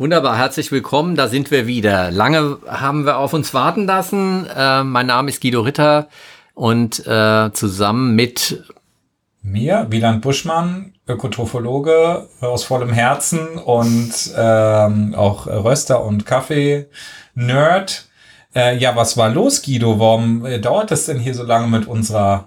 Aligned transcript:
Wunderbar, 0.00 0.38
herzlich 0.38 0.70
willkommen. 0.70 1.16
Da 1.16 1.26
sind 1.26 1.50
wir 1.50 1.66
wieder. 1.66 2.12
Lange 2.12 2.58
haben 2.68 3.04
wir 3.04 3.18
auf 3.18 3.32
uns 3.32 3.52
warten 3.52 3.84
lassen. 3.84 4.46
Äh, 4.46 4.84
mein 4.84 5.06
Name 5.06 5.28
ist 5.28 5.42
Guido 5.42 5.62
Ritter 5.62 6.06
und 6.54 7.04
äh, 7.04 7.50
zusammen 7.52 8.14
mit 8.14 8.62
mir, 9.42 9.88
Wieland 9.90 10.22
Buschmann, 10.22 10.94
Ökotrophologe 11.08 12.28
aus 12.40 12.62
vollem 12.62 12.92
Herzen 12.92 13.58
und 13.58 14.12
ähm, 14.36 15.16
auch 15.16 15.48
Röster 15.48 16.04
und 16.04 16.24
Kaffee-Nerd. 16.24 18.06
Äh, 18.54 18.76
ja, 18.76 18.94
was 18.94 19.16
war 19.16 19.30
los, 19.30 19.62
Guido? 19.62 19.98
Warum 19.98 20.46
äh, 20.46 20.60
dauert 20.60 20.92
das 20.92 21.06
denn 21.06 21.18
hier 21.18 21.34
so 21.34 21.42
lange 21.42 21.66
mit 21.66 21.88
unserer 21.88 22.46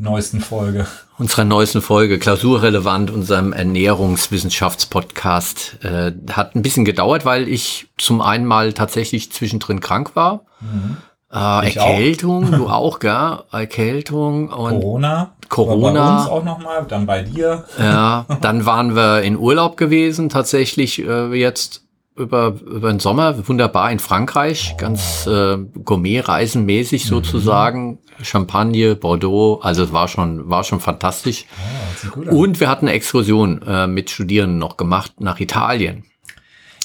neuesten 0.00 0.40
Folge? 0.40 0.88
Unserer 1.18 1.44
neuesten 1.44 1.82
Folge, 1.82 2.18
klausurrelevant, 2.18 3.10
unserem 3.10 3.52
Ernährungswissenschaftspodcast. 3.52 5.84
Äh, 5.84 6.12
hat 6.32 6.56
ein 6.56 6.62
bisschen 6.62 6.86
gedauert, 6.86 7.24
weil 7.24 7.46
ich 7.48 7.88
zum 7.98 8.20
einen 8.22 8.46
mal 8.46 8.72
tatsächlich 8.72 9.30
zwischendrin 9.30 9.78
krank 9.80 10.16
war. 10.16 10.46
Mhm. 10.60 10.96
Äh, 11.32 11.66
Erkältung, 11.66 12.46
auch. 12.46 12.56
du 12.56 12.68
auch, 12.68 12.98
gell? 12.98 13.38
Erkältung 13.52 14.48
und 14.48 14.80
Corona. 14.80 15.30
Corona. 15.48 15.92
Bei 15.92 16.16
uns 16.16 16.26
auch 16.28 16.42
nochmal, 16.44 16.84
dann 16.88 17.06
bei 17.06 17.22
dir. 17.22 17.64
Ja, 17.78 18.26
dann 18.40 18.66
waren 18.66 18.96
wir 18.96 19.22
in 19.22 19.36
Urlaub 19.36 19.76
gewesen, 19.76 20.28
tatsächlich 20.28 21.06
äh, 21.06 21.32
jetzt 21.34 21.84
über, 22.16 22.54
über 22.66 22.90
den 22.90 22.98
Sommer, 23.00 23.48
wunderbar 23.48 23.92
in 23.92 23.98
Frankreich, 23.98 24.76
ganz 24.78 25.26
äh, 25.26 25.58
Gourmet-Reisenmäßig 25.84 27.04
mhm. 27.04 27.08
Champagne, 28.22 28.96
Bordeaux, 28.96 29.60
also 29.62 29.84
es 29.84 29.92
war 29.92 30.08
schon, 30.08 30.48
war 30.48 30.64
schon 30.64 30.80
fantastisch. 30.80 31.46
Oh, 32.16 32.36
und 32.36 32.60
wir 32.60 32.68
hatten 32.68 32.86
eine 32.86 32.96
Exkursion 32.96 33.62
äh, 33.62 33.86
mit 33.86 34.10
Studierenden 34.10 34.58
noch 34.58 34.76
gemacht 34.76 35.20
nach 35.20 35.40
Italien. 35.40 36.04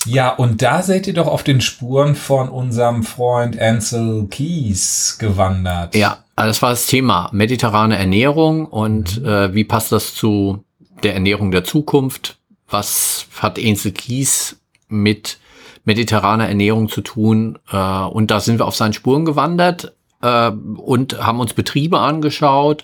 Ja, 0.05 0.29
und 0.29 0.61
da 0.61 0.83
seid 0.83 1.07
ihr 1.07 1.13
doch 1.13 1.27
auf 1.27 1.43
den 1.43 1.61
Spuren 1.61 2.15
von 2.15 2.49
unserem 2.49 3.03
Freund 3.03 3.59
Ansel 3.59 4.27
Keys 4.29 5.17
gewandert. 5.19 5.95
Ja, 5.95 6.19
also 6.35 6.49
das 6.49 6.61
war 6.61 6.69
das 6.69 6.85
Thema 6.85 7.29
mediterrane 7.31 7.97
Ernährung 7.97 8.65
und 8.65 9.21
mhm. 9.21 9.27
äh, 9.27 9.53
wie 9.53 9.63
passt 9.63 9.91
das 9.91 10.13
zu 10.13 10.63
der 11.03 11.15
Ernährung 11.15 11.51
der 11.51 11.63
Zukunft? 11.63 12.37
Was 12.69 13.25
hat 13.39 13.57
Ansel 13.57 13.93
Keys 13.93 14.57
mit 14.87 15.39
mediterraner 15.85 16.47
Ernährung 16.47 16.87
zu 16.89 17.01
tun? 17.01 17.57
Äh, 17.71 17.77
und 17.77 18.29
da 18.29 18.39
sind 18.39 18.59
wir 18.59 18.65
auf 18.65 18.75
seinen 18.75 18.93
Spuren 18.93 19.25
gewandert 19.25 19.93
äh, 20.25 20.49
und 20.49 21.19
haben 21.19 21.39
uns 21.39 21.53
Betriebe 21.53 21.99
angeschaut 21.99 22.83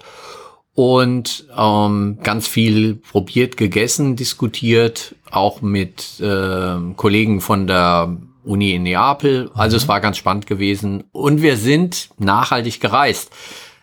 und 0.73 1.45
ähm, 1.57 2.19
ganz 2.23 2.47
viel 2.47 2.95
probiert, 2.95 3.57
gegessen, 3.57 4.15
diskutiert, 4.15 5.15
auch 5.29 5.61
mit 5.61 6.19
äh, 6.19 6.75
Kollegen 6.95 7.41
von 7.41 7.67
der 7.67 8.17
Uni 8.43 8.73
in 8.73 8.83
Neapel. 8.83 9.51
Also 9.53 9.75
mhm. 9.75 9.81
es 9.81 9.87
war 9.87 10.01
ganz 10.01 10.17
spannend 10.17 10.47
gewesen. 10.47 11.03
Und 11.11 11.41
wir 11.41 11.57
sind 11.57 12.09
nachhaltig 12.17 12.79
gereist. 12.79 13.31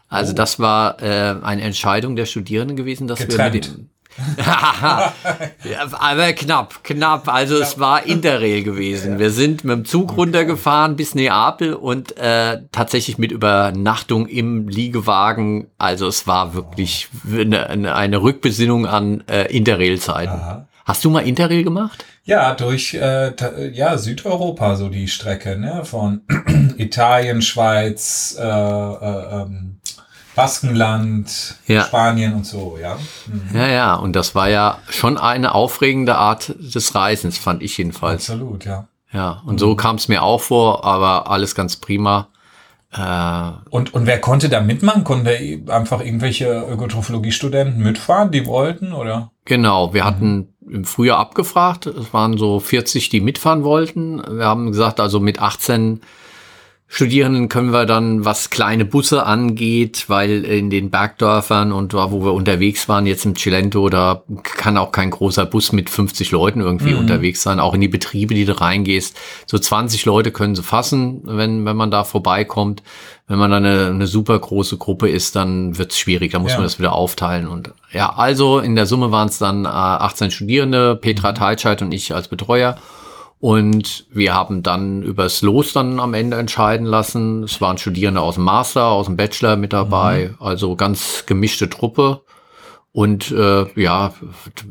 Also 0.08 0.32
oh. 0.32 0.34
das 0.34 0.58
war 0.58 1.02
äh, 1.02 1.36
eine 1.42 1.62
Entscheidung 1.62 2.16
der 2.16 2.26
Studierenden 2.26 2.76
gewesen, 2.76 3.06
dass 3.06 3.18
Getrennt. 3.18 3.54
wir 3.54 3.60
mit 3.60 3.78
dem 3.78 3.90
aber 5.92 6.32
knapp, 6.32 6.82
knapp. 6.82 7.28
Also 7.28 7.56
es 7.58 7.78
war 7.78 8.04
Interrail 8.06 8.62
gewesen. 8.62 9.18
Wir 9.18 9.30
sind 9.30 9.64
mit 9.64 9.76
dem 9.76 9.84
Zug 9.84 10.16
runtergefahren 10.16 10.96
bis 10.96 11.14
Neapel 11.14 11.74
und 11.74 12.16
äh, 12.16 12.62
tatsächlich 12.72 13.18
mit 13.18 13.32
Übernachtung 13.32 14.26
im 14.26 14.68
Liegewagen. 14.68 15.68
Also 15.78 16.06
es 16.06 16.26
war 16.26 16.54
wirklich 16.54 17.08
eine, 17.32 17.94
eine 17.94 18.22
Rückbesinnung 18.22 18.86
an 18.86 19.24
äh, 19.28 19.44
Interrail-Zeiten. 19.54 20.66
Hast 20.84 21.04
du 21.04 21.10
mal 21.10 21.20
Interrail 21.20 21.64
gemacht? 21.64 22.04
Ja, 22.24 22.54
durch 22.54 22.94
äh, 22.94 23.32
ja, 23.72 23.96
Südeuropa 23.96 24.76
so 24.76 24.88
die 24.88 25.08
Strecke, 25.08 25.58
ne? 25.58 25.82
Von 25.84 26.22
Italien, 26.76 27.40
Schweiz, 27.40 28.36
äh, 28.38 28.42
äh, 28.42 29.42
ähm, 29.42 29.77
Baskenland, 30.38 31.56
ja. 31.66 31.82
Spanien 31.82 32.32
und 32.34 32.46
so, 32.46 32.78
ja. 32.80 32.96
Mhm. 33.26 33.58
Ja, 33.58 33.66
ja, 33.66 33.94
und 33.96 34.14
das 34.14 34.36
war 34.36 34.48
ja 34.48 34.78
schon 34.88 35.18
eine 35.18 35.52
aufregende 35.52 36.14
Art 36.14 36.54
des 36.58 36.94
Reisens, 36.94 37.38
fand 37.38 37.60
ich 37.60 37.76
jedenfalls. 37.76 38.30
Absolut, 38.30 38.64
ja. 38.64 38.86
Ja, 39.12 39.42
und 39.44 39.54
mhm. 39.54 39.58
so 39.58 39.74
kam 39.74 39.96
es 39.96 40.06
mir 40.06 40.22
auch 40.22 40.40
vor, 40.40 40.84
aber 40.84 41.28
alles 41.28 41.56
ganz 41.56 41.76
prima. 41.76 42.28
Äh, 42.92 43.50
und, 43.70 43.92
und 43.94 44.06
wer 44.06 44.20
konnte 44.20 44.48
da 44.48 44.60
mitmachen? 44.60 45.02
Konnte 45.02 45.36
einfach 45.66 46.00
irgendwelche 46.00 46.46
Ökotrophologie-Studenten 46.70 47.82
mitfahren, 47.82 48.30
die 48.30 48.46
wollten, 48.46 48.92
oder? 48.92 49.32
Genau, 49.44 49.92
wir 49.92 50.04
hatten 50.04 50.54
im 50.70 50.84
Frühjahr 50.84 51.18
abgefragt. 51.18 51.86
Es 51.86 52.12
waren 52.12 52.38
so 52.38 52.60
40, 52.60 53.08
die 53.08 53.20
mitfahren 53.20 53.64
wollten. 53.64 54.22
Wir 54.38 54.46
haben 54.46 54.70
gesagt, 54.70 55.00
also 55.00 55.18
mit 55.18 55.40
18 55.40 56.00
Studierenden 56.90 57.50
können 57.50 57.70
wir 57.70 57.84
dann, 57.84 58.24
was 58.24 58.48
kleine 58.48 58.86
Busse 58.86 59.26
angeht, 59.26 60.06
weil 60.08 60.42
in 60.46 60.70
den 60.70 60.90
Bergdörfern 60.90 61.70
und 61.70 61.92
da, 61.92 62.10
wo 62.10 62.24
wir 62.24 62.32
unterwegs 62.32 62.88
waren, 62.88 63.04
jetzt 63.04 63.26
im 63.26 63.36
Cilento, 63.36 63.90
da 63.90 64.22
kann 64.42 64.78
auch 64.78 64.90
kein 64.90 65.10
großer 65.10 65.44
Bus 65.44 65.72
mit 65.72 65.90
50 65.90 66.30
Leuten 66.30 66.62
irgendwie 66.62 66.94
mhm. 66.94 67.00
unterwegs 67.00 67.42
sein. 67.42 67.60
Auch 67.60 67.74
in 67.74 67.82
die 67.82 67.88
Betriebe, 67.88 68.34
die 68.34 68.46
du 68.46 68.58
reingehst. 68.58 69.14
So 69.46 69.58
20 69.58 70.06
Leute 70.06 70.32
können 70.32 70.56
sie 70.56 70.62
fassen, 70.62 71.20
wenn, 71.24 71.66
wenn 71.66 71.76
man 71.76 71.90
da 71.90 72.04
vorbeikommt. 72.04 72.82
Wenn 73.26 73.38
man 73.38 73.50
dann 73.50 73.66
eine, 73.66 73.88
eine 73.88 74.06
super 74.06 74.38
große 74.38 74.78
Gruppe 74.78 75.10
ist, 75.10 75.36
dann 75.36 75.76
wird 75.76 75.92
es 75.92 75.98
schwierig. 75.98 76.32
Da 76.32 76.38
muss 76.38 76.52
ja. 76.52 76.56
man 76.56 76.64
das 76.64 76.78
wieder 76.78 76.94
aufteilen. 76.94 77.46
Und 77.46 77.70
ja, 77.92 78.14
also 78.14 78.60
in 78.60 78.76
der 78.76 78.86
Summe 78.86 79.12
waren 79.12 79.28
es 79.28 79.38
dann 79.38 79.66
äh, 79.66 79.68
18 79.68 80.30
Studierende, 80.30 80.96
Petra 80.96 81.32
mhm. 81.32 81.36
Teitscheid 81.36 81.82
und 81.82 81.92
ich 81.92 82.14
als 82.14 82.28
Betreuer. 82.28 82.78
Und 83.40 84.06
wir 84.10 84.34
haben 84.34 84.62
dann 84.64 85.02
übers 85.02 85.42
Los 85.42 85.72
dann 85.72 86.00
am 86.00 86.14
Ende 86.14 86.36
entscheiden 86.38 86.86
lassen. 86.86 87.44
Es 87.44 87.60
waren 87.60 87.78
Studierende 87.78 88.20
aus 88.20 88.34
dem 88.34 88.44
Master, 88.44 88.86
aus 88.86 89.06
dem 89.06 89.16
Bachelor 89.16 89.56
mit 89.56 89.72
dabei, 89.72 90.30
mhm. 90.30 90.44
also 90.44 90.74
ganz 90.74 91.24
gemischte 91.26 91.70
Truppe. 91.70 92.22
Und 92.90 93.30
äh, 93.30 93.66
ja, 93.80 94.12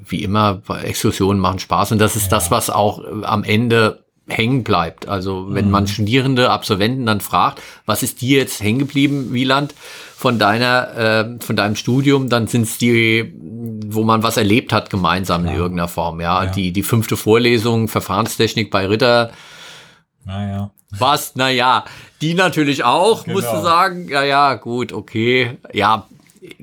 wie 0.05 0.23
immer, 0.23 0.61
Exkursionen 0.83 1.39
machen 1.41 1.59
Spaß. 1.59 1.93
Und 1.93 1.99
das 1.99 2.17
ist 2.17 2.23
ja. 2.23 2.29
das, 2.31 2.51
was 2.51 2.69
auch 2.69 3.01
am 3.23 3.45
Ende 3.45 4.03
hängen 4.27 4.63
bleibt. 4.63 5.07
Also 5.07 5.53
wenn 5.53 5.65
mhm. 5.65 5.71
man 5.71 5.87
Studierende, 5.87 6.49
Absolventen 6.49 7.05
dann 7.05 7.21
fragt, 7.21 7.61
was 7.85 8.03
ist 8.03 8.21
dir 8.21 8.39
jetzt 8.39 8.61
hängen 8.61 8.79
geblieben, 8.79 9.31
Wieland, 9.31 9.73
von 10.17 10.39
deiner, 10.39 10.97
äh, 10.97 11.39
von 11.39 11.55
deinem 11.55 11.75
Studium, 11.75 12.27
dann 12.27 12.47
sind 12.47 12.63
es 12.63 12.77
die, 12.77 13.33
wo 13.89 14.03
man 14.03 14.23
was 14.23 14.37
erlebt 14.37 14.73
hat 14.73 14.89
gemeinsam 14.89 15.45
ja. 15.45 15.51
in 15.51 15.57
irgendeiner 15.57 15.87
Form. 15.87 16.21
Ja? 16.21 16.43
ja, 16.43 16.51
die 16.51 16.71
die 16.71 16.83
fünfte 16.83 17.17
Vorlesung 17.17 17.87
Verfahrenstechnik 17.87 18.71
bei 18.71 18.87
Ritter. 18.87 19.31
Naja. 20.25 20.71
Was? 20.91 21.35
Naja, 21.35 21.85
die 22.21 22.33
natürlich 22.33 22.83
auch, 22.83 23.23
genau. 23.23 23.37
musst 23.37 23.51
du 23.51 23.61
sagen. 23.61 24.07
Ja, 24.09 24.23
ja, 24.23 24.53
gut, 24.55 24.93
okay. 24.93 25.57
Ja, 25.73 26.07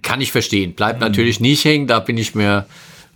kann 0.03 0.21
ich 0.21 0.33
verstehen. 0.33 0.75
Bleibt 0.75 1.01
mhm. 1.01 1.07
natürlich 1.07 1.41
nicht 1.41 1.65
hängen, 1.65 1.87
da 1.87 2.01
bin 2.01 2.17
ich 2.17 2.35
mir 2.35 2.67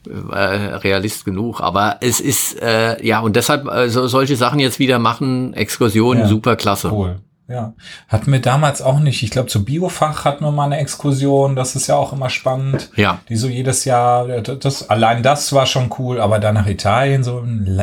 äh, 0.07 0.37
Realist 0.37 1.25
genug, 1.25 1.61
aber 1.61 1.99
es 2.01 2.21
ist 2.21 2.61
äh, 2.63 3.05
ja 3.05 3.21
und 3.21 3.37
deshalb 3.37 3.67
äh, 3.67 3.89
so, 3.89 4.07
solche 4.07 4.37
Sachen 4.37 4.59
jetzt 4.59 4.79
wieder 4.79 4.99
machen, 4.99 5.55
Exkursionen, 5.55 6.25
ja, 6.25 6.29
super 6.29 6.57
klasse. 6.57 6.91
Cool. 6.93 7.21
Ja, 7.51 7.73
hatten 8.09 8.31
wir 8.31 8.43
damals 8.43 8.83
auch 8.83 9.01
nicht. 9.01 9.23
Ich 9.23 9.31
glaube, 9.31 9.49
zu 9.49 9.65
Biofach 9.65 10.27
hatten 10.27 10.45
wir 10.45 10.51
mal 10.51 10.67
eine 10.67 10.77
Exkursion. 10.77 11.57
Das 11.57 11.77
ist 11.77 11.87
ja 11.87 11.97
auch 11.97 12.13
immer 12.13 12.29
spannend. 12.29 12.91
Ja. 12.95 13.21
Die 13.31 13.37
so 13.37 13.49
jedes 13.49 13.87
Jahr, 13.87 14.27
das, 14.43 14.91
allein 14.91 15.23
das 15.23 15.55
war 15.55 15.65
schon 15.65 15.91
cool, 15.99 16.21
aber 16.21 16.41
dann 16.41 16.57
nach 16.57 16.67
Italien, 16.67 17.25
so 17.25 17.39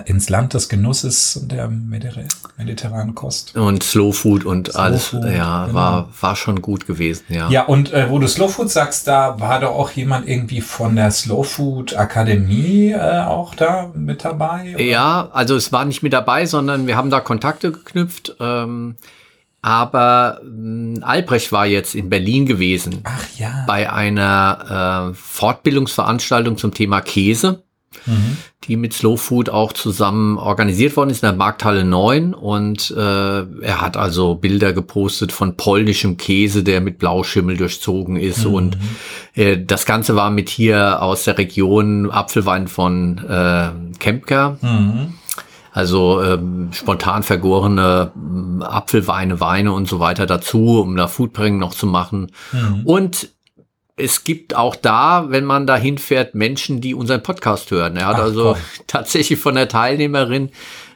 ins 0.06 0.30
Land 0.30 0.54
des 0.54 0.70
Genusses 0.70 1.36
und 1.38 1.52
der 1.52 1.68
mediterranen 1.68 3.16
Kost. 3.16 3.56
Und 3.56 3.82
Slow 3.82 4.14
Food 4.14 4.46
und 4.46 4.68
Slow 4.68 4.80
alles, 4.80 5.08
Food, 5.08 5.26
ja, 5.26 5.66
genau. 5.66 5.74
war, 5.74 6.10
war 6.22 6.36
schon 6.36 6.62
gut 6.62 6.86
gewesen, 6.86 7.24
ja. 7.30 7.50
Ja, 7.50 7.64
und 7.64 7.92
äh, 7.92 8.12
wo 8.12 8.20
du 8.20 8.28
Slow 8.28 8.50
Food 8.50 8.70
sagst, 8.70 9.08
da 9.08 9.40
war 9.40 9.62
doch 9.62 9.72
auch 9.72 9.90
jemand 9.90 10.28
irgendwie 10.28 10.62
von 10.62 10.96
der 10.96 11.10
Slow 11.10 11.44
Food 11.44 11.98
Akademie 11.98 12.92
äh, 12.92 13.24
auch 13.24 13.56
da 13.56 13.90
mit 13.96 14.24
dabei? 14.24 14.76
Oder? 14.76 14.84
Ja, 14.84 15.30
also 15.34 15.56
es 15.56 15.72
war 15.72 15.86
nicht 15.86 16.04
mit 16.04 16.14
dabei, 16.14 16.46
sondern 16.46 16.86
wir 16.86 16.98
haben 16.98 17.10
da 17.10 17.20
Kontakte 17.20 17.72
geknüpft. 17.72 18.36
Ähm, 18.40 18.98
aber 19.66 20.42
äh, 20.44 21.02
Albrecht 21.02 21.52
war 21.52 21.66
jetzt 21.66 21.96
in 21.96 22.08
Berlin 22.08 22.46
gewesen. 22.46 23.00
Ach 23.04 23.26
ja. 23.36 23.64
Bei 23.66 23.92
einer 23.92 25.10
äh, 25.10 25.16
Fortbildungsveranstaltung 25.16 26.60
zum 26.60 26.72
Thema 26.72 27.02
Käse, 27.02 27.64
mhm. 28.06 28.38
die 28.66 28.78
mit 28.78 28.94
Slow 28.94 29.18
Food 29.18 29.50
auch 29.50 29.74
zusammen 29.74 30.38
organisiert 30.38 30.96
worden 30.96 31.10
ist 31.10 31.24
in 31.24 31.30
der 31.30 31.36
Markthalle 31.36 31.84
9. 31.84 32.36
Und 32.36 32.92
äh, 32.92 33.00
er 33.00 33.82
hat 33.82 33.98
also 33.98 34.36
Bilder 34.36 34.72
gepostet 34.72 35.32
von 35.32 35.58
polnischem 35.58 36.18
Käse, 36.18 36.62
der 36.62 36.80
mit 36.80 37.00
Blauschimmel 37.00 37.58
durchzogen 37.58 38.18
ist. 38.18 38.46
Mhm. 38.46 38.54
Und 38.54 38.78
äh, 39.34 39.58
das 39.58 39.88
Ganze 39.88 40.16
war 40.16 40.30
mit 40.30 40.48
hier 40.48 41.02
aus 41.02 41.24
der 41.24 41.40
Region 41.40 42.12
Apfelwein 42.12 42.68
von 42.68 43.18
äh, 43.18 43.70
Kempker. 43.98 44.60
Mhm 44.62 45.16
also 45.76 46.24
ähm, 46.24 46.70
spontan 46.72 47.22
vergorene 47.22 48.12
ähm, 48.16 48.64
Apfelweine, 48.64 49.42
Weine 49.42 49.74
und 49.74 49.90
so 49.90 50.00
weiter 50.00 50.26
dazu, 50.26 50.80
um 50.80 50.96
da 50.96 51.08
Foodpairing 51.10 51.58
noch 51.58 51.74
zu 51.74 51.86
machen. 51.86 52.32
Mhm. 52.54 52.82
Und 52.86 53.30
es 53.98 54.24
gibt 54.24 54.56
auch 54.56 54.76
da, 54.78 55.26
wenn 55.30 55.44
man 55.44 55.68
da 55.68 55.76
hinfährt, 55.76 56.34
Menschen, 56.34 56.80
die 56.80 56.96
unseren 56.96 57.22
Podcast 57.24 57.72
hören. 57.72 57.98
Er 57.98 58.08
hat 58.08 58.16
Ach, 58.16 58.24
also 58.24 58.54
komm. 58.54 58.62
tatsächlich 58.88 59.38
von 59.38 59.56
der 59.56 59.68
Teilnehmerin 59.68 60.50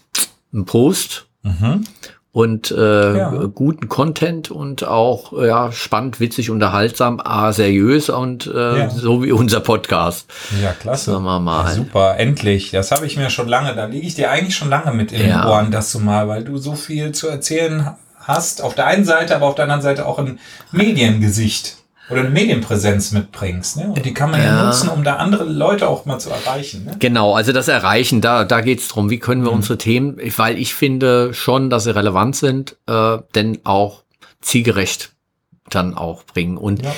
ein 0.53 0.65
Post 0.65 1.25
Mhm. 1.44 1.83
und 2.31 2.71
äh, 2.71 3.18
Ja. 3.18 3.30
guten 3.53 3.89
Content 3.89 4.50
und 4.50 4.83
auch 4.88 5.33
ja, 5.44 5.71
spannend, 5.71 6.19
witzig, 6.19 6.50
unterhaltsam, 6.50 7.19
ah, 7.24 7.51
seriös 7.51 8.09
und 8.09 8.47
äh, 8.47 8.80
Ja. 8.80 8.89
so 8.89 9.24
wie 9.24 9.31
unser 9.33 9.59
Podcast. 9.59 10.31
Ja, 10.62 10.71
klasse. 10.71 11.12
Sagen 11.12 11.24
wir 11.25 11.39
mal. 11.39 11.65
Ja, 11.65 11.71
super, 11.74 12.15
endlich. 12.18 12.71
Das 12.71 12.91
habe 12.91 13.06
ich 13.07 13.18
mir 13.18 13.30
schon 13.30 13.47
lange, 13.50 13.75
da 13.75 13.85
liege 13.85 14.07
ich 14.07 14.15
dir 14.15 14.31
eigentlich 14.31 14.56
schon 14.56 14.69
lange 14.69 14.94
mit 14.94 15.12
in 15.12 15.27
Ja. 15.27 15.41
den 15.41 15.50
Ohren, 15.51 15.71
das 15.71 15.91
du 15.91 16.00
mal, 16.00 16.27
weil 16.27 16.44
du 16.44 16.57
so 16.57 16.75
viel 16.75 17.12
zu 17.12 17.27
erzählen 17.27 17.89
hast. 18.23 18.61
Auf 18.61 18.75
der 18.75 18.87
einen 18.87 19.05
Seite, 19.05 19.35
aber 19.35 19.45
auf 19.47 19.55
der 19.55 19.63
anderen 19.63 19.81
Seite 19.81 20.05
auch 20.05 20.19
ein 20.19 20.39
Mediengesicht 20.71 21.77
oder 22.09 22.19
eine 22.21 22.29
Medienpräsenz 22.29 23.11
mitbringst. 23.11 23.77
Ne? 23.77 23.87
Und 23.87 24.05
die 24.05 24.13
kann 24.13 24.29
man 24.31 24.41
ja. 24.41 24.47
Ja. 24.57 24.65
nutzen, 24.65 24.89
um 24.89 25.03
da 25.03 25.15
andere 25.15 25.45
Leute 25.45 25.87
auch 25.87 26.05
mal 26.05 26.19
zu 26.19 26.29
erreichen. 26.29 26.85
Ne? 26.85 26.95
Genau, 26.99 27.33
also 27.33 27.53
das 27.53 27.67
Erreichen, 27.69 28.19
da, 28.21 28.43
da 28.43 28.61
geht's 28.61 28.87
drum, 28.89 29.09
wie 29.09 29.19
können 29.19 29.43
wir 29.43 29.51
unsere 29.51 29.77
Themen, 29.77 30.17
weil 30.37 30.57
ich 30.57 30.73
finde 30.73 31.33
schon, 31.33 31.69
dass 31.69 31.85
sie 31.85 31.95
relevant 31.95 32.35
sind, 32.35 32.75
äh, 32.87 33.17
denn 33.35 33.59
auch 33.63 34.03
zielgerecht 34.41 35.11
dann 35.69 35.95
auch 35.95 36.23
bringen. 36.25 36.57
Und 36.57 36.83
Ja. 36.83 36.93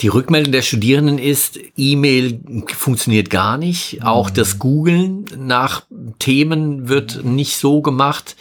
die 0.00 0.08
Rückmeldung 0.08 0.50
der 0.52 0.62
Studierenden 0.62 1.18
ist, 1.18 1.58
E-Mail 1.76 2.40
funktioniert 2.76 3.30
gar 3.30 3.58
nicht. 3.58 4.02
Auch 4.04 4.28
das 4.28 4.58
Googlen 4.58 5.24
nach 5.38 5.82
Themen 6.18 6.88
wird 6.88 7.24
nicht 7.24 7.56
so 7.58 7.80
gemacht, 7.80 8.34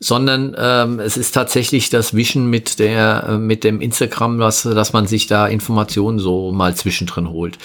sondern 0.00 0.54
ähm, 0.56 1.00
es 1.00 1.16
ist 1.16 1.32
tatsächlich 1.32 1.90
das 1.90 2.14
Wischen 2.14 2.48
mit 2.48 2.78
der 2.78 3.24
äh, 3.30 3.38
mit 3.38 3.64
dem 3.64 3.80
Instagram, 3.80 4.38
was, 4.38 4.62
dass 4.62 4.92
man 4.92 5.06
sich 5.08 5.26
da 5.26 5.48
Informationen 5.48 6.20
so 6.20 6.52
mal 6.52 6.76
zwischendrin 6.76 7.28
holt. 7.30 7.58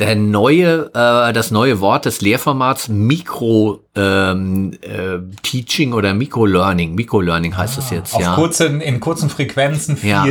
Der 0.00 0.16
neue, 0.16 0.90
äh, 0.94 1.32
das 1.32 1.52
neue 1.52 1.80
Wort 1.80 2.06
des 2.06 2.20
Lehrformats 2.20 2.88
Mikro 2.88 3.84
ähm, 3.94 4.72
äh, 4.82 5.18
Teaching 5.42 5.92
oder 5.92 6.12
Mikro-Learning. 6.12 6.94
Mikro-Learning 6.94 7.56
heißt 7.56 7.78
es 7.78 7.90
jetzt, 7.90 8.14
Auf 8.14 8.20
ja. 8.20 8.34
kurzen, 8.34 8.80
in 8.80 9.00
kurzen 9.00 9.30
Frequenzen 9.30 9.96
viel 9.96 10.10
Ja. 10.10 10.24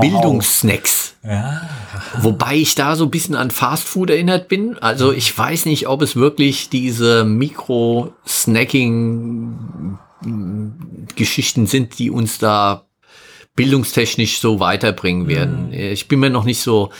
Bildungssnacks. 0.00 1.14
Ja. 1.24 1.62
Wobei 2.20 2.54
ich 2.54 2.74
da 2.76 2.94
so 2.94 3.04
ein 3.04 3.10
bisschen 3.10 3.34
an 3.34 3.50
Fast 3.50 3.88
Food 3.88 4.10
erinnert 4.10 4.48
bin. 4.48 4.78
Also 4.78 5.12
ich 5.12 5.36
weiß 5.36 5.66
nicht, 5.66 5.88
ob 5.88 6.02
es 6.02 6.14
wirklich 6.14 6.68
diese 6.68 7.24
Mikro-Snacking-Geschichten 10.22 11.66
sind, 11.66 11.98
die 11.98 12.10
uns 12.10 12.38
da 12.38 12.86
bildungstechnisch 13.54 14.40
so 14.40 14.60
weiterbringen 14.60 15.28
werden. 15.28 15.72
Ich 15.72 16.08
bin 16.08 16.20
mir 16.20 16.30
noch 16.30 16.44
nicht 16.44 16.60
so 16.60 16.90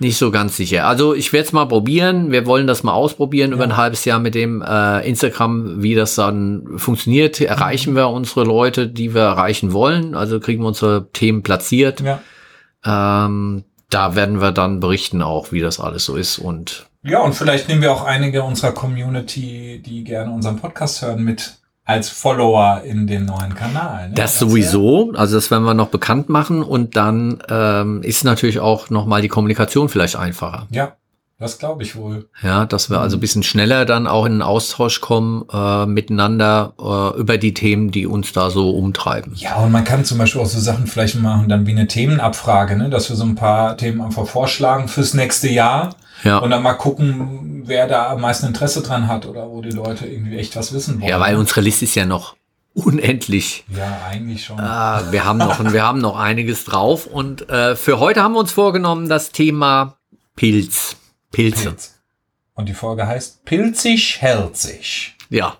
nicht 0.00 0.18
so 0.18 0.32
ganz 0.32 0.56
sicher. 0.56 0.88
Also 0.88 1.14
ich 1.14 1.32
werde 1.32 1.46
es 1.46 1.52
mal 1.52 1.66
probieren. 1.66 2.32
Wir 2.32 2.46
wollen 2.46 2.66
das 2.66 2.82
mal 2.82 2.92
ausprobieren 2.92 3.52
über 3.52 3.62
ein 3.62 3.76
halbes 3.76 4.04
Jahr 4.04 4.18
mit 4.18 4.34
dem 4.34 4.60
äh, 4.60 5.08
Instagram, 5.08 5.84
wie 5.84 5.94
das 5.94 6.16
dann 6.16 6.66
funktioniert. 6.78 7.40
Erreichen 7.40 7.94
wir 7.94 8.08
unsere 8.08 8.44
Leute, 8.44 8.88
die 8.88 9.14
wir 9.14 9.22
erreichen 9.22 9.72
wollen? 9.72 10.16
Also 10.16 10.40
kriegen 10.40 10.62
wir 10.62 10.68
unsere 10.68 11.08
Themen 11.12 11.44
platziert. 11.44 12.00
Ja. 12.00 12.20
Ähm, 12.84 13.62
da 13.88 14.16
werden 14.16 14.40
wir 14.40 14.50
dann 14.50 14.80
berichten 14.80 15.22
auch, 15.22 15.52
wie 15.52 15.60
das 15.60 15.78
alles 15.78 16.04
so 16.04 16.16
ist. 16.16 16.38
Und 16.38 16.86
Ja, 17.02 17.20
und 17.20 17.34
vielleicht 17.34 17.68
nehmen 17.68 17.80
wir 17.80 17.92
auch 17.92 18.04
einige 18.04 18.42
unserer 18.42 18.72
Community, 18.72 19.80
die 19.80 20.02
gerne 20.02 20.32
unseren 20.32 20.56
Podcast 20.56 21.02
hören, 21.02 21.22
mit 21.22 21.58
als 21.86 22.08
Follower 22.08 22.82
in 22.84 23.06
den 23.06 23.26
neuen 23.26 23.54
Kanal. 23.54 24.08
Ne? 24.08 24.14
das 24.14 24.40
wär- 24.40 24.48
sowieso, 24.48 25.12
also 25.14 25.34
das 25.36 25.50
werden 25.50 25.64
wir 25.64 25.74
noch 25.74 25.88
bekannt 25.88 26.28
machen. 26.28 26.62
Und 26.62 26.96
dann 26.96 27.42
ähm, 27.48 28.02
ist 28.02 28.24
natürlich 28.24 28.60
auch 28.60 28.90
nochmal 28.90 29.20
die 29.22 29.28
Kommunikation 29.28 29.88
vielleicht 29.88 30.16
einfacher. 30.16 30.66
Ja, 30.70 30.92
das 31.38 31.58
glaube 31.58 31.82
ich 31.82 31.94
wohl. 31.96 32.28
Ja, 32.42 32.64
dass 32.64 32.88
wir 32.88 33.00
also 33.00 33.18
ein 33.18 33.20
bisschen 33.20 33.42
schneller 33.42 33.84
dann 33.84 34.06
auch 34.06 34.24
in 34.24 34.32
den 34.32 34.42
Austausch 34.42 35.02
kommen 35.02 35.44
äh, 35.52 35.84
miteinander 35.84 36.72
äh, 36.78 37.20
über 37.20 37.36
die 37.36 37.52
Themen, 37.52 37.90
die 37.90 38.06
uns 38.06 38.32
da 38.32 38.48
so 38.48 38.70
umtreiben. 38.70 39.32
Ja, 39.36 39.56
und 39.56 39.70
man 39.72 39.84
kann 39.84 40.04
zum 40.06 40.16
Beispiel 40.16 40.40
auch 40.40 40.46
so 40.46 40.60
Sachen 40.60 40.86
vielleicht 40.86 41.16
machen, 41.16 41.48
dann 41.50 41.66
wie 41.66 41.72
eine 41.72 41.86
Themenabfrage, 41.86 42.76
ne? 42.76 42.88
dass 42.88 43.10
wir 43.10 43.16
so 43.16 43.24
ein 43.24 43.34
paar 43.34 43.76
Themen 43.76 44.00
einfach 44.00 44.26
vorschlagen 44.26 44.88
fürs 44.88 45.12
nächste 45.12 45.48
Jahr 45.50 45.94
Ja. 46.24 46.38
und 46.38 46.50
dann 46.50 46.62
mal 46.62 46.74
gucken, 46.74 47.62
wer 47.66 47.86
da 47.86 48.10
am 48.10 48.22
meisten 48.22 48.46
Interesse 48.46 48.82
dran 48.82 49.08
hat 49.08 49.26
oder 49.26 49.50
wo 49.50 49.60
die 49.62 49.70
Leute 49.70 50.06
irgendwie 50.06 50.38
echt 50.38 50.56
was 50.56 50.72
wissen 50.72 51.00
wollen. 51.00 51.10
Ja, 51.10 51.20
weil 51.20 51.36
unsere 51.36 51.60
Liste 51.60 51.84
ist 51.84 51.94
ja 51.94 52.06
noch 52.06 52.34
unendlich. 52.74 53.64
Ja, 53.74 54.00
eigentlich 54.08 54.44
schon. 54.44 54.58
Ah, 54.58 55.02
wir 55.10 55.24
haben 55.24 55.38
noch, 55.38 55.72
wir 55.72 55.82
haben 55.82 56.00
noch 56.00 56.18
einiges 56.18 56.64
drauf. 56.64 57.06
Und 57.06 57.48
äh, 57.48 57.76
für 57.76 58.00
heute 58.00 58.22
haben 58.22 58.32
wir 58.34 58.40
uns 58.40 58.52
vorgenommen, 58.52 59.08
das 59.08 59.30
Thema 59.30 59.96
Pilz. 60.36 60.96
Pilze. 61.30 61.70
Pilz. 61.70 61.94
Und 62.54 62.68
die 62.68 62.74
Folge 62.74 63.06
heißt 63.06 63.44
Pilzig 63.44 64.20
hält 64.20 64.56
sich. 64.56 65.16
Ja. 65.28 65.56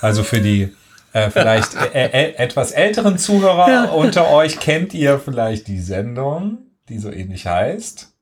Also 0.00 0.22
für 0.22 0.40
die 0.40 0.74
äh, 1.12 1.30
vielleicht 1.30 1.74
äh, 1.94 2.06
äh, 2.06 2.34
etwas 2.36 2.72
älteren 2.72 3.18
Zuhörer 3.18 3.94
unter 3.94 4.30
euch 4.30 4.60
kennt 4.60 4.94
ihr 4.94 5.18
vielleicht 5.18 5.66
die 5.68 5.80
Sendung, 5.80 6.58
die 6.88 6.98
so 6.98 7.10
ähnlich 7.10 7.46
heißt. 7.46 8.12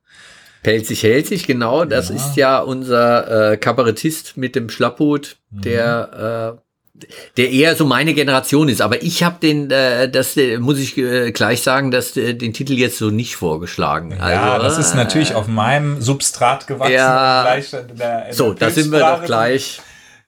Pelzig 0.66 1.04
hält 1.04 1.28
sich, 1.28 1.46
genau. 1.46 1.84
Das 1.84 2.08
Ja. 2.08 2.16
ist 2.16 2.36
ja 2.36 2.58
unser 2.58 3.52
äh, 3.52 3.56
Kabarettist 3.56 4.36
mit 4.36 4.56
dem 4.56 4.68
Schlapphut, 4.68 5.36
der, 5.50 6.58
äh, 6.98 7.04
der 7.36 7.50
eher 7.52 7.76
so 7.76 7.86
meine 7.86 8.14
Generation 8.14 8.68
ist. 8.68 8.80
Aber 8.82 9.00
ich 9.00 9.22
habe 9.22 9.36
den, 9.40 9.70
äh, 9.70 10.10
das 10.10 10.36
äh, 10.36 10.58
muss 10.58 10.80
ich 10.80 10.98
äh, 10.98 11.30
gleich 11.30 11.62
sagen, 11.62 11.92
dass 11.92 12.16
äh, 12.16 12.34
den 12.34 12.52
Titel 12.52 12.72
jetzt 12.72 12.98
so 12.98 13.10
nicht 13.10 13.36
vorgeschlagen. 13.36 14.10
ja, 14.18 14.54
Also, 14.54 14.64
das 14.64 14.78
ist 14.88 14.96
natürlich 14.96 15.36
auf 15.36 15.46
meinem 15.46 16.02
Substrat 16.02 16.66
gewachsen. 16.66 16.94
Ja. 16.94 17.42
Gleich 17.44 17.72
in 17.72 17.96
der, 17.96 18.26
in 18.26 18.32
So, 18.34 18.52
da 18.52 18.68
sind 18.70 18.90
wir 18.90 18.98
doch 18.98 19.24
gleich. 19.24 19.80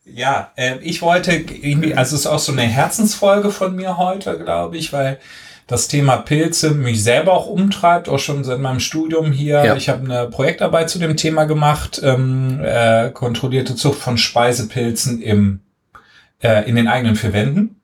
Ja, 0.04 0.52
ich 0.80 1.02
wollte 1.02 1.44
also 1.96 2.14
es 2.14 2.20
ist 2.20 2.26
auch 2.28 2.38
so 2.38 2.52
eine 2.52 2.62
Herzensfolge 2.62 3.50
von 3.50 3.74
mir 3.74 3.98
heute, 3.98 4.38
glaube 4.38 4.76
ich, 4.76 4.92
weil 4.92 5.18
das 5.68 5.86
Thema 5.86 6.16
Pilze 6.16 6.70
mich 6.70 7.04
selber 7.04 7.34
auch 7.34 7.46
umtreibt, 7.46 8.08
auch 8.08 8.18
schon 8.18 8.42
seit 8.42 8.58
meinem 8.58 8.80
Studium 8.80 9.32
hier. 9.32 9.64
Ja. 9.64 9.76
Ich 9.76 9.90
habe 9.90 10.02
eine 10.02 10.28
Projektarbeit 10.28 10.88
zu 10.88 10.98
dem 10.98 11.16
Thema 11.16 11.44
gemacht, 11.44 12.00
ähm, 12.02 12.58
äh, 12.64 13.10
kontrollierte 13.10 13.76
Zucht 13.76 14.00
von 14.00 14.16
Speisepilzen 14.16 15.20
im, 15.20 15.60
äh, 16.42 16.66
in 16.66 16.74
den 16.74 16.88
eigenen 16.88 17.16
vier 17.16 17.34
Wänden. 17.34 17.82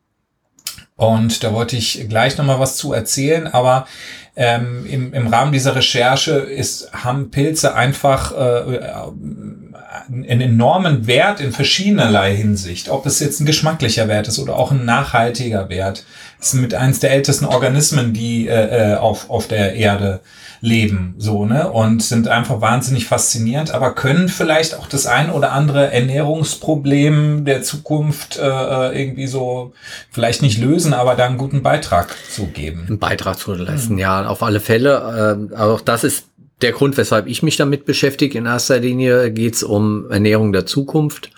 Und 0.96 1.44
da 1.44 1.52
wollte 1.52 1.76
ich 1.76 2.06
gleich 2.08 2.38
nochmal 2.38 2.58
was 2.58 2.76
zu 2.76 2.94
erzählen, 2.94 3.46
aber 3.48 3.86
ähm, 4.34 4.86
im, 4.86 5.12
im 5.12 5.26
Rahmen 5.26 5.52
dieser 5.52 5.76
Recherche 5.76 6.32
ist, 6.32 6.90
haben 6.92 7.30
Pilze 7.30 7.74
einfach 7.74 8.32
äh, 8.32 8.78
einen 10.08 10.40
enormen 10.40 11.06
Wert 11.06 11.40
in 11.40 11.52
verschiedenerlei 11.52 12.34
Hinsicht. 12.34 12.88
Ob 12.88 13.06
es 13.06 13.20
jetzt 13.20 13.40
ein 13.40 13.46
geschmacklicher 13.46 14.08
Wert 14.08 14.28
ist 14.28 14.38
oder 14.38 14.56
auch 14.56 14.70
ein 14.70 14.84
nachhaltiger 14.84 15.68
Wert. 15.68 16.04
Es 16.40 16.50
sind 16.50 16.60
mit 16.60 16.74
eins 16.74 17.00
der 17.00 17.12
ältesten 17.12 17.46
Organismen, 17.46 18.12
die 18.12 18.48
äh, 18.48 18.92
äh 18.92 18.96
auf, 18.96 19.30
auf 19.30 19.48
der 19.48 19.74
Erde 19.74 20.20
leben, 20.64 21.14
so, 21.18 21.44
ne? 21.44 21.70
Und 21.70 22.02
sind 22.02 22.26
einfach 22.26 22.60
wahnsinnig 22.60 23.06
faszinierend, 23.06 23.72
aber 23.72 23.94
können 23.94 24.28
vielleicht 24.28 24.74
auch 24.74 24.88
das 24.88 25.06
ein 25.06 25.30
oder 25.30 25.52
andere 25.52 25.92
Ernährungsproblem 25.92 27.44
der 27.44 27.62
Zukunft 27.62 28.38
äh, 28.38 28.42
äh 28.42 28.98
irgendwie 28.98 29.26
so 29.26 29.74
vielleicht 30.10 30.40
nicht 30.40 30.58
lösen, 30.58 30.94
aber 30.94 31.14
da 31.16 31.26
einen 31.26 31.36
guten 31.36 31.62
Beitrag 31.62 32.16
zu 32.30 32.46
geben. 32.46 32.84
Einen 32.88 32.98
Beitrag 32.98 33.38
zu 33.38 33.52
leisten, 33.52 33.94
mhm. 33.94 33.98
ja, 33.98 34.26
auf 34.26 34.42
alle 34.42 34.60
Fälle. 34.60 35.50
Äh, 35.52 35.56
auch 35.56 35.82
das 35.82 36.02
ist 36.02 36.28
der 36.64 36.72
Grund, 36.72 36.96
weshalb 36.96 37.28
ich 37.28 37.42
mich 37.42 37.56
damit 37.56 37.84
beschäftige. 37.84 38.38
In 38.38 38.46
erster 38.46 38.80
Linie 38.80 39.30
geht 39.30 39.54
es 39.54 39.62
um 39.62 40.10
Ernährung 40.10 40.52
der 40.52 40.66
Zukunft. 40.66 41.30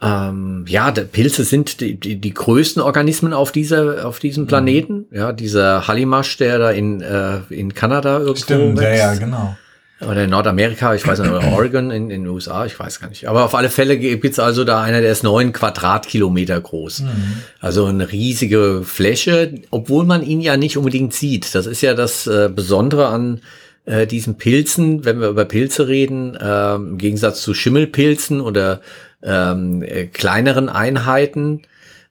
Ähm, 0.00 0.64
ja, 0.68 0.90
Pilze 0.90 1.44
sind 1.44 1.80
die, 1.80 1.98
die, 1.98 2.16
die 2.16 2.34
größten 2.34 2.82
Organismen 2.82 3.32
auf 3.32 3.52
dieser 3.52 4.06
auf 4.06 4.18
diesem 4.18 4.44
mhm. 4.44 4.48
Planeten. 4.48 5.06
Ja, 5.10 5.32
dieser 5.32 5.86
Hallimasch, 5.88 6.36
der 6.36 6.58
da 6.58 6.70
in 6.70 7.00
äh, 7.00 7.40
in 7.50 7.74
Kanada 7.74 8.18
irgendwo 8.18 8.42
Stimmt, 8.42 8.78
wächst. 8.78 8.98
ja, 8.98 9.12
ja, 9.12 9.18
genau. 9.18 9.56
Oder 10.00 10.24
in 10.24 10.30
Nordamerika, 10.30 10.94
ich 10.94 11.06
weiß 11.06 11.20
nicht, 11.20 11.30
oder 11.30 11.46
Oregon 11.52 11.90
in, 11.90 12.10
in 12.10 12.24
den 12.24 12.26
USA, 12.26 12.66
ich 12.66 12.78
weiß 12.78 13.00
gar 13.00 13.08
nicht. 13.08 13.28
Aber 13.28 13.44
auf 13.44 13.54
alle 13.54 13.70
Fälle 13.70 13.96
gibt's 13.96 14.38
also 14.38 14.64
da 14.64 14.82
einer, 14.82 15.00
der 15.00 15.12
ist 15.12 15.22
neun 15.22 15.52
Quadratkilometer 15.52 16.60
groß. 16.60 17.00
Mhm. 17.00 17.42
Also 17.60 17.86
eine 17.86 18.10
riesige 18.10 18.82
Fläche, 18.84 19.54
obwohl 19.70 20.04
man 20.04 20.22
ihn 20.22 20.40
ja 20.40 20.56
nicht 20.56 20.76
unbedingt 20.76 21.14
sieht. 21.14 21.54
Das 21.54 21.66
ist 21.66 21.80
ja 21.80 21.94
das 21.94 22.26
äh, 22.26 22.50
Besondere 22.54 23.06
an 23.06 23.40
äh, 23.84 24.06
diesen 24.06 24.36
Pilzen, 24.36 25.04
wenn 25.04 25.20
wir 25.20 25.28
über 25.28 25.44
Pilze 25.44 25.88
reden, 25.88 26.34
äh, 26.36 26.74
im 26.74 26.98
Gegensatz 26.98 27.42
zu 27.42 27.54
Schimmelpilzen 27.54 28.40
oder 28.40 28.80
ähm, 29.22 29.82
äh, 29.82 30.06
kleineren 30.06 30.68
Einheiten, 30.68 31.62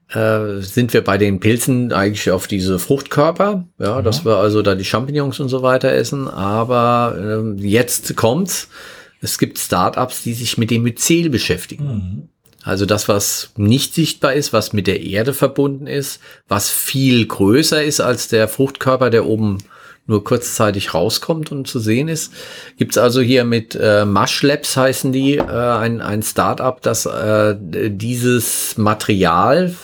äh, 0.09 0.61
sind 0.61 0.93
wir 0.93 1.03
bei 1.03 1.17
den 1.17 1.39
Pilzen 1.39 1.91
eigentlich 1.91 2.29
auf 2.31 2.47
diese 2.47 2.77
Fruchtkörper, 2.79 3.65
ja, 3.79 3.99
mhm. 3.99 4.03
dass 4.03 4.25
wir 4.25 4.37
also 4.37 4.61
da 4.61 4.75
die 4.75 4.85
Champignons 4.85 5.39
und 5.39 5.49
so 5.49 5.61
weiter 5.61 5.91
essen. 5.91 6.27
Aber 6.27 7.15
äh, 7.17 7.61
jetzt 7.61 8.15
kommt's. 8.15 8.69
Es 9.21 9.39
gibt 9.39 9.57
Startups, 9.57 10.23
die 10.23 10.33
sich 10.33 10.57
mit 10.57 10.69
dem 10.69 10.83
Myzel 10.83 11.29
beschäftigen. 11.29 11.85
Mhm. 11.85 12.29
Also 12.63 12.85
das, 12.85 13.09
was 13.09 13.51
nicht 13.57 13.93
sichtbar 13.93 14.33
ist, 14.33 14.53
was 14.53 14.73
mit 14.73 14.87
der 14.87 15.01
Erde 15.01 15.33
verbunden 15.33 15.87
ist, 15.87 16.21
was 16.47 16.69
viel 16.69 17.25
größer 17.25 17.83
ist 17.83 17.99
als 17.99 18.29
der 18.29 18.47
Fruchtkörper, 18.47 19.09
der 19.09 19.25
oben 19.25 19.57
nur 20.05 20.23
kurzzeitig 20.23 20.93
rauskommt 20.93 21.51
und 21.51 21.67
zu 21.67 21.79
sehen 21.79 22.07
ist. 22.07 22.33
Gibt's 22.77 22.97
also 22.97 23.21
hier 23.21 23.45
mit 23.45 23.75
äh, 23.75 24.05
Mush 24.05 24.43
Labs 24.43 24.75
heißen 24.75 25.11
die, 25.11 25.37
äh, 25.37 25.43
ein, 25.43 26.01
ein 26.01 26.23
Startup, 26.23 26.81
das 26.81 27.05
äh, 27.05 27.55
dieses 27.59 28.77
Material 28.77 29.75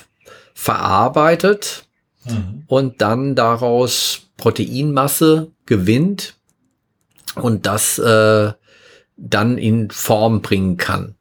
verarbeitet 0.53 1.85
mhm. 2.25 2.63
und 2.67 3.01
dann 3.01 3.35
daraus 3.35 4.21
Proteinmasse 4.38 5.51
gewinnt 5.65 6.35
und 7.35 7.65
das 7.65 7.97
äh, 7.99 8.51
dann 9.15 9.57
in 9.57 9.89
Form 9.89 10.41
bringen 10.41 10.77
kann. 10.77 11.15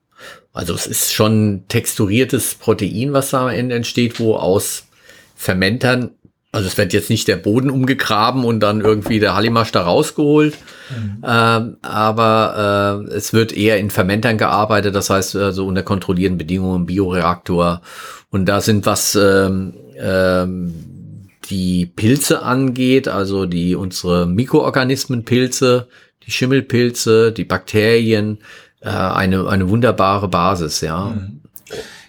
Also 0.52 0.75
es 0.75 0.87
ist 0.88 1.12
schon 1.12 1.64
texturiertes 1.69 2.57
Protein, 2.57 3.12
was 3.12 3.31
da 3.31 3.43
am 3.43 3.49
Ende 3.49 3.76
entsteht, 3.76 4.19
wo 4.19 4.35
aus 4.35 4.87
Fermentern 5.37 6.11
also 6.50 6.67
es 6.67 6.78
wird 6.78 6.95
jetzt 6.95 7.11
nicht 7.11 7.28
der 7.28 7.37
Boden 7.37 7.69
umgegraben 7.69 8.45
und 8.45 8.61
dann 8.61 8.81
irgendwie 8.81 9.21
der 9.21 9.35
Hallimasch 9.35 9.71
da 9.71 9.83
rausgeholt, 9.83 10.57
mhm. 10.88 11.25
ähm, 11.26 11.76
aber 11.83 13.05
äh, 13.11 13.14
es 13.14 13.35
wird 13.35 13.52
eher 13.52 13.78
in 13.78 13.90
Fermentern 13.90 14.38
gearbeitet, 14.38 14.95
das 14.95 15.11
heißt 15.11 15.35
äh, 15.35 15.52
so 15.52 15.67
unter 15.67 15.83
kontrollierten 15.83 16.38
Bedingungen 16.38 16.81
im 16.81 16.87
Bioreaktor. 16.87 17.83
Und 18.31 18.47
da 18.47 18.61
sind 18.61 18.87
was 18.87 19.14
ähm, 19.14 19.75
ähm, 19.99 20.75
die 21.50 21.87
Pilze 21.87 22.43
angeht, 22.43 23.09
also 23.09 23.45
die 23.45 23.75
unsere 23.75 24.26
Mikroorganismenpilze, 24.26 25.88
die 26.26 26.31
Schimmelpilze, 26.31 27.33
die 27.33 27.45
Bakterien, 27.45 28.38
äh, 28.81 28.88
eine 28.88 29.49
eine 29.49 29.69
wunderbare 29.69 30.28
Basis, 30.28 30.81
ja. 30.81 31.07
Mhm. 31.11 31.40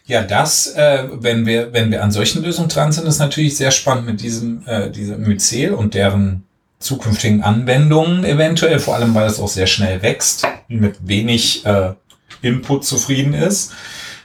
Ja, 0.10 0.24
das, 0.24 0.74
äh, 0.74 1.04
wenn 1.12 1.46
wir, 1.46 1.72
wenn 1.72 1.92
wir 1.92 2.04
an 2.04 2.12
solchen 2.12 2.42
Lösungen 2.42 2.68
dran 2.68 2.92
sind, 2.92 3.06
ist 3.06 3.20
natürlich 3.20 3.56
sehr 3.56 3.70
spannend 3.70 4.08
mit 4.08 4.22
diesem, 4.22 4.64
äh, 4.66 4.90
diesem 4.90 5.22
Myzel 5.22 5.76
und 5.76 5.94
deren 5.94 6.46
zukünftigen 6.80 7.44
Anwendungen 7.44 8.26
eventuell, 8.26 8.80
vor 8.80 8.96
allem 8.96 9.14
weil 9.14 9.28
es 9.28 9.40
auch 9.40 9.48
sehr 9.48 9.68
schnell 9.68 10.02
wächst, 10.02 10.48
mit 10.68 11.08
wenig 11.08 11.64
äh, 11.64 11.94
Input 12.42 12.86
zufrieden 12.86 13.36
ist. 13.36 13.74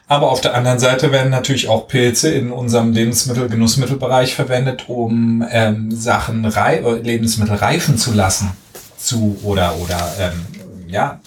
Aber 0.06 0.30
auf 0.30 0.40
der 0.40 0.54
anderen 0.54 0.78
Seite 0.78 1.12
werden 1.12 1.30
natürlich 1.30 1.68
auch 1.68 1.86
Pilze 1.86 2.30
in 2.30 2.50
unserem 2.50 2.92
Lebensmittel, 2.92 3.50
Genussmittelbereich 3.50 4.34
verwendet, 4.34 4.88
um 4.88 5.46
ähm, 5.50 5.90
Sachen 5.90 6.46
rei 6.46 6.76
äh, 6.78 6.94
Lebensmittel 6.94 7.56
reifen 7.56 7.98
zu 7.98 8.14
lassen. 8.14 8.56
Zu 8.96 9.38
oder 9.42 9.76
oder 9.76 10.14
ähm, 10.18 10.46
ja, 10.88 11.20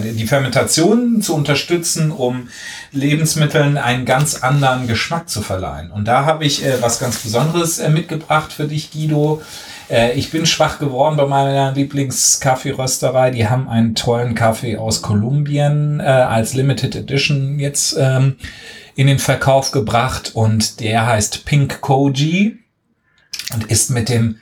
die 0.00 0.26
Fermentation 0.26 1.22
zu 1.22 1.34
unterstützen, 1.34 2.10
um 2.10 2.48
Lebensmitteln 2.92 3.76
einen 3.76 4.04
ganz 4.04 4.42
anderen 4.42 4.86
Geschmack 4.86 5.28
zu 5.28 5.42
verleihen. 5.42 5.90
Und 5.90 6.06
da 6.06 6.24
habe 6.24 6.44
ich 6.44 6.64
äh, 6.64 6.80
was 6.80 6.98
ganz 6.98 7.18
Besonderes 7.18 7.78
äh, 7.78 7.88
mitgebracht 7.88 8.52
für 8.52 8.64
dich, 8.64 8.92
Guido. 8.92 9.42
Äh, 9.88 10.12
ich 10.14 10.30
bin 10.30 10.46
schwach 10.46 10.78
geworden 10.78 11.16
bei 11.16 11.26
meiner 11.26 11.72
Lieblingskaffeerösterei. 11.72 13.30
Die 13.30 13.48
haben 13.48 13.68
einen 13.68 13.94
tollen 13.94 14.34
Kaffee 14.34 14.76
aus 14.76 15.02
Kolumbien 15.02 16.00
äh, 16.00 16.04
als 16.04 16.54
Limited 16.54 16.96
Edition 16.96 17.58
jetzt 17.58 17.96
ähm, 17.98 18.36
in 18.94 19.06
den 19.06 19.18
Verkauf 19.18 19.72
gebracht 19.72 20.32
und 20.34 20.80
der 20.80 21.06
heißt 21.06 21.44
Pink 21.44 21.80
Koji 21.80 22.58
und 23.52 23.64
ist 23.70 23.90
mit 23.90 24.08
dem 24.08 24.40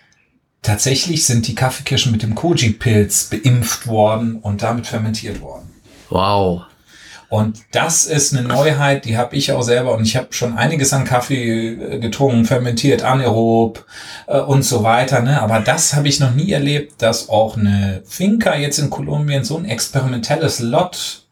tatsächlich 0.62 1.26
sind 1.26 1.48
die 1.48 1.54
Kaffeekirschen 1.54 2.12
mit 2.12 2.22
dem 2.22 2.34
Koji-Pilz 2.34 3.24
beimpft 3.24 3.86
worden 3.86 4.36
und 4.36 4.62
damit 4.62 4.86
fermentiert 4.86 5.40
worden. 5.40 5.70
Wow. 6.08 6.62
Und 7.28 7.60
das 7.72 8.04
ist 8.04 8.36
eine 8.36 8.46
Neuheit, 8.46 9.06
die 9.06 9.16
habe 9.16 9.34
ich 9.36 9.52
auch 9.52 9.62
selber 9.62 9.96
und 9.96 10.04
ich 10.04 10.16
habe 10.16 10.28
schon 10.32 10.58
einiges 10.58 10.92
an 10.92 11.06
Kaffee 11.06 11.70
äh, 11.70 11.98
getrunken, 11.98 12.44
fermentiert, 12.44 13.02
anaerob 13.02 13.86
äh, 14.26 14.38
und 14.38 14.62
so 14.64 14.82
weiter. 14.82 15.22
Ne? 15.22 15.40
Aber 15.40 15.60
das 15.60 15.94
habe 15.94 16.08
ich 16.08 16.20
noch 16.20 16.34
nie 16.34 16.52
erlebt, 16.52 17.00
dass 17.00 17.30
auch 17.30 17.56
eine 17.56 18.02
Finca 18.04 18.54
jetzt 18.54 18.78
in 18.78 18.90
Kolumbien 18.90 19.44
so 19.44 19.56
ein 19.56 19.64
experimentelles 19.64 20.60
Lot 20.60 21.22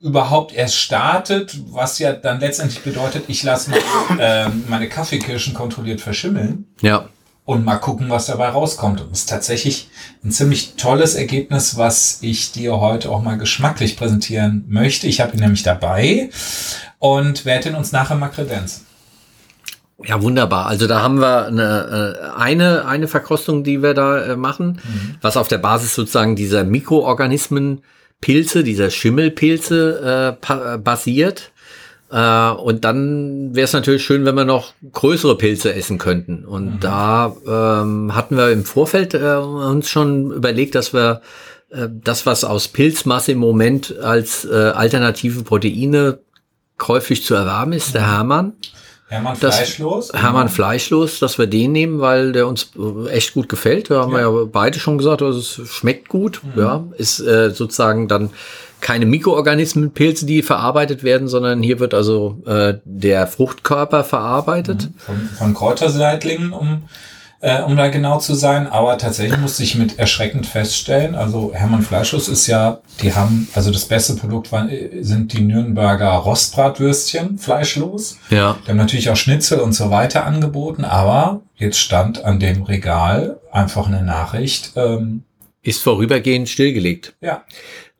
überhaupt 0.00 0.54
erst 0.54 0.76
startet, 0.76 1.58
was 1.72 1.98
ja 1.98 2.12
dann 2.12 2.38
letztendlich 2.38 2.84
bedeutet, 2.84 3.24
ich 3.26 3.42
lasse 3.42 3.72
meine, 3.72 4.22
äh, 4.22 4.48
meine 4.68 4.88
Kaffeekirschen 4.88 5.52
kontrolliert 5.52 6.00
verschimmeln. 6.00 6.66
Ja 6.80 7.08
und 7.48 7.64
mal 7.64 7.78
gucken, 7.78 8.10
was 8.10 8.26
dabei 8.26 8.50
rauskommt. 8.50 9.00
Und 9.00 9.10
es 9.10 9.20
ist 9.20 9.30
tatsächlich 9.30 9.88
ein 10.22 10.30
ziemlich 10.30 10.74
tolles 10.74 11.14
Ergebnis, 11.14 11.78
was 11.78 12.18
ich 12.20 12.52
dir 12.52 12.78
heute 12.78 13.08
auch 13.08 13.22
mal 13.22 13.38
geschmacklich 13.38 13.96
präsentieren 13.96 14.66
möchte. 14.68 15.06
Ich 15.06 15.22
habe 15.22 15.32
ihn 15.32 15.40
nämlich 15.40 15.62
dabei 15.62 16.28
und 16.98 17.46
werde 17.46 17.70
ihn 17.70 17.74
uns 17.74 17.90
nachher 17.90 18.16
mal 18.16 18.28
kredenzen. 18.28 18.84
Ja, 20.04 20.20
wunderbar. 20.20 20.66
Also 20.66 20.86
da 20.86 21.00
haben 21.00 21.20
wir 21.22 21.46
eine, 21.46 22.18
äh, 22.36 22.38
eine, 22.38 22.84
eine 22.84 23.08
Verkostung, 23.08 23.64
die 23.64 23.82
wir 23.82 23.94
da 23.94 24.22
äh, 24.22 24.36
machen, 24.36 24.82
mhm. 24.84 25.14
was 25.22 25.38
auf 25.38 25.48
der 25.48 25.56
Basis 25.56 25.94
sozusagen 25.94 26.36
dieser 26.36 26.64
Mikroorganismen 26.64 27.80
Pilze, 28.20 28.62
dieser 28.62 28.90
Schimmelpilze 28.90 30.36
äh, 30.46 30.76
basiert. 30.76 31.52
Äh, 32.10 32.50
und 32.50 32.84
dann 32.84 33.54
wäre 33.54 33.64
es 33.64 33.72
natürlich 33.72 34.02
schön, 34.02 34.24
wenn 34.24 34.34
wir 34.34 34.44
noch 34.44 34.72
größere 34.92 35.36
Pilze 35.36 35.74
essen 35.74 35.98
könnten. 35.98 36.44
Und 36.44 36.76
mhm. 36.76 36.80
da 36.80 37.36
ähm, 37.46 38.14
hatten 38.14 38.36
wir 38.36 38.50
im 38.50 38.64
Vorfeld 38.64 39.14
äh, 39.14 39.36
uns 39.36 39.88
schon 39.88 40.30
überlegt, 40.30 40.74
dass 40.74 40.92
wir 40.92 41.20
äh, 41.70 41.88
das, 41.90 42.24
was 42.24 42.44
aus 42.44 42.68
Pilzmasse 42.68 43.32
im 43.32 43.38
Moment 43.38 43.98
als 43.98 44.44
äh, 44.44 44.54
alternative 44.54 45.42
Proteine 45.42 46.18
käuflich 46.78 47.24
zu 47.24 47.34
erwerben 47.34 47.72
ist, 47.72 47.94
der 47.94 48.06
Hermann. 48.06 48.54
Hermann 49.08 49.36
Fleischlos? 49.36 50.08
Das, 50.08 50.22
Hermann 50.22 50.48
Fleischlos, 50.48 51.18
dass 51.18 51.38
wir 51.38 51.46
den 51.46 51.72
nehmen, 51.72 52.00
weil 52.00 52.32
der 52.32 52.46
uns 52.46 52.70
äh, 52.78 53.08
echt 53.08 53.34
gut 53.34 53.48
gefällt. 53.48 53.90
Da 53.90 54.02
haben 54.02 54.12
ja. 54.12 54.30
wir 54.30 54.40
ja 54.40 54.44
beide 54.50 54.78
schon 54.78 54.98
gesagt, 54.98 55.22
also 55.22 55.38
es 55.38 55.68
schmeckt 55.70 56.08
gut. 56.08 56.40
Mhm. 56.42 56.60
Ja, 56.60 56.84
ist 56.96 57.20
äh, 57.20 57.50
sozusagen 57.50 58.06
dann 58.08 58.30
keine 58.80 59.06
Mikroorganismenpilze, 59.06 60.26
die 60.26 60.42
verarbeitet 60.42 61.02
werden, 61.02 61.28
sondern 61.28 61.62
hier 61.62 61.80
wird 61.80 61.94
also 61.94 62.42
äh, 62.46 62.74
der 62.84 63.26
Fruchtkörper 63.26 64.04
verarbeitet. 64.04 64.84
Mhm. 64.84 64.94
Von, 64.98 65.28
von 65.36 65.54
Kräuterseitlingen, 65.54 66.52
um 66.52 66.82
äh, 67.40 67.62
um 67.62 67.76
da 67.76 67.88
genau 67.88 68.18
zu 68.18 68.34
sein. 68.34 68.66
Aber 68.66 68.98
tatsächlich 68.98 69.38
musste 69.38 69.62
ich 69.62 69.76
mit 69.76 69.98
erschreckend 69.98 70.46
feststellen, 70.46 71.14
also 71.14 71.52
Hermann 71.54 71.82
Fleischlos 71.82 72.28
ist 72.28 72.46
ja, 72.46 72.80
die 73.02 73.14
haben, 73.14 73.48
also 73.54 73.70
das 73.70 73.84
beste 73.84 74.14
Produkt 74.14 74.50
waren, 74.52 74.68
äh, 74.68 75.02
sind 75.02 75.32
die 75.32 75.42
Nürnberger 75.42 76.10
Rostbratwürstchen, 76.10 77.38
fleischlos. 77.38 78.18
Ja. 78.30 78.58
Die 78.64 78.70
haben 78.70 78.76
natürlich 78.76 79.10
auch 79.10 79.16
Schnitzel 79.16 79.60
und 79.60 79.72
so 79.72 79.90
weiter 79.90 80.24
angeboten, 80.24 80.84
aber 80.84 81.40
jetzt 81.56 81.78
stand 81.78 82.24
an 82.24 82.40
dem 82.40 82.62
Regal 82.62 83.38
einfach 83.52 83.86
eine 83.86 84.02
Nachricht. 84.02 84.72
Ähm, 84.76 85.22
ist 85.62 85.82
vorübergehend 85.82 86.48
stillgelegt. 86.48 87.14
Ja. 87.20 87.42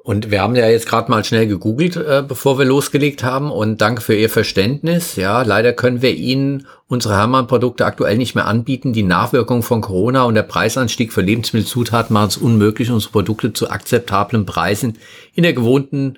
Und 0.08 0.30
wir 0.30 0.40
haben 0.40 0.56
ja 0.56 0.66
jetzt 0.66 0.88
gerade 0.88 1.10
mal 1.10 1.22
schnell 1.22 1.46
gegoogelt, 1.46 1.96
äh, 1.96 2.24
bevor 2.26 2.58
wir 2.58 2.64
losgelegt 2.64 3.22
haben. 3.22 3.50
Und 3.50 3.82
danke 3.82 4.00
für 4.00 4.14
Ihr 4.14 4.30
Verständnis. 4.30 5.16
Ja, 5.16 5.42
leider 5.42 5.74
können 5.74 6.00
wir 6.00 6.14
Ihnen 6.14 6.66
unsere 6.86 7.14
Hermann-Produkte 7.14 7.84
aktuell 7.84 8.16
nicht 8.16 8.34
mehr 8.34 8.46
anbieten. 8.46 8.94
Die 8.94 9.02
Nachwirkungen 9.02 9.62
von 9.62 9.82
Corona 9.82 10.22
und 10.22 10.34
der 10.34 10.44
Preisanstieg 10.44 11.12
für 11.12 11.20
Lebensmittelzutaten 11.20 12.14
machen 12.14 12.28
es 12.28 12.38
unmöglich, 12.38 12.90
unsere 12.90 13.12
Produkte 13.12 13.52
zu 13.52 13.68
akzeptablen 13.68 14.46
Preisen 14.46 14.96
in 15.34 15.42
der 15.42 15.52
gewohnten 15.52 16.16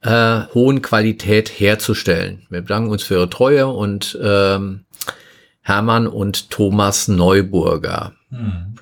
äh, 0.00 0.44
hohen 0.54 0.80
Qualität 0.80 1.50
herzustellen. 1.50 2.46
Wir 2.48 2.62
bedanken 2.62 2.90
uns 2.90 3.02
für 3.02 3.16
Ihre 3.16 3.28
Treue 3.28 3.66
und 3.66 4.18
ähm, 4.22 4.86
Hermann 5.60 6.06
und 6.06 6.48
Thomas 6.48 7.08
Neuburger. 7.08 8.14
Hm. 8.30 8.77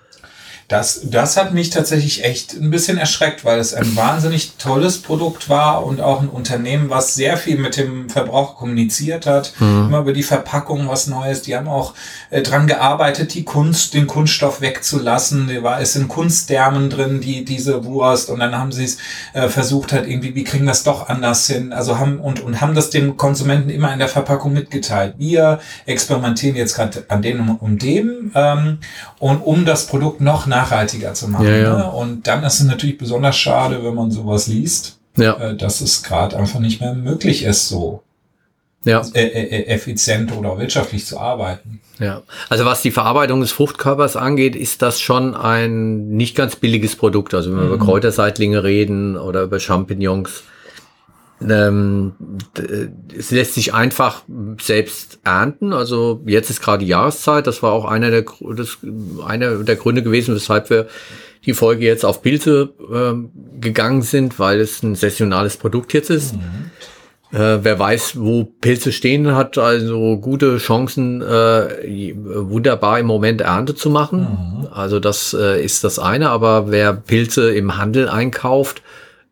Das, 0.68 1.02
das 1.04 1.36
hat 1.36 1.54
mich 1.54 1.70
tatsächlich 1.70 2.24
echt 2.24 2.54
ein 2.54 2.70
bisschen 2.70 2.98
erschreckt, 2.98 3.44
weil 3.44 3.60
es 3.60 3.72
ein 3.72 3.94
wahnsinnig 3.94 4.54
tolles 4.58 4.98
Produkt 4.98 5.48
war 5.48 5.84
und 5.84 6.00
auch 6.00 6.20
ein 6.20 6.28
Unternehmen, 6.28 6.90
was 6.90 7.14
sehr 7.14 7.36
viel 7.36 7.56
mit 7.56 7.76
dem 7.76 8.10
Verbraucher 8.10 8.54
kommuniziert 8.54 9.26
hat. 9.26 9.52
Mhm. 9.60 9.86
Immer 9.86 10.00
über 10.00 10.12
die 10.12 10.24
Verpackung 10.24 10.88
was 10.88 11.06
Neues. 11.06 11.42
Die 11.42 11.54
haben 11.54 11.68
auch 11.68 11.94
äh, 12.30 12.42
dran 12.42 12.66
gearbeitet, 12.66 13.34
die 13.34 13.44
Kunst, 13.44 13.94
den 13.94 14.08
Kunststoff 14.08 14.60
wegzulassen. 14.60 15.48
Da 15.48 15.62
war 15.62 15.80
es 15.80 15.94
in 15.94 16.08
Kunstdärmen 16.08 16.90
drin, 16.90 17.20
die, 17.20 17.44
diese 17.44 17.84
Wurst. 17.84 18.28
Und 18.28 18.40
dann 18.40 18.58
haben 18.58 18.72
sie 18.72 18.84
es 18.84 18.98
äh, 19.34 19.48
versucht 19.48 19.92
halt 19.92 20.08
irgendwie, 20.08 20.34
wie 20.34 20.42
kriegen 20.42 20.64
wir 20.64 20.72
das 20.72 20.82
doch 20.82 21.08
anders 21.08 21.46
hin? 21.46 21.72
Also 21.72 22.00
haben, 22.00 22.18
und, 22.18 22.40
und 22.40 22.60
haben 22.60 22.74
das 22.74 22.90
dem 22.90 23.16
Konsumenten 23.16 23.70
immer 23.70 23.92
in 23.92 24.00
der 24.00 24.08
Verpackung 24.08 24.52
mitgeteilt. 24.52 25.14
Wir 25.16 25.60
experimentieren 25.84 26.56
jetzt 26.56 26.74
gerade 26.74 27.04
an 27.08 27.22
dem 27.22 27.56
und 27.56 27.82
dem, 27.82 28.32
ähm, 28.34 28.78
und 29.20 29.38
um 29.38 29.64
das 29.64 29.86
Produkt 29.86 30.20
noch 30.20 30.46
nachhaltiger 30.60 31.14
zu 31.14 31.28
machen. 31.28 31.46
Ja, 31.46 31.56
ja. 31.56 31.76
Ne? 31.76 31.90
Und 31.90 32.26
dann 32.26 32.42
ist 32.44 32.60
es 32.60 32.64
natürlich 32.66 32.98
besonders 32.98 33.36
schade, 33.36 33.82
wenn 33.84 33.94
man 33.94 34.10
sowas 34.10 34.46
liest, 34.46 34.98
Ja. 35.16 35.34
äh, 35.34 35.56
dass 35.56 35.80
es 35.80 36.02
gerade 36.02 36.36
einfach 36.36 36.60
nicht 36.60 36.80
mehr 36.80 36.94
möglich 36.94 37.44
ist, 37.44 37.68
so 37.68 38.02
Ja. 38.84 39.02
äh, 39.14 39.22
äh, 39.26 39.66
effizient 39.66 40.36
oder 40.36 40.58
wirtschaftlich 40.58 41.06
zu 41.06 41.18
arbeiten. 41.18 41.80
Ja, 41.98 42.22
also 42.50 42.64
was 42.66 42.82
die 42.82 42.90
Verarbeitung 42.90 43.40
des 43.40 43.52
Fruchtkörpers 43.52 44.16
angeht, 44.16 44.54
ist 44.54 44.82
das 44.82 45.00
schon 45.00 45.34
ein 45.34 46.08
nicht 46.08 46.36
ganz 46.36 46.54
billiges 46.56 46.94
Produkt. 46.94 47.32
Also 47.32 47.50
wenn 47.50 47.58
wir 47.60 47.66
über 47.74 47.78
Kräuterseitlinge 47.78 48.62
reden 48.64 49.16
oder 49.16 49.42
über 49.42 49.58
Champignons, 49.60 50.42
ähm, 51.40 52.12
d- 52.56 52.88
es 53.16 53.30
lässt 53.30 53.54
sich 53.54 53.74
einfach 53.74 54.22
selbst 54.60 55.18
ernten. 55.24 55.72
Also 55.72 56.22
jetzt 56.26 56.50
ist 56.50 56.62
gerade 56.62 56.84
Jahreszeit. 56.84 57.46
Das 57.46 57.62
war 57.62 57.72
auch 57.72 57.84
einer 57.84 58.10
der, 58.10 58.24
das, 58.56 58.78
einer 59.26 59.56
der 59.56 59.76
Gründe 59.76 60.02
gewesen, 60.02 60.34
weshalb 60.34 60.70
wir 60.70 60.86
die 61.44 61.54
Folge 61.54 61.84
jetzt 61.84 62.04
auf 62.04 62.22
Pilze 62.22 62.70
ähm, 62.92 63.30
gegangen 63.60 64.02
sind, 64.02 64.38
weil 64.38 64.60
es 64.60 64.82
ein 64.82 64.94
saisonales 64.94 65.56
Produkt 65.56 65.92
jetzt 65.92 66.10
ist. 66.10 66.34
Äh, 67.32 67.58
wer 67.62 67.78
weiß, 67.78 68.18
wo 68.18 68.44
Pilze 68.44 68.92
stehen, 68.92 69.34
hat 69.34 69.58
also 69.58 70.16
gute 70.16 70.56
Chancen, 70.58 71.22
äh, 71.22 72.14
wunderbar 72.16 72.98
im 72.98 73.06
Moment 73.06 73.40
Ernte 73.42 73.74
zu 73.74 73.90
machen. 73.90 74.66
Also 74.72 75.00
das 75.00 75.34
äh, 75.38 75.62
ist 75.62 75.84
das 75.84 75.98
eine. 75.98 76.30
Aber 76.30 76.70
wer 76.70 76.92
Pilze 76.94 77.52
im 77.52 77.76
Handel 77.76 78.08
einkauft, 78.08 78.82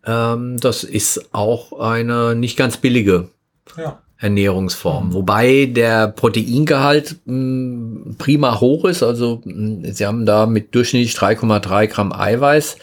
ähm, 0.06 0.58
das 0.60 0.84
ist 0.84 1.28
auch 1.32 1.78
eine 1.78 2.34
nicht 2.34 2.56
ganz 2.56 2.76
billige 2.76 3.28
Ja. 3.76 4.00
Ernährungsform. 4.18 5.12
Wobei 5.12 5.66
der 5.66 6.08
Proteingehalt 6.08 7.16
mh, 7.26 8.14
prima 8.18 8.60
hoch 8.60 8.84
ist. 8.86 9.02
Also 9.02 9.42
mh, 9.44 9.92
sie 9.92 10.06
haben 10.06 10.24
da 10.24 10.46
mit 10.46 10.74
durchschnittlich 10.74 11.14
3,3 11.14 11.86
Gramm 11.88 12.12
Eiweiß 12.12 12.76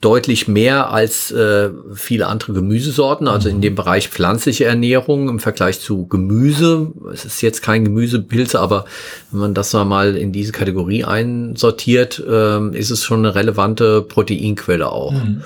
deutlich 0.00 0.46
mehr 0.46 0.90
als 0.92 1.32
äh, 1.32 1.70
viele 1.92 2.28
andere 2.28 2.52
Gemüsesorten, 2.52 3.26
also 3.26 3.48
in 3.48 3.60
dem 3.60 3.74
Bereich 3.74 4.08
pflanzliche 4.08 4.64
Ernährung 4.64 5.28
im 5.28 5.40
Vergleich 5.40 5.80
zu 5.80 6.06
Gemüse. 6.06 6.92
Es 7.12 7.24
ist 7.24 7.40
jetzt 7.40 7.62
kein 7.62 7.84
Gemüsepilze, 7.84 8.60
aber 8.60 8.84
wenn 9.32 9.40
man 9.40 9.54
das 9.54 9.72
mal 9.72 10.16
in 10.16 10.30
diese 10.30 10.52
Kategorie 10.52 11.02
einsortiert, 11.02 12.22
ähm, 12.30 12.74
ist 12.74 12.90
es 12.90 13.02
schon 13.04 13.18
eine 13.26 13.34
relevante 13.34 14.02
Proteinquelle 14.02 14.88
auch. 14.90 15.12
Ähm, 15.14 15.42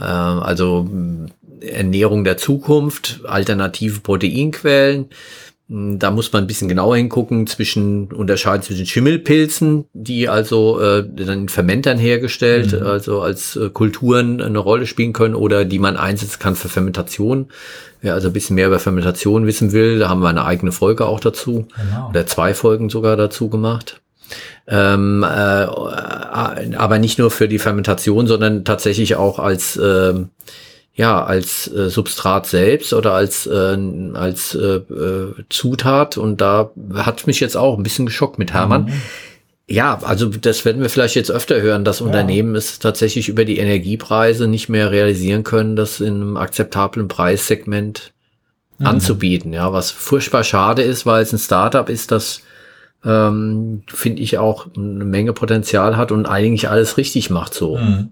also 0.00 0.86
mh, 0.90 1.28
Ernährung 1.60 2.24
der 2.24 2.36
Zukunft, 2.38 3.20
alternative 3.24 4.00
Proteinquellen. 4.00 5.06
Mh, 5.68 5.96
Da 5.98 6.10
muss 6.10 6.32
man 6.32 6.44
ein 6.44 6.46
bisschen 6.46 6.68
genauer 6.68 6.96
hingucken 6.96 7.46
zwischen 7.46 8.06
unterscheiden 8.12 8.62
zwischen 8.62 8.84
Schimmelpilzen, 8.86 9.84
die 9.92 10.28
also 10.28 10.80
äh, 10.80 11.04
dann 11.08 11.42
in 11.42 11.48
Fermentern 11.48 11.98
hergestellt, 11.98 12.74
also 12.74 13.20
als 13.22 13.56
äh, 13.56 13.70
Kulturen 13.70 14.40
eine 14.42 14.58
Rolle 14.58 14.86
spielen 14.86 15.12
können 15.12 15.34
oder 15.34 15.64
die 15.64 15.78
man 15.78 15.96
einsetzen 15.96 16.38
kann 16.40 16.56
für 16.56 16.68
Fermentation. 16.68 17.46
Wer 18.00 18.14
also 18.14 18.26
ein 18.28 18.32
bisschen 18.32 18.56
mehr 18.56 18.66
über 18.66 18.80
Fermentation 18.80 19.46
wissen 19.46 19.70
will, 19.70 20.00
da 20.00 20.08
haben 20.08 20.20
wir 20.22 20.28
eine 20.28 20.44
eigene 20.44 20.72
Folge 20.72 21.06
auch 21.06 21.20
dazu 21.20 21.68
Genau. 21.76 22.08
oder 22.10 22.26
zwei 22.26 22.52
Folgen 22.52 22.90
sogar 22.90 23.16
dazu 23.16 23.48
gemacht. 23.48 24.01
Ähm, 24.66 25.22
äh, 25.22 25.26
aber 25.26 26.98
nicht 26.98 27.18
nur 27.18 27.30
für 27.30 27.48
die 27.48 27.58
Fermentation, 27.58 28.26
sondern 28.26 28.64
tatsächlich 28.64 29.16
auch 29.16 29.38
als 29.38 29.78
ähm, 29.82 30.30
ja 30.94 31.24
als 31.24 31.72
äh, 31.72 31.88
Substrat 31.88 32.46
selbst 32.46 32.92
oder 32.92 33.12
als 33.12 33.46
äh, 33.46 33.76
als 34.14 34.54
äh, 34.54 34.76
äh, 34.76 35.34
Zutat 35.48 36.16
und 36.16 36.40
da 36.40 36.70
hat 36.94 37.26
mich 37.26 37.40
jetzt 37.40 37.56
auch 37.56 37.76
ein 37.76 37.82
bisschen 37.82 38.06
geschockt 38.06 38.38
mit 38.38 38.52
Hermann. 38.52 38.92
Ja, 39.68 40.00
also 40.02 40.26
das 40.26 40.64
werden 40.64 40.82
wir 40.82 40.90
vielleicht 40.90 41.14
jetzt 41.14 41.30
öfter 41.30 41.62
hören, 41.62 41.84
dass 41.84 42.00
Unternehmen 42.00 42.56
es 42.56 42.78
tatsächlich 42.78 43.28
über 43.28 43.44
die 43.44 43.58
Energiepreise 43.58 44.46
nicht 44.46 44.68
mehr 44.68 44.90
realisieren 44.90 45.44
können, 45.44 45.76
das 45.76 46.00
in 46.00 46.14
einem 46.14 46.36
akzeptablen 46.36 47.08
Preissegment 47.08 48.12
anzubieten. 48.80 49.52
Ja, 49.52 49.72
was 49.72 49.90
furchtbar 49.90 50.44
schade 50.44 50.82
ist, 50.82 51.06
weil 51.06 51.22
es 51.22 51.32
ein 51.32 51.38
Startup 51.38 51.88
ist, 51.88 52.10
das 52.10 52.42
ähm, 53.04 53.82
finde 53.88 54.22
ich 54.22 54.38
auch 54.38 54.68
eine 54.76 55.04
Menge 55.04 55.32
Potenzial 55.32 55.96
hat 55.96 56.12
und 56.12 56.26
eigentlich 56.26 56.68
alles 56.68 56.96
richtig 56.96 57.30
macht 57.30 57.54
so. 57.54 57.76
Mhm. 57.78 58.10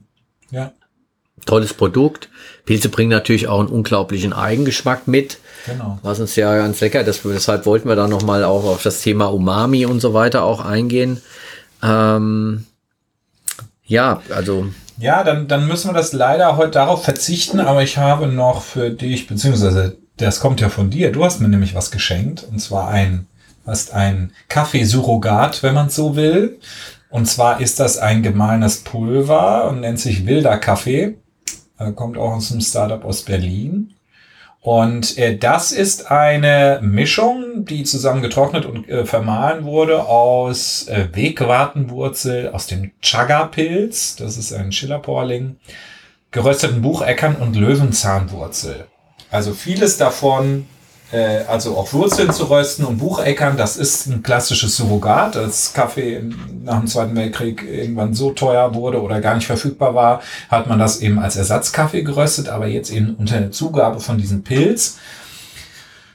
Ja, 0.50 0.72
Tolles 1.46 1.74
Produkt. 1.74 2.28
Pilze 2.64 2.88
bringen 2.88 3.10
natürlich 3.10 3.48
auch 3.48 3.60
einen 3.60 3.68
unglaublichen 3.68 4.32
Eigengeschmack 4.32 5.08
mit, 5.08 5.38
genau. 5.66 5.98
was 6.02 6.20
uns 6.20 6.36
ja 6.36 6.54
ganz 6.56 6.80
lecker. 6.80 7.02
Das, 7.02 7.22
deshalb 7.24 7.66
wollten 7.66 7.88
wir 7.88 7.96
da 7.96 8.06
noch 8.06 8.22
mal 8.22 8.44
auch 8.44 8.64
auf 8.64 8.82
das 8.82 9.00
Thema 9.02 9.26
Umami 9.26 9.86
und 9.86 10.00
so 10.00 10.14
weiter 10.14 10.44
auch 10.44 10.64
eingehen. 10.64 11.20
Ähm, 11.82 12.66
ja, 13.84 14.22
also 14.34 14.66
Ja, 14.98 15.24
dann, 15.24 15.48
dann 15.48 15.66
müssen 15.66 15.88
wir 15.88 15.94
das 15.94 16.12
leider 16.12 16.56
heute 16.56 16.72
darauf 16.72 17.04
verzichten, 17.04 17.58
aber 17.58 17.82
ich 17.82 17.96
habe 17.96 18.26
noch 18.26 18.62
für 18.62 18.90
dich, 18.90 19.26
beziehungsweise 19.26 19.96
das 20.16 20.40
kommt 20.40 20.60
ja 20.60 20.68
von 20.68 20.90
dir, 20.90 21.10
du 21.10 21.24
hast 21.24 21.40
mir 21.40 21.48
nämlich 21.48 21.74
was 21.74 21.90
geschenkt, 21.90 22.44
und 22.50 22.60
zwar 22.60 22.88
ein, 22.88 23.26
hast 23.66 23.92
ein 23.92 24.32
Kaffeesurrogat, 24.48 25.62
wenn 25.62 25.74
man 25.74 25.90
so 25.90 26.16
will. 26.16 26.58
Und 27.10 27.26
zwar 27.26 27.60
ist 27.60 27.80
das 27.80 27.98
ein 27.98 28.22
gemahlenes 28.22 28.84
Pulver 28.84 29.68
und 29.68 29.80
nennt 29.80 30.00
sich 30.00 30.26
Wilder 30.26 30.58
Kaffee. 30.58 31.16
Äh, 31.78 31.92
kommt 31.92 32.16
auch 32.16 32.34
aus 32.34 32.52
einem 32.52 32.60
Startup 32.60 33.04
aus 33.04 33.22
Berlin. 33.22 33.94
Und 34.60 35.16
äh, 35.16 35.38
das 35.38 35.72
ist 35.72 36.10
eine 36.10 36.80
Mischung, 36.82 37.64
die 37.64 37.84
zusammen 37.84 38.20
getrocknet 38.20 38.66
und 38.66 38.88
äh, 38.88 39.06
vermahlen 39.06 39.64
wurde 39.64 40.04
aus 40.04 40.86
äh, 40.88 41.08
Wegwartenwurzel, 41.12 42.50
aus 42.50 42.66
dem 42.66 42.92
Chaga-Pilz, 43.00 44.16
das 44.16 44.36
ist 44.36 44.52
ein 44.52 44.70
Schillerporling, 44.70 45.56
gerösteten 46.30 46.82
Bucheckern 46.82 47.36
und 47.36 47.56
Löwenzahnwurzel. 47.56 48.86
Also 49.30 49.54
vieles 49.54 49.96
davon, 49.96 50.66
äh, 51.12 51.44
also 51.48 51.76
auch 51.76 51.92
Wurzeln 51.92 52.32
zu 52.32 52.44
rösten 52.44 52.84
und 52.84 52.98
Bucheckern, 52.98 53.56
das 53.56 53.76
ist 53.76 54.06
ein 54.06 54.22
klassisches 54.22 54.76
Surrogat. 54.76 55.36
Als 55.36 55.72
Kaffee 55.72 56.22
nach 56.62 56.78
dem 56.78 56.86
Zweiten 56.86 57.16
Weltkrieg 57.16 57.64
irgendwann 57.64 58.14
so 58.14 58.30
teuer 58.30 58.74
wurde 58.74 59.02
oder 59.02 59.20
gar 59.20 59.34
nicht 59.34 59.46
verfügbar 59.46 59.94
war, 59.94 60.22
hat 60.48 60.68
man 60.68 60.78
das 60.78 61.00
eben 61.00 61.18
als 61.18 61.36
Ersatzkaffee 61.36 62.02
geröstet, 62.02 62.48
aber 62.48 62.66
jetzt 62.66 62.90
eben 62.90 63.14
unter 63.16 63.40
der 63.40 63.50
Zugabe 63.50 64.00
von 64.00 64.18
diesem 64.18 64.42
Pilz 64.42 64.98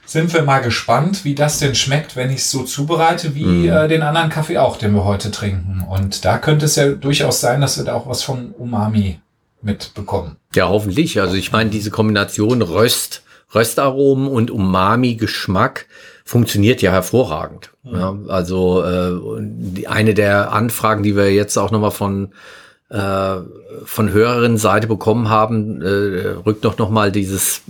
sind 0.06 0.32
wir 0.32 0.42
mal 0.42 0.60
gespannt, 0.60 1.24
wie 1.24 1.34
das 1.34 1.58
denn 1.58 1.74
schmeckt, 1.74 2.14
wenn 2.14 2.30
ich 2.30 2.38
es 2.38 2.50
so 2.50 2.62
zubereite, 2.62 3.34
wie 3.34 3.66
äh, 3.66 3.88
den 3.88 4.02
anderen 4.02 4.30
Kaffee 4.30 4.58
auch, 4.58 4.76
den 4.76 4.94
wir 4.94 5.04
heute 5.04 5.32
trinken. 5.32 5.84
Und 5.88 6.24
da 6.24 6.38
könnte 6.38 6.66
es 6.66 6.76
ja 6.76 6.90
durchaus 6.90 7.40
sein, 7.40 7.60
dass 7.60 7.76
wir 7.76 7.84
da 7.84 7.94
auch 7.94 8.06
was 8.06 8.22
von 8.22 8.52
Umami 8.52 9.18
mitbekommen. 9.62 10.36
Ja, 10.54 10.68
hoffentlich. 10.68 11.20
Also 11.20 11.34
ich 11.34 11.50
meine, 11.50 11.70
diese 11.70 11.90
Kombination 11.90 12.62
Röst 12.62 13.24
Röstaromen 13.54 14.28
und 14.28 14.50
Umami-Geschmack 14.50 15.86
funktioniert 16.24 16.82
ja 16.82 16.90
hervorragend. 16.90 17.70
Mhm. 17.84 17.94
Ja, 17.94 18.18
also 18.28 18.82
äh, 18.82 19.86
eine 19.86 20.14
der 20.14 20.52
Anfragen, 20.52 21.02
die 21.02 21.16
wir 21.16 21.32
jetzt 21.32 21.56
auch 21.56 21.70
nochmal 21.70 21.92
von 21.92 22.32
äh, 22.88 23.38
von 23.84 24.12
höheren 24.12 24.58
Seite 24.58 24.86
bekommen 24.86 25.28
haben, 25.28 25.82
äh, 25.82 26.28
rückt 26.46 26.64
doch 26.64 26.78
noch 26.78 26.88
mal 26.88 27.10
dieses 27.10 27.62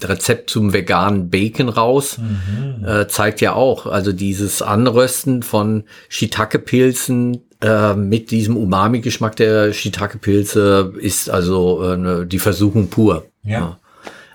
Rezept 0.00 0.48
zum 0.48 0.72
veganen 0.72 1.28
Bacon 1.28 1.68
raus. 1.68 2.18
Mhm. 2.18 2.84
Äh, 2.84 3.08
zeigt 3.08 3.40
ja 3.40 3.54
auch, 3.54 3.86
also 3.86 4.12
dieses 4.12 4.62
Anrösten 4.62 5.42
von 5.42 5.84
Shiitake-Pilzen 6.08 7.40
äh, 7.60 7.94
mit 7.94 8.30
diesem 8.30 8.56
Umami-Geschmack 8.56 9.36
der 9.36 9.72
Shiitake-Pilze 9.72 10.94
ist 10.98 11.30
also 11.30 11.82
äh, 11.82 11.96
ne, 11.96 12.26
die 12.26 12.38
Versuchung 12.38 12.88
pur. 12.88 13.26
Ja. 13.42 13.50
ja. 13.50 13.78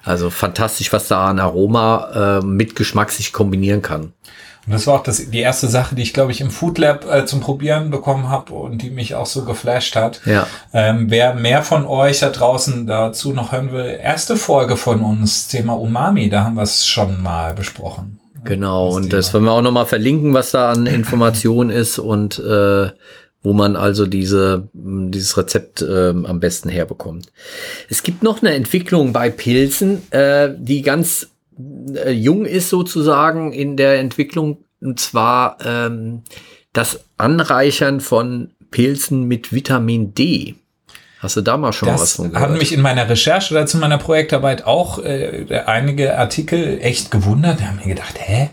Also 0.06 0.30
fantastisch, 0.30 0.94
was 0.94 1.08
da 1.08 1.26
an 1.26 1.40
Aroma 1.40 2.40
äh, 2.40 2.46
mit 2.46 2.76
Geschmack 2.76 3.12
sich 3.12 3.34
kombinieren 3.34 3.82
kann. 3.82 4.14
Und 4.68 4.74
das 4.74 4.88
war 4.88 4.96
auch 4.96 5.04
das, 5.04 5.30
die 5.30 5.40
erste 5.40 5.68
Sache, 5.68 5.94
die 5.94 6.02
ich, 6.02 6.14
glaube 6.14 6.32
ich, 6.32 6.42
im 6.42 6.50
Food 6.50 6.80
Lab 6.80 7.06
äh, 7.12 7.26
zum 7.26 7.40
Probieren 7.40 7.92
bekommen 7.92 8.30
habe 8.30 8.54
und 8.54 8.82
die 8.82 8.90
mich 8.90 9.14
auch 9.14 9.28
so 9.28 9.46
geflasht 9.46 9.96
hat. 9.96 10.22
Ja. 10.26 10.48
Ähm, 10.74 11.06
wer 11.10 11.36
mehr 11.36 11.62
von 11.62 11.86
euch 11.86 12.20
da 12.20 12.30
draußen 12.30 12.88
dazu 12.88 13.32
noch 13.32 13.52
hören 13.52 13.72
will, 13.72 14.00
erste 14.02 14.38
Folge 14.38 14.76
von 14.76 15.02
uns, 15.02 15.48
Thema 15.48 15.74
Umami, 15.74 16.30
da 16.30 16.44
haben 16.44 16.56
wir 16.56 16.64
es 16.64 16.88
schon 16.88 17.22
mal 17.22 17.54
besprochen. 17.54 18.20
Genau, 18.44 18.88
das 18.88 18.96
und 18.96 19.04
Thema. 19.04 19.16
das 19.18 19.34
wollen 19.34 19.44
wir 19.44 19.52
auch 19.52 19.62
nochmal 19.62 19.86
verlinken, 19.86 20.34
was 20.34 20.52
da 20.52 20.72
an 20.72 20.88
Informationen 20.88 21.70
ist 21.70 22.00
und 22.00 22.40
äh, 22.40 22.90
wo 23.46 23.54
man 23.54 23.76
also 23.76 24.08
diese, 24.08 24.68
dieses 24.74 25.38
Rezept 25.38 25.84
äh, 25.84 26.10
am 26.10 26.40
besten 26.40 26.68
herbekommt. 26.68 27.32
Es 27.90 28.02
gibt 28.02 28.24
noch 28.24 28.42
eine 28.42 28.56
Entwicklung 28.56 29.14
bei 29.14 29.30
Pilzen, 29.30 30.02
äh, 30.12 30.50
die 30.58 30.82
ganz 30.82 31.28
äh, 31.94 32.12
jung 32.12 32.46
ist 32.46 32.70
sozusagen 32.70 33.54
in 33.54 33.78
der 33.78 34.00
Entwicklung, 34.00 34.58
und 34.82 35.00
zwar 35.00 35.58
ähm, 35.64 36.24
das 36.74 37.02
Anreichern 37.18 38.02
von 38.02 38.50
Pilzen 38.72 39.24
mit 39.26 39.54
Vitamin 39.54 40.16
D. 40.16 40.56
Hast 41.20 41.38
du 41.38 41.42
da 41.42 41.56
mal 41.56 41.72
schon 41.72 41.88
das 41.88 42.02
was 42.02 42.14
von 42.14 42.32
gehört? 42.32 42.50
Hat 42.50 42.58
mich 42.58 42.74
in 42.74 42.82
meiner 42.82 43.08
Recherche 43.08 43.54
oder 43.54 43.68
zu 43.68 43.78
meiner 43.78 44.00
Projektarbeit 44.00 44.66
auch 44.66 45.00
äh, 45.00 45.46
einige 45.68 46.18
Artikel 46.18 46.80
echt 46.82 47.12
gewundert. 47.12 47.60
Da 47.60 47.66
haben 47.66 47.78
mir 47.78 47.94
gedacht, 47.94 48.16
hä? 48.18 48.50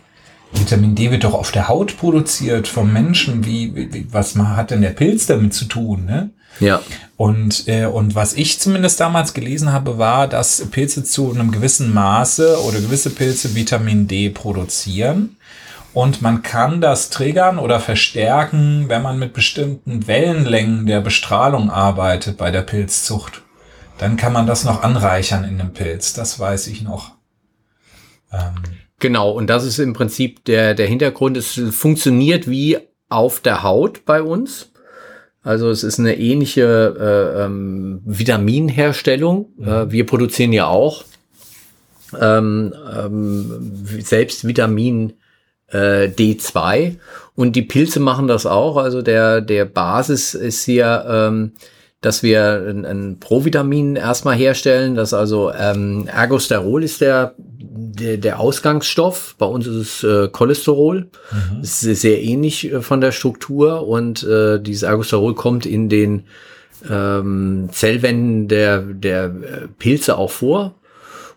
Vitamin 0.53 0.95
D 0.95 1.11
wird 1.11 1.25
doch 1.25 1.35
auf 1.35 1.51
der 1.51 1.69
Haut 1.69 1.97
produziert 1.97 2.69
vom 2.69 2.93
Menschen. 2.93 3.45
Wie, 3.45 3.75
wie 3.75 4.07
was 4.11 4.37
hat 4.37 4.71
denn 4.71 4.83
der 4.83 4.91
Pilz 4.91 5.27
damit 5.27 5.55
zu 5.55 5.65
tun? 5.65 6.05
Ne? 6.05 6.31
Ja. 6.61 6.83
Und, 7.17 7.69
äh, 7.69 7.87
und 7.87 8.15
was 8.15 8.35
ich 8.35 8.61
zumindest 8.61 9.01
damals 9.01 9.35
gelesen 9.35 9.73
habe, 9.73 9.99
war, 9.99 10.29
dass 10.29 10.65
Pilze 10.71 11.05
zu 11.05 11.33
einem 11.33 11.51
gewissen 11.53 11.93
Maße 11.93 12.63
oder 12.63 12.81
gewisse 12.81 13.11
Pilze 13.11 13.55
Vitamin 13.55 14.09
D 14.09 14.31
produzieren. 14.31 15.37
Und 15.95 16.23
man 16.23 16.43
kann 16.43 16.81
das 16.81 17.11
triggern 17.11 17.59
oder 17.59 17.79
verstärken, 17.79 18.89
wenn 18.89 19.03
man 19.03 19.19
mit 19.19 19.35
bestimmten 19.35 20.07
Wellenlängen 20.07 20.87
der 20.87 21.01
Bestrahlung 21.01 21.71
arbeitet 21.71 22.39
bei 22.39 22.51
der 22.51 22.63
Pilzzucht. 22.63 23.43
Dann 23.99 24.17
kann 24.17 24.33
man 24.33 24.47
das 24.47 24.65
noch 24.65 24.83
anreichern 24.83 25.45
in 25.45 25.59
dem 25.59 25.75
Pilz. 25.75 26.15
Das 26.15 26.41
weiß 26.41 26.67
ich 26.69 26.83
noch. 26.83 27.13
Ähm 28.33 28.82
genau, 29.03 29.33
und 29.33 29.49
das 29.51 29.67
ist 29.67 29.79
im 29.79 29.93
Prinzip 29.93 30.47
der, 30.47 30.75
der 30.75 30.87
Hintergrund. 30.87 31.37
Es 31.37 31.61
funktioniert 31.71 32.49
wie 32.49 32.79
auf 33.11 33.41
der 33.41 33.63
Haut 33.63 34.07
bei 34.07 34.23
uns. 34.23 34.73
Also 35.43 35.69
es 35.69 35.83
ist 35.83 35.99
eine 35.99 36.19
ähnliche 36.19 36.97
äh, 36.99 37.45
ähm, 37.45 38.01
Vitaminherstellung. 38.07 39.51
Mhm. 39.57 39.69
Äh, 39.69 39.93
wir 39.93 40.07
produzieren 40.07 40.53
ja 40.53 40.69
auch 40.69 41.05
ähm, 42.19 42.73
ähm, 42.97 43.85
selbst 44.01 44.47
Vitamin 44.47 45.15
äh, 45.69 46.09
D2 46.09 46.97
und 47.35 47.57
die 47.57 47.63
Pilze 47.63 47.99
machen 47.99 48.29
das 48.29 48.47
auch. 48.47 48.77
Also 48.77 49.03
der, 49.03 49.41
der 49.41 49.65
Basis 49.65 50.35
ist 50.35 50.65
hier, 50.65 51.05
ähm, 51.09 51.53
dass 52.01 52.23
wir 52.23 52.65
ein, 52.69 52.85
ein 52.85 53.19
Provitamin 53.19 53.97
erstmal 53.97 54.37
herstellen. 54.37 54.95
Das 54.95 55.13
also 55.13 55.53
ähm, 55.53 56.07
Ergosterol 56.07 56.85
ist 56.85 57.01
der 57.01 57.35
der, 58.03 58.17
der 58.17 58.41
Ausgangsstoff, 58.41 59.35
bei 59.39 59.47
uns 59.47 59.67
ist 59.67 59.77
es 59.77 60.05
äh, 60.05 60.29
Cholesterol, 60.29 61.09
mhm. 61.31 61.63
ist 61.63 61.81
sehr 61.81 62.23
ähnlich 62.23 62.73
äh, 62.73 62.83
von 62.83 63.01
der 63.01 63.13
Struktur 63.13 63.87
und 63.87 64.23
äh, 64.25 64.61
dieses 64.61 64.83
Ergosterol 64.83 65.35
kommt 65.35 65.67
in 65.67 65.89
den 65.89 66.25
ähm, 66.89 67.69
Zellwänden 67.71 68.49
der, 68.49 68.81
der 68.81 69.25
äh, 69.25 69.69
Pilze 69.79 70.19
auch 70.19 70.31
vor. 70.31 70.75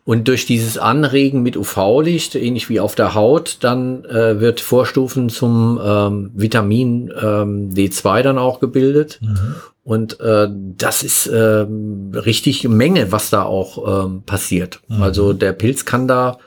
Und 0.04 0.28
durch 0.28 0.46
dieses 0.46 0.78
Anregen 0.78 1.42
mit 1.42 1.58
UV-Licht, 1.58 2.36
ähnlich 2.36 2.70
wie 2.70 2.80
auf 2.80 2.94
der 2.94 3.16
Haut, 3.16 3.58
dann 3.62 4.06
äh, 4.06 4.40
wird 4.40 4.62
Vorstufen 4.62 5.30
zum 5.30 5.80
ähm, 5.84 6.30
Vitamin 6.36 7.12
ähm, 7.20 7.72
D2 7.72 8.22
dann 8.22 8.38
auch 8.38 8.60
gebildet. 8.60 9.20
Mhm. 9.22 9.56
Und 9.84 10.20
äh, 10.20 10.48
das 10.78 11.02
ist 11.02 11.26
äh, 11.26 11.66
richtig 12.14 12.68
Menge, 12.68 13.12
was 13.12 13.32
da 13.32 13.44
auch 13.44 14.06
ähm, 14.06 14.22
passiert. 14.24 14.82
Mhm. 14.88 15.02
Also 15.02 15.34
der 15.34 15.54
Pilz 15.54 15.86
kann 15.86 16.08
da 16.08 16.38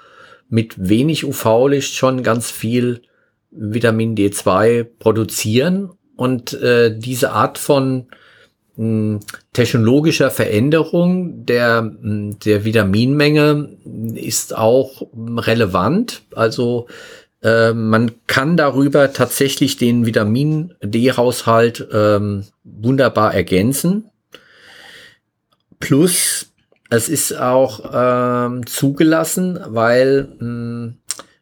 mit 0.49 0.89
wenig 0.89 1.25
UV-Licht 1.25 1.95
schon 1.95 2.23
ganz 2.23 2.51
viel 2.51 3.03
Vitamin 3.51 4.17
D2 4.17 4.85
produzieren. 4.99 5.91
Und 6.17 6.53
äh, 6.55 6.97
diese 6.97 7.33
Art 7.33 7.59
von 7.59 8.09
mh, 8.77 9.21
technologischer 9.53 10.31
Veränderung 10.31 11.45
der, 11.47 11.83
mh, 11.83 12.37
der 12.45 12.65
Vitaminmenge 12.65 13.77
ist 14.15 14.57
auch 14.57 15.03
relevant. 15.15 16.23
Also 16.35 16.87
äh, 17.43 17.73
man 17.73 18.13
kann 18.27 18.57
darüber 18.57 19.13
tatsächlich 19.13 19.77
den 19.77 20.07
Vitamin 20.07 20.75
D-Haushalt 20.83 21.87
ähm, 21.93 22.45
wunderbar 22.65 23.35
ergänzen. 23.35 24.11
Plus 25.79 26.48
es 26.91 27.09
ist 27.09 27.33
auch 27.39 27.91
ähm, 27.93 28.67
zugelassen, 28.67 29.59
weil 29.67 30.29
mh, 30.39 30.41
hm, 30.41 30.95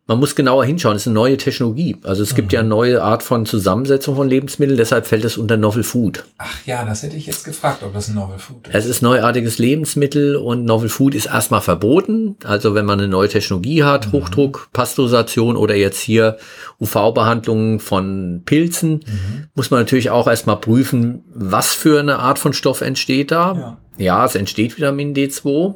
man 0.08 0.20
muss 0.20 0.36
genauer 0.36 0.64
hinschauen. 0.64 0.94
Es 0.94 1.02
ist 1.02 1.08
eine 1.08 1.14
neue 1.14 1.36
Technologie. 1.36 1.96
Also 2.04 2.22
es 2.22 2.32
mhm. 2.32 2.36
gibt 2.36 2.52
ja 2.52 2.60
eine 2.60 2.68
neue 2.68 3.02
Art 3.02 3.22
von 3.22 3.44
Zusammensetzung 3.44 4.14
von 4.14 4.28
Lebensmitteln, 4.28 4.76
deshalb 4.76 5.06
fällt 5.06 5.24
es 5.24 5.36
unter 5.36 5.56
Novel 5.56 5.82
Food. 5.82 6.24
Ach 6.38 6.64
ja, 6.64 6.84
das 6.84 7.02
hätte 7.02 7.16
ich 7.16 7.26
jetzt 7.26 7.44
gefragt, 7.44 7.82
ob 7.82 7.92
das 7.92 8.08
ein 8.08 8.14
Novel 8.14 8.38
Food 8.38 8.68
ist. 8.68 8.74
Es 8.74 8.86
ist 8.86 9.02
neuartiges 9.02 9.58
Lebensmittel 9.58 10.36
und 10.36 10.64
Novel 10.64 10.88
Food 10.88 11.14
ist 11.14 11.26
erstmal 11.26 11.60
verboten. 11.60 12.36
Also 12.44 12.74
wenn 12.74 12.86
man 12.86 13.00
eine 13.00 13.08
neue 13.08 13.28
Technologie 13.28 13.82
hat, 13.82 14.06
mhm. 14.06 14.12
Hochdruck, 14.12 14.68
Pasteurisation 14.72 15.56
oder 15.56 15.74
jetzt 15.74 16.00
hier 16.00 16.38
UV-Behandlungen 16.80 17.80
von 17.80 18.42
Pilzen, 18.44 18.92
mhm. 18.92 19.48
muss 19.54 19.70
man 19.70 19.80
natürlich 19.80 20.10
auch 20.10 20.28
erstmal 20.28 20.58
prüfen, 20.58 21.24
was 21.34 21.74
für 21.74 21.98
eine 21.98 22.20
Art 22.20 22.38
von 22.38 22.52
Stoff 22.52 22.80
entsteht 22.80 23.32
da. 23.32 23.54
Ja. 23.54 23.78
Ja, 23.98 24.24
es 24.26 24.34
entsteht 24.34 24.76
Vitamin 24.76 25.14
D2. 25.14 25.74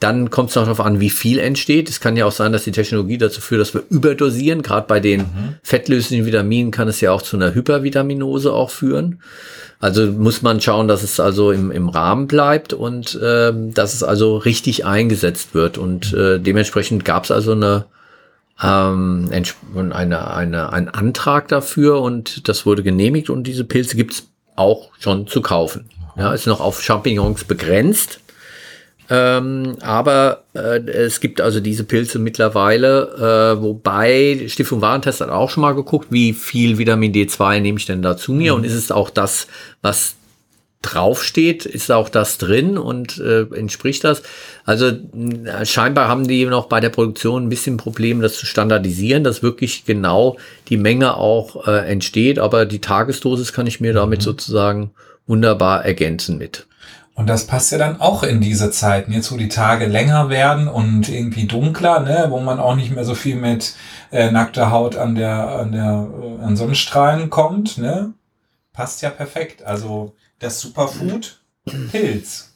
Dann 0.00 0.30
kommt 0.30 0.48
es 0.48 0.56
noch 0.56 0.64
darauf 0.64 0.80
an, 0.80 0.98
wie 0.98 1.10
viel 1.10 1.38
entsteht. 1.38 1.90
Es 1.90 2.00
kann 2.00 2.16
ja 2.16 2.24
auch 2.24 2.32
sein, 2.32 2.52
dass 2.52 2.64
die 2.64 2.72
Technologie 2.72 3.18
dazu 3.18 3.42
führt, 3.42 3.60
dass 3.60 3.74
wir 3.74 3.82
überdosieren. 3.90 4.62
Gerade 4.62 4.86
bei 4.86 4.98
den 4.98 5.20
mhm. 5.20 5.56
fettlöslichen 5.62 6.24
Vitaminen 6.24 6.70
kann 6.70 6.88
es 6.88 7.02
ja 7.02 7.12
auch 7.12 7.20
zu 7.20 7.36
einer 7.36 7.54
Hypervitaminose 7.54 8.52
auch 8.52 8.70
führen. 8.70 9.20
Also 9.78 10.06
muss 10.06 10.40
man 10.40 10.60
schauen, 10.60 10.88
dass 10.88 11.02
es 11.02 11.20
also 11.20 11.52
im, 11.52 11.70
im 11.70 11.90
Rahmen 11.90 12.26
bleibt 12.28 12.72
und 12.72 13.14
äh, 13.14 13.52
dass 13.54 13.92
es 13.92 14.02
also 14.02 14.38
richtig 14.38 14.86
eingesetzt 14.86 15.54
wird. 15.54 15.76
Und 15.76 16.14
äh, 16.14 16.38
dementsprechend 16.38 17.04
gab 17.04 17.24
es 17.24 17.30
also 17.30 17.52
eine, 17.52 17.84
ähm, 18.62 19.30
eine, 19.30 20.34
eine, 20.34 20.72
einen 20.72 20.88
Antrag 20.88 21.48
dafür 21.48 22.00
und 22.00 22.48
das 22.48 22.64
wurde 22.64 22.82
genehmigt 22.82 23.28
und 23.28 23.44
diese 23.44 23.64
Pilze 23.64 23.96
gibt 23.96 24.12
es 24.12 24.28
auch 24.56 24.90
schon 24.98 25.26
zu 25.26 25.42
kaufen. 25.42 25.90
Ja, 26.16 26.32
ist 26.32 26.46
noch 26.46 26.60
auf 26.60 26.82
Champignons 26.82 27.44
begrenzt. 27.44 28.20
Ähm, 29.12 29.76
aber 29.80 30.44
äh, 30.54 30.78
es 30.88 31.18
gibt 31.18 31.40
also 31.40 31.58
diese 31.58 31.82
Pilze 31.82 32.20
mittlerweile, 32.20 33.56
äh, 33.58 33.60
wobei 33.60 34.44
Stiftung 34.46 34.80
Warentest 34.80 35.20
hat 35.20 35.30
auch 35.30 35.50
schon 35.50 35.62
mal 35.62 35.74
geguckt, 35.74 36.06
wie 36.10 36.32
viel 36.32 36.78
Vitamin 36.78 37.12
D2 37.12 37.58
nehme 37.58 37.78
ich 37.78 37.86
denn 37.86 38.02
da 38.02 38.16
zu 38.16 38.32
mir 38.32 38.52
mhm. 38.52 38.58
und 38.58 38.64
ist 38.64 38.74
es 38.74 38.92
auch 38.92 39.10
das, 39.10 39.48
was 39.82 40.14
draufsteht, 40.82 41.66
ist 41.66 41.90
auch 41.90 42.08
das 42.08 42.38
drin 42.38 42.78
und 42.78 43.18
äh, 43.18 43.42
entspricht 43.52 44.04
das. 44.04 44.22
Also 44.64 44.86
äh, 44.86 45.66
scheinbar 45.66 46.06
haben 46.06 46.28
die 46.28 46.46
noch 46.46 46.66
bei 46.66 46.78
der 46.78 46.88
Produktion 46.90 47.44
ein 47.44 47.48
bisschen 47.48 47.76
Probleme, 47.76 48.22
das 48.22 48.34
zu 48.34 48.46
standardisieren, 48.46 49.24
dass 49.24 49.42
wirklich 49.42 49.84
genau 49.84 50.38
die 50.68 50.78
Menge 50.78 51.16
auch 51.16 51.66
äh, 51.66 51.90
entsteht, 51.90 52.38
aber 52.38 52.64
die 52.64 52.80
Tagesdosis 52.80 53.52
kann 53.52 53.66
ich 53.66 53.80
mir 53.80 53.92
damit 53.92 54.20
mhm. 54.20 54.24
sozusagen 54.24 54.90
wunderbar 55.26 55.84
ergänzen 55.84 56.38
mit. 56.38 56.66
Und 57.20 57.26
das 57.26 57.46
passt 57.46 57.70
ja 57.70 57.76
dann 57.76 58.00
auch 58.00 58.22
in 58.22 58.40
diese 58.40 58.70
Zeiten, 58.70 59.12
jetzt 59.12 59.30
wo 59.30 59.36
die 59.36 59.50
Tage 59.50 59.84
länger 59.84 60.30
werden 60.30 60.68
und 60.68 61.10
irgendwie 61.10 61.46
dunkler, 61.46 62.00
ne, 62.00 62.28
wo 62.30 62.40
man 62.40 62.58
auch 62.58 62.74
nicht 62.74 62.92
mehr 62.92 63.04
so 63.04 63.14
viel 63.14 63.36
mit 63.36 63.74
äh, 64.10 64.30
nackter 64.30 64.70
Haut 64.70 64.96
an 64.96 65.16
der, 65.16 65.50
an 65.50 65.72
der, 65.72 66.08
äh, 66.18 66.42
an 66.42 66.56
Sonnenstrahlen 66.56 67.28
kommt, 67.28 67.76
ne? 67.76 68.14
Passt 68.72 69.02
ja 69.02 69.10
perfekt. 69.10 69.62
Also 69.62 70.14
das 70.38 70.60
Superfood, 70.62 71.42
Pilz. 71.90 72.54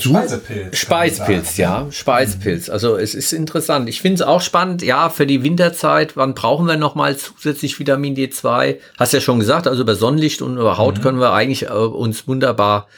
Speisepilz. 0.00 0.76
Speisepilz, 0.76 1.56
ja. 1.56 1.86
Speisepilz. 1.92 2.70
Also 2.70 2.96
es 2.96 3.14
ist 3.14 3.32
interessant. 3.32 3.88
Ich 3.88 4.00
finde 4.00 4.16
es 4.16 4.22
auch 4.22 4.40
spannend, 4.40 4.82
ja, 4.82 5.10
für 5.10 5.28
die 5.28 5.44
Winterzeit, 5.44 6.16
wann 6.16 6.34
brauchen 6.34 6.66
wir 6.66 6.76
nochmal 6.76 7.16
zusätzlich 7.16 7.78
Vitamin 7.78 8.16
D2? 8.16 8.78
Hast 8.98 9.12
ja 9.12 9.20
schon 9.20 9.38
gesagt, 9.38 9.68
also 9.68 9.82
über 9.82 9.94
Sonnenlicht 9.94 10.42
und 10.42 10.56
über 10.56 10.76
Haut 10.76 10.98
mhm. 10.98 11.02
können 11.02 11.20
wir 11.20 11.32
eigentlich 11.32 11.66
äh, 11.66 11.68
uns 11.68 12.26
wunderbar 12.26 12.88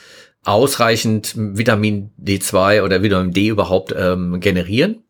ausreichend 0.45 1.35
Vitamin 1.37 2.11
D2 2.23 2.83
oder 2.83 3.03
Vitamin 3.03 3.33
D 3.33 3.49
überhaupt 3.49 3.95
ähm, 3.97 4.41
generieren. 4.41 5.05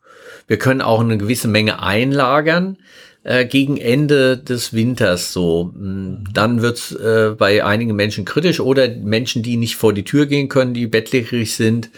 Wir 0.47 0.59
können 0.59 0.83
auch 0.83 1.01
eine 1.01 1.17
gewisse 1.17 1.49
Menge 1.49 1.83
einlagern 1.83 2.77
äh, 3.25 3.47
gegen 3.47 3.77
Ende 3.77 4.37
des 4.37 4.73
Winters 4.73 5.33
so. 5.33 5.73
Hm, 5.75 6.25
dann 6.33 6.61
wird's 6.61 6.93
äh, 6.93 7.35
bei 7.37 7.65
einigen 7.65 7.95
Menschen 7.97 8.25
kritisch 8.25 8.61
oder 8.61 8.89
Menschen, 8.89 9.43
die 9.43 9.57
nicht 9.57 9.77
vor 9.77 9.93
die 9.93 10.05
Tür 10.05 10.27
gehen 10.27 10.49
können, 10.49 10.75
die 10.75 10.87
bettlägerig 10.87 11.55
sind. 11.55 11.91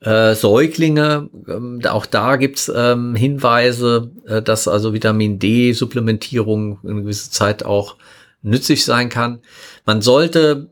Äh, 0.00 0.34
Säuglinge, 0.34 1.30
ähm, 1.48 1.80
auch 1.88 2.06
da 2.06 2.36
gibt's 2.36 2.70
ähm, 2.74 3.16
Hinweise, 3.16 4.10
äh, 4.26 4.42
dass 4.42 4.68
also 4.68 4.92
Vitamin 4.92 5.38
D-Supplementierung 5.38 6.78
in 6.84 7.02
gewisser 7.02 7.32
Zeit 7.32 7.64
auch 7.64 7.96
nützlich 8.42 8.84
sein 8.84 9.08
kann. 9.08 9.40
Man 9.86 10.02
sollte 10.02 10.68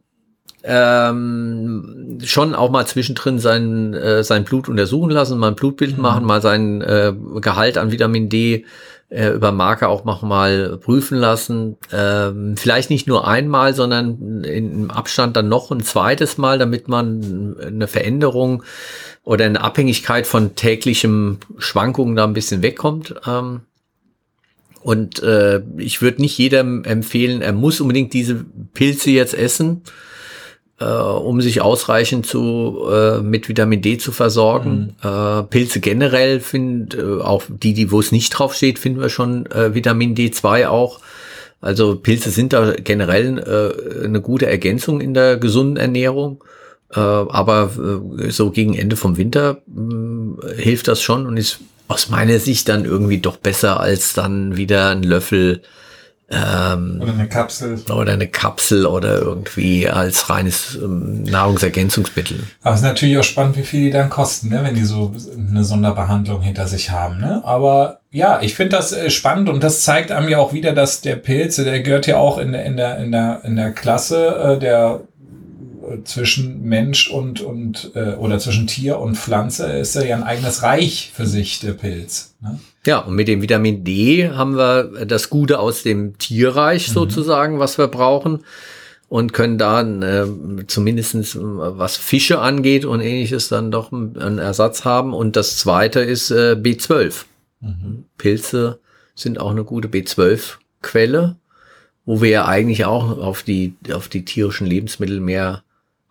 ähm, 0.67 2.19
schon 2.25 2.55
auch 2.55 2.71
mal 2.71 2.87
zwischendrin 2.87 3.39
sein, 3.39 3.93
äh, 3.93 4.25
sein 4.25 4.45
Blut 4.45 4.69
untersuchen 4.69 5.11
lassen, 5.11 5.39
mal 5.39 5.49
ein 5.49 5.57
Blutbild 5.57 5.97
mhm. 5.97 6.03
machen, 6.03 6.25
mal 6.25 6.41
sein 6.41 6.81
äh, 6.81 7.13
Gehalt 7.41 7.77
an 7.77 7.93
Vitamin 7.93 8.31
D 8.31 8.65
äh, 9.11 9.29
über 9.29 9.53
Marker 9.53 9.91
auch 9.91 10.07
noch 10.07 10.23
mal 10.23 10.79
prüfen 10.79 11.19
lassen. 11.19 11.77
Ähm, 11.93 12.57
vielleicht 12.57 12.89
nicht 12.89 13.07
nur 13.07 13.29
einmal, 13.29 13.75
sondern 13.75 14.43
im 14.43 14.91
Abstand 14.91 15.37
dann 15.37 15.51
noch 15.51 15.71
ein 15.71 15.83
zweites 15.83 16.39
Mal, 16.39 16.59
damit 16.59 16.89
man 16.89 17.57
eine 17.61 17.87
Veränderung 17.87 18.63
oder 19.23 19.45
eine 19.45 19.61
Abhängigkeit 19.61 20.27
von 20.27 20.55
täglichem 20.55 21.41
Schwankungen 21.59 22.17
da 22.17 22.25
ein 22.25 22.33
bisschen 22.33 22.63
wegkommt. 22.63 23.15
Ähm, 23.27 23.61
und 24.81 25.23
äh, 25.23 25.63
ich 25.77 26.01
würde 26.01 26.23
nicht 26.23 26.39
jedem 26.39 26.85
empfehlen, 26.85 27.43
er 27.43 27.53
muss 27.53 27.81
unbedingt 27.81 28.15
diese 28.15 28.45
Pilze 28.73 29.11
jetzt 29.11 29.35
essen 29.35 29.83
äh, 30.81 30.85
um 30.85 31.41
sich 31.41 31.61
ausreichend 31.61 32.27
zu 32.27 32.87
äh, 32.91 33.21
mit 33.21 33.49
Vitamin 33.49 33.83
D 33.83 33.99
zu 33.99 34.13
versorgen. 34.13 34.97
Mhm. 35.03 35.09
Äh, 35.09 35.43
Pilze 35.45 35.81
generell 35.81 36.41
finden 36.41 37.21
äh, 37.21 37.23
auch 37.23 37.45
die, 37.49 37.75
die 37.75 37.91
wo 37.91 38.01
es 38.01 38.13
nicht 38.13 38.31
drauf 38.31 38.55
steht, 38.55 38.79
finden 38.79 39.01
wir 39.01 39.09
schon 39.09 39.47
äh, 39.47 39.75
Vitamin 39.75 40.15
D2 40.15 40.69
auch. 40.69 41.01
Also 41.61 41.97
Pilze 41.97 42.31
sind 42.31 42.53
da 42.53 42.73
generell 42.73 43.39
äh, 43.39 44.05
eine 44.05 44.21
gute 44.21 44.47
Ergänzung 44.47 45.01
in 45.01 45.15
der 45.15 45.37
gesunden 45.37 45.77
Ernährung. 45.77 46.43
Äh, 46.95 47.01
aber 47.01 47.71
so 48.29 48.51
gegen 48.51 48.75
Ende 48.75 48.97
vom 48.97 49.17
Winter 49.17 49.63
äh, 49.69 50.63
hilft 50.63 50.89
das 50.89 51.01
schon 51.01 51.27
und 51.27 51.37
ist 51.37 51.61
aus 51.89 52.11
meiner 52.11 52.39
Sicht 52.39 52.69
dann 52.69 52.85
irgendwie 52.85 53.19
doch 53.19 53.37
besser 53.37 53.81
als 53.81 54.15
dann 54.15 54.57
wieder 54.57 54.91
ein 54.91 55.03
Löffel 55.03 55.63
ähm, 56.31 57.01
oder 57.03 57.13
eine 57.13 57.29
Kapsel. 57.29 57.79
Oder 57.91 58.15
eine 58.15 58.29
Kapsel 58.29 58.87
oder 58.87 59.19
irgendwie 59.19 59.89
als 59.89 60.31
reines 60.31 60.75
ähm, 60.75 61.23
Nahrungsergänzungsmittel. 61.25 62.39
Aber 62.63 62.75
es 62.75 62.81
ist 62.81 62.87
natürlich 62.87 63.19
auch 63.19 63.25
spannend, 63.25 63.57
wie 63.59 63.63
viel 63.63 63.81
die 63.85 63.91
dann 63.91 64.09
kosten, 64.09 64.49
ne, 64.49 64.61
wenn 64.63 64.75
die 64.75 64.85
so 64.85 65.15
eine 65.37 65.65
Sonderbehandlung 65.65 66.41
hinter 66.41 66.67
sich 66.67 66.91
haben. 66.91 67.19
Ne? 67.19 67.43
Aber 67.45 68.01
ja, 68.11 68.41
ich 68.41 68.55
finde 68.55 68.77
das 68.77 68.93
äh, 68.93 69.11
spannend 69.11 69.51
und 69.51 69.63
das 69.63 69.83
zeigt 69.83 70.13
einem 70.13 70.29
ja 70.29 70.39
auch 70.39 70.55
wieder, 70.55 70.73
dass 70.73 71.03
der 71.03 71.17
Pilz, 71.17 71.57
der 71.57 71.81
gehört 71.81 72.07
ja 72.07 72.17
auch 72.17 72.39
in 72.39 72.53
der, 72.53 72.65
in 72.65 72.77
der, 72.77 72.99
in 72.99 73.13
der, 73.13 73.41
in 73.45 73.57
der 73.57 73.73
Klasse 73.73 74.55
äh, 74.55 74.59
der 74.59 75.01
zwischen 76.05 76.63
Mensch 76.63 77.11
und, 77.11 77.41
und 77.41 77.93
äh, 77.95 78.15
oder 78.15 78.39
zwischen 78.39 78.67
Tier 78.67 78.99
und 78.99 79.17
Pflanze 79.17 79.67
ist 79.73 79.97
er 79.97 80.07
ja 80.07 80.17
ein 80.17 80.23
eigenes 80.23 80.63
Reich 80.63 81.13
für 81.15 81.27
sich, 81.27 81.61
der 81.61 81.73
Pilz. 81.73 82.35
Ne? 82.41 82.59
Ja, 82.87 82.99
und 82.99 83.15
mit 83.15 83.29
dem 83.29 83.41
Vitamin 83.41 83.85
D 83.85 84.31
haben 84.31 84.57
wir 84.57 85.07
das 85.07 85.31
Gute 85.31 85.59
aus 85.59 85.83
dem 85.83 86.19
Tierreich 86.19 86.89
mhm. 86.89 86.93
sozusagen, 86.93 87.59
was 87.59 87.79
wir 87.79 87.89
brauchen. 87.89 88.45
Und 89.09 89.33
können 89.33 89.59
da 89.59 89.83
äh, 89.83 90.27
zumindestens 90.67 91.39
was 91.39 91.97
Fische 91.97 92.41
angeht 92.41 92.85
und 92.85 93.01
ähnliches 93.01 93.49
dann 93.49 93.71
doch 93.71 93.93
einen 93.93 94.39
Ersatz 94.39 94.85
haben. 94.85 95.15
Und 95.15 95.37
das 95.37 95.59
zweite 95.59 96.01
ist 96.01 96.31
äh, 96.31 96.57
B12. 96.59 97.25
Mhm. 97.61 98.05
Pilze 98.19 98.81
sind 99.15 99.39
auch 99.39 99.51
eine 99.51 99.65
gute 99.65 99.89
B12-Quelle, 99.89 101.37
wo 102.05 102.23
wir 102.23 102.31
ja 102.31 102.47
eigentlich 102.47 102.87
auch 102.87 103.19
auf 103.19 103.43
die, 103.43 103.75
auf 103.93 104.09
die 104.09 104.25
tierischen 104.25 104.67
Lebensmittel 104.67 105.21
mehr 105.21 105.63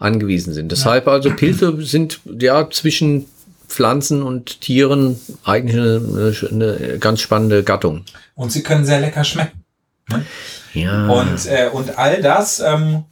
angewiesen 0.04 0.54
sind. 0.54 0.72
Deshalb 0.72 1.08
also 1.08 1.34
Pilze 1.34 1.82
sind 1.82 2.20
ja 2.40 2.70
zwischen 2.70 3.26
Pflanzen 3.68 4.22
und 4.22 4.62
Tieren 4.62 5.20
eigentlich 5.44 5.80
eine, 5.80 6.34
eine 6.52 7.00
ganz 7.00 7.22
spannende 7.22 7.64
Gattung. 7.64 8.06
Und 8.36 8.52
sie 8.52 8.64
können 8.64 8.86
sehr 8.86 9.00
lecker 9.00 9.24
schmecken. 9.24 9.64
Ne? 10.10 10.26
Ja. 10.74 11.08
Und, 11.08 11.46
äh, 11.48 11.70
und 11.72 11.98
all 11.98 12.22
das, 12.22 12.60
ähm, 12.60 13.06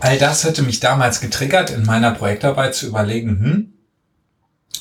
all 0.00 0.18
das 0.18 0.44
hätte 0.44 0.62
mich 0.62 0.80
damals 0.80 1.20
getriggert, 1.20 1.70
in 1.70 1.84
meiner 1.84 2.12
Projektarbeit 2.12 2.74
zu 2.74 2.86
überlegen, 2.86 3.40
hm, 3.40 3.72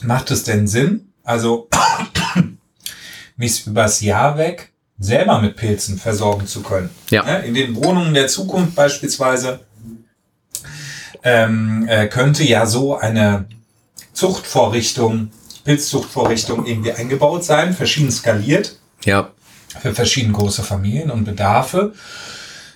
macht 0.08 0.32
es 0.32 0.43
denn 0.43 0.67
Sinn? 0.67 1.13
Also 1.24 1.70
mich 3.36 3.67
übers 3.67 4.02
Jahr 4.02 4.38
weg 4.38 4.72
selber 5.00 5.39
mit 5.41 5.56
Pilzen 5.56 5.98
versorgen 5.98 6.48
zu 6.48 6.63
können. 6.63 6.89
Ja. 7.10 7.24
Ne? 7.24 7.46
In 7.46 7.54
den 7.54 7.76
Wohnungen 7.76 8.13
der 8.13 8.28
Zukunft 8.28 8.76
beispielsweise 8.76 9.60
ähm, 11.23 11.86
äh, 11.88 12.08
könnte 12.08 12.43
ja 12.43 12.65
so 12.65 12.97
eine 12.97 13.45
Zuchtvorrichtung, 14.13 15.32
Pilzzuchtvorrichtung 15.63 16.65
irgendwie 16.65 16.93
eingebaut 16.93 17.43
sein, 17.43 17.73
verschieden 17.73 18.12
skaliert. 18.12 18.77
Ja. 19.03 19.32
Für 19.80 19.93
verschiedene 19.93 20.34
große 20.34 20.63
Familien 20.63 21.12
und 21.12 21.25
Bedarfe. 21.25 21.93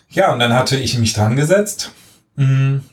Ja, 0.09 0.33
und 0.33 0.39
dann 0.39 0.53
hatte 0.53 0.77
ich 0.77 0.97
mich 0.97 1.13
dran 1.13 1.35
gesetzt. 1.35 1.91
Mhm. 2.35 2.83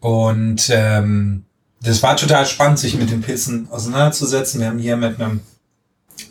Und 0.00 0.68
ähm, 0.70 1.44
das 1.80 2.02
war 2.02 2.16
total 2.16 2.46
spannend, 2.46 2.78
sich 2.78 2.96
mit 2.96 3.10
den 3.10 3.22
Pilzen 3.22 3.68
auseinanderzusetzen. 3.70 4.60
Wir 4.60 4.68
haben 4.68 4.78
hier 4.78 4.96
mit 4.96 5.20
einem 5.20 5.40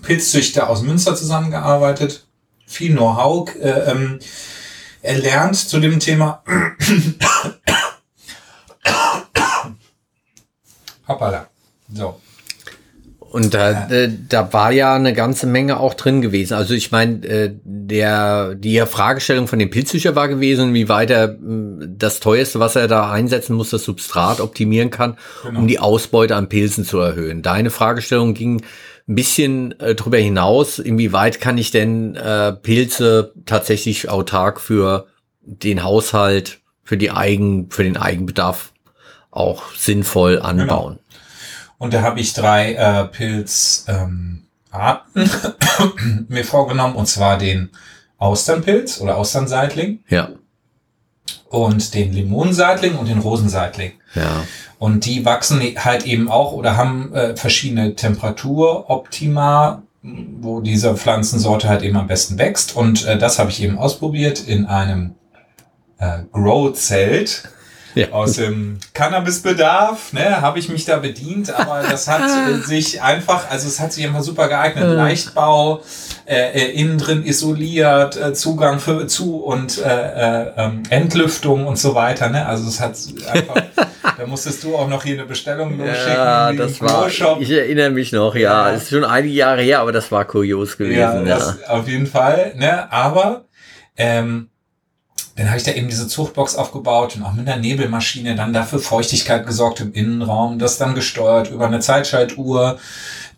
Pilzzüchter 0.01 0.69
aus 0.69 0.81
Münster 0.81 1.15
zusammengearbeitet. 1.15 2.25
Viel 2.65 2.93
Know-how 2.93 3.53
äh, 3.55 3.91
ähm, 3.91 4.19
erlernt 5.01 5.55
zu 5.55 5.79
dem 5.79 5.99
Thema. 5.99 6.43
Hoppala. 11.11 11.47
So. 11.93 12.19
Und 13.31 13.53
da, 13.53 13.87
äh, 13.89 14.11
da 14.27 14.51
war 14.51 14.73
ja 14.73 14.93
eine 14.93 15.13
ganze 15.13 15.47
Menge 15.47 15.79
auch 15.79 15.93
drin 15.93 16.21
gewesen. 16.21 16.53
Also 16.53 16.73
ich 16.73 16.91
meine, 16.91 17.25
äh, 17.25 17.53
der 17.63 18.55
die 18.55 18.77
Fragestellung 18.81 19.47
von 19.47 19.57
dem 19.57 19.69
Pilzsücher 19.69 20.17
war 20.17 20.27
gewesen, 20.27 20.73
wie 20.73 20.89
weit 20.89 21.11
er 21.11 21.37
das 21.39 22.19
teuerste, 22.19 22.59
was 22.59 22.75
er 22.75 22.89
da 22.89 23.09
einsetzen 23.09 23.55
muss, 23.55 23.69
das 23.69 23.85
Substrat 23.85 24.41
optimieren 24.41 24.89
kann, 24.89 25.17
genau. 25.43 25.59
um 25.59 25.67
die 25.67 25.79
Ausbeute 25.79 26.35
an 26.35 26.49
Pilzen 26.49 26.83
zu 26.83 26.99
erhöhen. 26.99 27.41
Deine 27.41 27.69
Fragestellung 27.69 28.33
ging 28.33 28.63
ein 29.07 29.15
bisschen 29.15 29.79
äh, 29.79 29.95
darüber 29.95 30.17
hinaus, 30.17 30.77
inwieweit 30.77 31.39
kann 31.39 31.57
ich 31.57 31.71
denn 31.71 32.15
äh, 32.15 32.51
Pilze 32.51 33.31
tatsächlich 33.45 34.09
autark 34.09 34.59
für 34.59 35.07
den 35.41 35.83
Haushalt, 35.83 36.59
für 36.83 36.97
die 36.97 37.11
Eigen, 37.11 37.69
für 37.71 37.85
den 37.85 37.95
Eigenbedarf 37.95 38.73
auch 39.31 39.73
sinnvoll 39.73 40.35
genau. 40.35 40.47
anbauen. 40.47 40.93
Genau. 40.93 41.00
Und 41.81 41.95
da 41.95 42.03
habe 42.03 42.19
ich 42.19 42.33
drei 42.33 42.75
äh, 42.75 43.05
Pilzarten 43.05 44.45
ähm, 44.69 46.25
mir 46.29 46.45
vorgenommen, 46.45 46.93
und 46.93 47.07
zwar 47.07 47.39
den 47.39 47.71
Austernpilz 48.19 49.01
oder 49.01 49.17
Austernseitling. 49.17 50.03
Ja. 50.07 50.29
Und 51.49 51.95
den 51.95 52.13
Limonenseitling 52.13 52.97
und 52.97 53.07
den 53.07 53.17
Rosenseitling. 53.17 53.93
Ja. 54.13 54.43
Und 54.77 55.07
die 55.07 55.25
wachsen 55.25 55.59
halt 55.59 56.05
eben 56.05 56.29
auch 56.29 56.51
oder 56.51 56.77
haben 56.77 57.15
äh, 57.15 57.35
verschiedene 57.35 57.95
Temperaturoptima, 57.95 59.81
wo 60.03 60.61
diese 60.61 60.95
Pflanzensorte 60.95 61.67
halt 61.67 61.81
eben 61.81 61.97
am 61.97 62.05
besten 62.05 62.37
wächst. 62.37 62.75
Und 62.75 63.07
äh, 63.07 63.17
das 63.17 63.39
habe 63.39 63.49
ich 63.49 63.59
eben 63.59 63.79
ausprobiert 63.79 64.39
in 64.39 64.67
einem 64.67 65.15
äh, 65.97 66.19
Grow-Zelt 66.31 67.49
ja. 67.95 68.11
aus 68.11 68.33
dem 68.33 68.79
Cannabisbedarf, 68.93 70.13
ne, 70.13 70.41
habe 70.41 70.59
ich 70.59 70.69
mich 70.69 70.85
da 70.85 70.97
bedient, 70.97 71.53
aber 71.53 71.83
das 71.89 72.07
hat 72.07 72.21
äh, 72.49 72.57
sich 72.57 73.01
einfach, 73.01 73.49
also 73.49 73.67
es 73.67 73.79
hat 73.79 73.93
sich 73.93 74.05
einfach 74.05 74.23
super 74.23 74.47
geeignet. 74.47 74.87
Mhm. 74.87 74.95
Leichtbau, 74.95 75.81
äh, 76.25 76.51
äh, 76.51 76.71
innen 76.71 76.97
drin 76.97 77.25
isoliert, 77.25 78.17
äh, 78.17 78.33
Zugang 78.33 78.79
für 78.79 79.07
zu 79.07 79.37
und 79.37 79.79
äh, 79.79 79.89
äh, 79.89 80.51
ähm, 80.57 80.83
Entlüftung 80.89 81.67
und 81.67 81.77
so 81.77 81.95
weiter, 81.95 82.29
ne? 82.29 82.45
Also 82.45 82.67
es 82.67 82.79
hat 82.79 82.95
einfach, 83.31 83.55
da 84.17 84.27
musstest 84.27 84.63
du 84.63 84.75
auch 84.75 84.87
noch 84.87 85.03
hier 85.03 85.15
eine 85.15 85.25
Bestellung 85.25 85.77
losschicken. 85.77 86.13
Ja, 86.13 86.53
das 86.53 86.81
war, 86.81 87.07
ich 87.07 87.51
erinnere 87.51 87.89
mich 87.89 88.11
noch, 88.11 88.35
ja, 88.35 88.69
ja. 88.69 88.75
ist 88.75 88.89
schon 88.89 89.03
einige 89.03 89.33
Jahre 89.33 89.61
her, 89.61 89.79
aber 89.79 89.91
das 89.91 90.11
war 90.11 90.25
kurios 90.25 90.77
gewesen. 90.77 90.99
Ja, 90.99 91.21
das 91.21 91.57
ja. 91.61 91.69
auf 91.69 91.87
jeden 91.87 92.07
Fall, 92.07 92.53
ne? 92.55 92.91
Aber 92.91 93.45
ähm, 93.97 94.50
dann 95.35 95.47
habe 95.47 95.57
ich 95.57 95.63
da 95.63 95.71
eben 95.71 95.87
diese 95.87 96.07
Zuchtbox 96.07 96.55
aufgebaut 96.55 97.15
und 97.15 97.23
auch 97.23 97.33
mit 97.33 97.47
einer 97.47 97.61
Nebelmaschine 97.61 98.35
dann 98.35 98.53
dafür 98.53 98.79
Feuchtigkeit 98.79 99.45
gesorgt 99.45 99.79
im 99.79 99.93
Innenraum, 99.93 100.59
das 100.59 100.77
dann 100.77 100.93
gesteuert 100.93 101.49
über 101.49 101.67
eine 101.67 101.79
Zeitschaltuhr, 101.79 102.79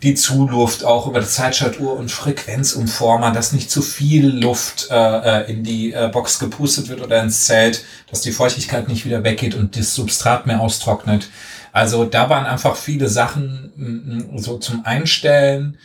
die 0.01 0.15
Zuluft 0.15 0.83
auch 0.83 1.07
über 1.07 1.21
die 1.21 1.27
Zeitschaltuhr 1.27 1.95
und 1.95 2.11
Frequenzumformer, 2.11 3.31
dass 3.31 3.53
nicht 3.53 3.71
zu 3.71 3.81
viel 3.81 4.27
Luft 4.27 4.89
äh, 4.91 4.95
äh, 4.95 5.51
in 5.51 5.63
die 5.63 5.93
äh, 5.93 6.09
Box 6.11 6.39
gepustet 6.39 6.89
wird 6.89 7.01
oder 7.01 7.21
ins 7.21 7.45
Zelt, 7.45 7.85
dass 8.09 8.21
die 8.21 8.33
Feuchtigkeit 8.33 8.87
nicht 8.87 9.05
wieder 9.05 9.23
weggeht 9.23 9.55
und 9.55 9.77
das 9.77 9.95
Substrat 9.95 10.45
mehr 10.45 10.59
austrocknet. 10.59 11.29
Also 11.71 12.05
da 12.05 12.29
waren 12.29 12.45
einfach 12.45 12.75
viele 12.75 13.07
Sachen 13.07 14.31
so 14.35 14.57
zum 14.57 14.85
Einstellen. 14.85 15.77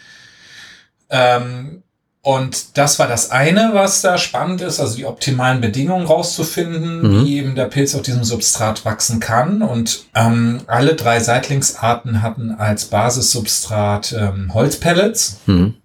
Ähm, 1.09 1.83
und 2.29 2.77
das 2.77 2.99
war 2.99 3.09
das 3.09 3.31
eine, 3.31 3.71
was 3.73 4.03
da 4.03 4.19
spannend 4.19 4.61
ist, 4.61 4.81
also 4.81 4.99
die 4.99 5.07
optimalen 5.07 5.63
Bedingungen 5.63 6.07
rauszufinden, 6.07 7.01
mhm. 7.01 7.25
wie 7.25 7.39
eben 7.39 7.55
der 7.55 7.65
Pilz 7.65 7.95
auf 7.95 8.03
diesem 8.03 8.23
Substrat 8.23 8.85
wachsen 8.85 9.19
kann. 9.19 9.63
Und 9.63 10.05
ähm, 10.15 10.61
alle 10.67 10.95
drei 10.95 11.21
Seitlingsarten 11.21 12.21
hatten 12.21 12.51
als 12.51 12.85
Basissubstrat 12.85 14.13
ähm, 14.13 14.53
Holzpellets. 14.53 15.39
Mhm. 15.47 15.77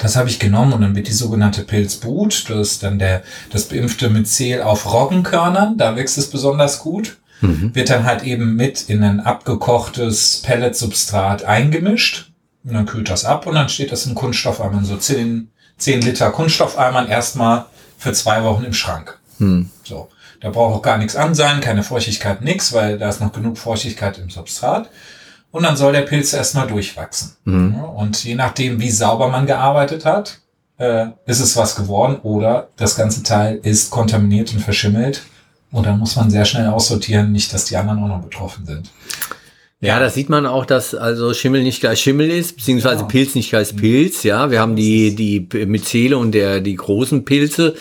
Das 0.00 0.14
habe 0.14 0.28
ich 0.28 0.38
genommen 0.38 0.72
und 0.72 0.82
dann 0.82 0.94
wird 0.94 1.08
die 1.08 1.12
sogenannte 1.12 1.62
Pilzbrut, 1.64 2.48
das 2.48 2.68
ist 2.68 2.84
dann 2.84 3.00
der, 3.00 3.24
das 3.50 3.64
beimpfte 3.64 4.08
Myzel 4.08 4.62
auf 4.62 4.92
Roggenkörnern, 4.92 5.78
da 5.78 5.96
wächst 5.96 6.16
es 6.16 6.30
besonders 6.30 6.78
gut. 6.78 7.16
Mhm. 7.40 7.74
Wird 7.74 7.90
dann 7.90 8.04
halt 8.04 8.22
eben 8.22 8.54
mit 8.54 8.88
in 8.88 9.02
ein 9.02 9.18
abgekochtes 9.18 10.42
Pelletsubstrat 10.44 11.44
eingemischt. 11.44 12.31
Und 12.64 12.74
dann 12.74 12.86
kühlt 12.86 13.10
das 13.10 13.24
ab 13.24 13.46
und 13.46 13.54
dann 13.54 13.68
steht 13.68 13.90
das 13.90 14.06
im 14.06 14.14
Kunststoffeimer, 14.14 14.84
so 14.84 14.96
10 14.96 15.52
10 15.82 16.00
Liter 16.02 16.30
Kunststoffeimern 16.30 17.08
erstmal 17.08 17.66
für 17.98 18.12
zwei 18.12 18.44
Wochen 18.44 18.64
im 18.64 18.72
Schrank. 18.72 19.18
Hm. 19.38 19.70
So. 19.82 20.08
Da 20.40 20.50
braucht 20.50 20.74
auch 20.74 20.82
gar 20.82 20.98
nichts 20.98 21.14
an 21.14 21.34
sein, 21.34 21.60
keine 21.60 21.84
Feuchtigkeit, 21.84 22.42
nix, 22.42 22.72
weil 22.72 22.98
da 22.98 23.08
ist 23.08 23.20
noch 23.20 23.32
genug 23.32 23.58
Feuchtigkeit 23.58 24.18
im 24.18 24.28
Substrat. 24.28 24.90
Und 25.52 25.62
dann 25.62 25.76
soll 25.76 25.92
der 25.92 26.02
Pilz 26.02 26.32
erstmal 26.32 26.66
durchwachsen. 26.66 27.36
Mhm. 27.44 27.76
Und 27.76 28.24
je 28.24 28.34
nachdem, 28.34 28.80
wie 28.80 28.90
sauber 28.90 29.28
man 29.28 29.46
gearbeitet 29.46 30.04
hat, 30.04 30.40
äh, 30.78 31.06
ist 31.26 31.40
es 31.40 31.56
was 31.56 31.76
geworden 31.76 32.16
oder 32.22 32.70
das 32.76 32.96
ganze 32.96 33.22
Teil 33.22 33.60
ist 33.62 33.90
kontaminiert 33.90 34.52
und 34.52 34.60
verschimmelt. 34.60 35.22
Und 35.70 35.86
dann 35.86 35.98
muss 35.98 36.16
man 36.16 36.30
sehr 36.30 36.44
schnell 36.44 36.66
aussortieren, 36.68 37.30
nicht, 37.30 37.52
dass 37.52 37.66
die 37.66 37.76
anderen 37.76 38.02
auch 38.02 38.08
noch 38.08 38.22
betroffen 38.22 38.66
sind. 38.66 38.90
Ja, 39.82 39.98
da 39.98 40.08
sieht 40.10 40.28
man 40.28 40.46
auch, 40.46 40.64
dass 40.64 40.94
also 40.94 41.34
Schimmel 41.34 41.64
nicht 41.64 41.80
gleich 41.80 42.00
Schimmel 42.00 42.30
ist, 42.30 42.56
beziehungsweise 42.56 42.98
genau. 42.98 43.08
Pilz 43.08 43.34
nicht 43.34 43.50
gleich 43.50 43.74
Pilz. 43.74 44.22
Ja, 44.22 44.52
wir 44.52 44.60
haben 44.60 44.76
die, 44.76 45.16
die 45.16 45.66
Myzele 45.66 46.16
und 46.16 46.32
der, 46.32 46.60
die 46.60 46.76
großen 46.76 47.24
Pilze 47.24 47.74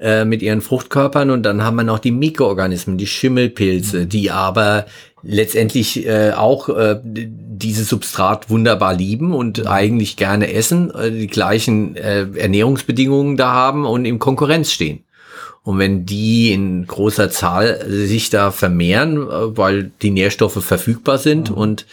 äh, 0.00 0.24
mit 0.24 0.42
ihren 0.42 0.60
Fruchtkörpern 0.60 1.30
und 1.30 1.44
dann 1.44 1.62
haben 1.62 1.76
wir 1.76 1.84
noch 1.84 2.00
die 2.00 2.10
Mikroorganismen, 2.10 2.98
die 2.98 3.06
Schimmelpilze, 3.06 4.00
mhm. 4.00 4.08
die 4.08 4.32
aber 4.32 4.86
letztendlich 5.22 6.04
äh, 6.04 6.32
auch 6.32 6.68
äh, 6.68 7.00
dieses 7.04 7.88
Substrat 7.88 8.50
wunderbar 8.50 8.94
lieben 8.94 9.32
und 9.32 9.58
mhm. 9.58 9.68
eigentlich 9.68 10.16
gerne 10.16 10.52
essen, 10.52 10.92
äh, 10.94 11.12
die 11.12 11.28
gleichen 11.28 11.94
äh, 11.94 12.26
Ernährungsbedingungen 12.36 13.36
da 13.36 13.52
haben 13.52 13.86
und 13.86 14.04
in 14.04 14.18
Konkurrenz 14.18 14.72
stehen. 14.72 15.05
Und 15.66 15.80
wenn 15.80 16.06
die 16.06 16.52
in 16.52 16.86
großer 16.86 17.28
Zahl 17.28 17.84
sich 17.88 18.30
da 18.30 18.52
vermehren, 18.52 19.16
äh, 19.16 19.56
weil 19.56 19.90
die 20.00 20.12
Nährstoffe 20.12 20.64
verfügbar 20.64 21.18
sind 21.18 21.50
mhm. 21.50 21.56
und 21.56 21.86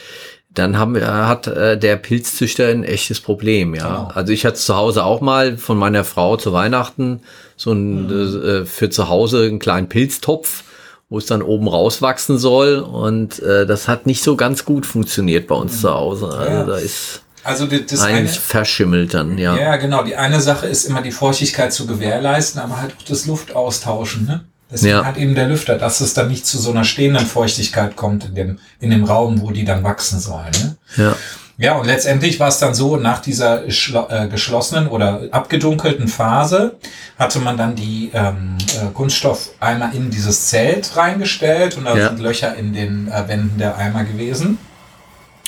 dann 0.54 0.78
haben, 0.78 0.96
hat 1.04 1.48
äh, 1.48 1.76
der 1.76 1.96
Pilzzüchter 1.96 2.68
ein 2.68 2.84
echtes 2.84 3.20
Problem, 3.20 3.74
ja. 3.74 3.88
Genau. 3.88 4.12
Also 4.14 4.32
ich 4.32 4.46
hatte 4.46 4.58
zu 4.58 4.76
Hause 4.76 5.04
auch 5.04 5.22
mal 5.22 5.58
von 5.58 5.80
meiner 5.80 6.04
Frau 6.04 6.38
zu 6.38 6.54
Weihnachten 6.54 7.22
so 7.58 7.72
ein, 7.72 8.06
mhm. 8.06 8.44
äh, 8.44 8.66
für 8.66 8.92
zu 8.92 9.10
Hause 9.10 9.46
einen 9.46 9.58
kleinen 9.58 9.90
Pilztopf, 9.90 10.66
wo 11.10 11.18
es 11.18 11.26
dann 11.26 11.42
oben 11.42 11.68
rauswachsen 11.68 12.38
soll. 12.38 12.78
Und 12.78 13.42
äh, 13.42 13.66
das 13.66 13.88
hat 13.88 14.06
nicht 14.06 14.22
so 14.22 14.36
ganz 14.36 14.66
gut 14.66 14.86
funktioniert 14.86 15.48
bei 15.48 15.56
uns 15.56 15.78
mhm. 15.78 15.80
zu 15.80 15.94
Hause. 15.96 16.28
Also 16.28 16.54
ja. 16.54 16.64
da 16.64 16.78
ist 16.78 17.23
also 17.44 17.68
das 17.68 18.02
eine, 18.02 18.28
verschimmelt 18.28 19.14
dann, 19.14 19.38
ja. 19.38 19.58
Ja, 19.58 19.76
genau. 19.76 20.04
Die 20.04 20.16
eine 20.16 20.40
Sache 20.40 20.68
ist 20.68 20.86
immer 20.86 21.02
die 21.02 21.12
Feuchtigkeit 21.12 21.74
zu 21.74 21.86
gewährleisten, 21.86 22.62
aber 22.62 22.82
halt 22.82 22.96
auch 22.98 23.04
das 23.04 23.26
Luftaustauschen, 23.26 24.26
ne? 24.26 24.46
Deswegen 24.72 24.96
ja. 24.96 25.06
hat 25.06 25.18
eben 25.18 25.36
der 25.36 25.48
Lüfter, 25.48 25.78
dass 25.78 26.02
es 26.02 26.16
dann 26.16 26.30
nicht 26.30 26.48
zu 26.48 26.58
so 26.58 26.72
einer 26.72 26.84
stehenden 26.84 27.28
Feuchtigkeit 27.28 27.96
kommt 27.96 28.26
in 28.26 28.34
dem, 28.34 28.60
in 28.80 28.90
dem 28.90 29.04
Raum, 29.04 29.42
wo 29.42 29.52
die 29.52 29.66
dann 29.66 29.84
wachsen 29.84 30.20
sollen. 30.20 30.52
Ne? 30.64 30.78
Ja. 30.98 31.16
Ja, 31.58 31.76
und 31.76 31.86
letztendlich 31.86 32.40
war 32.40 32.48
es 32.48 32.58
dann 32.58 32.74
so, 32.74 32.98
nach 32.98 33.22
dieser 33.22 33.66
äh, 33.66 34.28
geschlossenen 34.28 34.88
oder 34.88 35.22
abgedunkelten 35.30 36.08
Phase 36.08 36.78
hatte 37.20 37.38
man 37.40 37.58
dann 37.58 37.76
die 37.76 38.10
ähm, 38.14 38.58
äh, 38.70 38.92
Kunststoffeimer 38.92 39.92
in 39.94 40.10
dieses 40.10 40.48
Zelt 40.48 40.98
reingestellt 40.98 41.78
und 41.78 41.86
da 41.86 41.96
ja. 41.96 42.10
sind 42.10 42.20
Löcher 42.20 42.56
in 42.56 42.74
den 42.74 43.08
äh, 43.08 43.28
Wänden 43.28 43.60
der 43.60 43.78
Eimer 43.78 44.04
gewesen. 44.04 44.58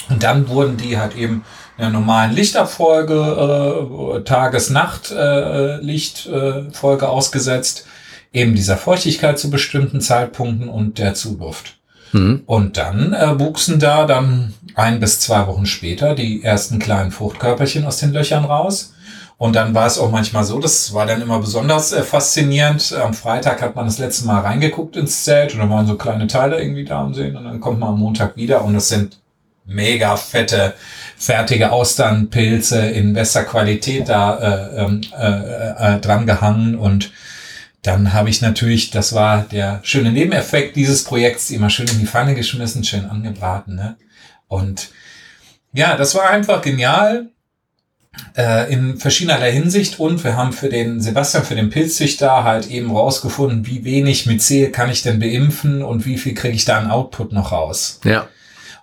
Und 0.10 0.24
dann 0.24 0.50
wurden 0.50 0.78
die 0.78 0.98
halt 0.98 1.16
eben 1.16 1.44
einer 1.78 1.90
normalen 1.90 2.34
Lichtabfolge, 2.34 4.18
äh, 4.18 4.24
Tages-Nacht-Lichtfolge 4.24 7.06
äh, 7.06 7.10
ausgesetzt, 7.10 7.86
eben 8.32 8.56
dieser 8.56 8.78
Feuchtigkeit 8.78 9.38
zu 9.40 9.50
bestimmten 9.50 10.00
Zeitpunkten 10.02 10.70
und 10.70 11.00
der 11.00 11.16
Zuluft. 11.16 11.78
Mhm. 12.12 12.44
Und 12.46 12.78
dann 12.78 13.14
äh, 13.14 13.40
wuchsen 13.40 13.80
da 13.80 14.06
dann 14.06 14.54
ein 14.76 15.00
bis 15.00 15.20
zwei 15.20 15.48
Wochen 15.48 15.66
später 15.66 16.14
die 16.16 16.44
ersten 16.44 16.80
kleinen 16.80 17.12
Fruchtkörperchen 17.12 17.86
aus 17.86 17.98
den 17.98 18.14
Löchern 18.14 18.46
raus. 18.46 18.94
Und 19.38 19.58
dann 19.58 19.74
war 19.74 19.86
es 19.86 20.00
auch 20.00 20.12
manchmal 20.12 20.46
so, 20.46 20.60
das 20.60 20.94
war 20.94 21.06
dann 21.06 21.22
immer 21.22 21.40
besonders 21.40 21.92
äh, 21.92 22.04
faszinierend. 22.04 22.94
Am 22.94 23.14
Freitag 23.14 23.62
hat 23.62 23.76
man 23.76 23.84
das 23.86 24.00
letzte 24.00 24.26
Mal 24.28 24.40
reingeguckt 24.42 24.96
ins 24.96 25.26
Zelt 25.26 25.54
und 25.54 25.60
da 25.60 25.70
waren 25.70 25.88
so 25.88 25.96
kleine 25.96 26.28
Teile 26.28 26.62
irgendwie 26.62 26.86
da 26.86 27.02
am 27.02 27.14
Sehen 27.14 27.36
und 27.36 27.44
dann 27.44 27.60
kommt 27.60 27.80
man 27.80 27.90
am 27.90 28.00
Montag 28.00 28.38
wieder 28.38 28.64
und 28.64 28.76
es 28.76 28.88
sind 28.88 29.18
mega 29.66 30.16
fette, 30.16 30.74
fertige 31.18 31.72
Austernpilze 31.72 32.88
in 32.88 33.14
bester 33.14 33.44
Qualität 33.44 34.10
da 34.10 34.38
äh, 34.38 34.84
ähm, 34.84 35.02
äh, 35.18 35.96
äh, 35.96 36.00
dran 36.00 36.26
gehangen 36.26 36.76
und 36.76 37.12
dann 37.82 38.14
habe 38.14 38.30
ich 38.30 38.42
natürlich, 38.42 38.90
das 38.90 39.14
war 39.14 39.44
der 39.44 39.80
schöne 39.84 40.12
Nebeneffekt 40.12 40.76
dieses 40.76 41.04
Projekts, 41.04 41.52
immer 41.52 41.70
schön 41.70 41.88
in 41.88 42.00
die 42.00 42.08
Pfanne 42.08 42.34
geschmissen, 42.34 42.84
schön 42.84 43.06
angebraten. 43.06 43.76
Ne? 43.76 43.96
Und 44.48 44.90
ja, 45.72 45.96
das 45.96 46.16
war 46.16 46.30
einfach 46.30 46.64
genial 46.64 47.30
äh, 48.36 48.72
in 48.74 48.98
verschiedener 48.98 49.46
Hinsicht 49.46 50.00
und 50.00 50.24
wir 50.24 50.36
haben 50.36 50.52
für 50.52 50.70
den 50.70 51.00
Sebastian, 51.00 51.44
für 51.44 51.56
den 51.56 51.70
Pilzzüchter 51.70 52.44
halt 52.44 52.68
eben 52.68 52.90
rausgefunden, 52.90 53.68
wie 53.68 53.84
wenig 53.84 54.26
Myzel 54.26 54.72
kann 54.72 54.90
ich 54.90 55.04
denn 55.04 55.20
beimpfen 55.20 55.84
und 55.84 56.06
wie 56.06 56.18
viel 56.18 56.34
kriege 56.34 56.56
ich 56.56 56.66
da 56.66 56.80
an 56.80 56.90
Output 56.90 57.34
noch 57.34 57.52
raus. 57.52 58.00
Ja. 58.04 58.28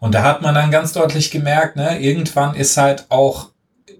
Und 0.03 0.17
da 0.17 0.25
hat 0.25 0.43
man 0.43 0.53
dann 0.53 0.73
ganz 0.73 0.93
deutlich 0.93 1.31
gemerkt, 1.31 1.77
ne, 1.77 2.01
irgendwann 2.01 2.57
ist 2.57 2.77
halt 2.77 3.07
auch 3.09 3.51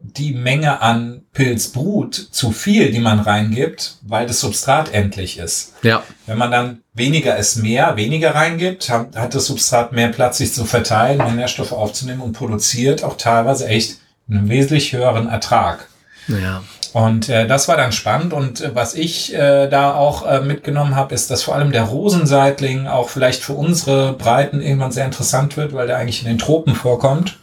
die 0.03 0.33
Menge 0.33 0.83
an 0.83 1.23
Pilzbrut 1.33 2.17
zu 2.17 2.51
viel, 2.51 2.91
die 2.91 2.99
man 2.99 3.21
reingibt, 3.21 3.99
weil 4.03 4.27
das 4.27 4.41
Substrat 4.41 4.93
endlich 4.93 5.39
ist. 5.39 5.75
Ja. 5.85 6.03
Wenn 6.27 6.39
man 6.39 6.51
dann 6.51 6.81
weniger 6.93 7.37
ist 7.37 7.55
mehr, 7.63 7.95
weniger 7.95 8.35
reingibt, 8.35 8.91
hat, 8.91 9.15
hat 9.15 9.37
das 9.37 9.47
Substrat 9.47 9.93
mehr 9.93 10.09
Platz, 10.09 10.39
sich 10.39 10.53
zu 10.53 10.65
verteilen, 10.65 11.19
mehr 11.19 11.31
Nährstoffe 11.31 11.71
aufzunehmen 11.71 12.21
und 12.21 12.33
produziert 12.33 13.05
auch 13.05 13.17
teilweise 13.17 13.69
echt 13.69 13.99
einen 14.29 14.49
wesentlich 14.49 14.93
höheren 14.93 15.29
Ertrag. 15.29 15.87
Ja. 16.27 16.65
Und 16.93 17.29
äh, 17.29 17.47
das 17.47 17.69
war 17.69 17.77
dann 17.77 17.93
spannend. 17.93 18.33
Und 18.33 18.61
äh, 18.61 18.75
was 18.75 18.95
ich 18.95 19.35
äh, 19.35 19.69
da 19.69 19.95
auch 19.95 20.27
äh, 20.27 20.41
mitgenommen 20.41 20.95
habe, 20.95 21.15
ist, 21.15 21.31
dass 21.31 21.43
vor 21.43 21.55
allem 21.55 21.73
der 21.73 21.85
Rosenseitling 21.85 22.87
auch 22.87 23.09
vielleicht 23.09 23.43
für 23.43 23.55
unsere 23.55 24.13
Breiten 24.13 24.61
irgendwann 24.61 24.93
sehr 24.93 25.07
interessant 25.07 25.57
wird, 25.57 25.73
weil 25.73 25.87
der 25.87 25.97
eigentlich 25.97 26.23
in 26.23 26.29
den 26.29 26.39
Tropen 26.39 26.75
vorkommt 26.75 27.39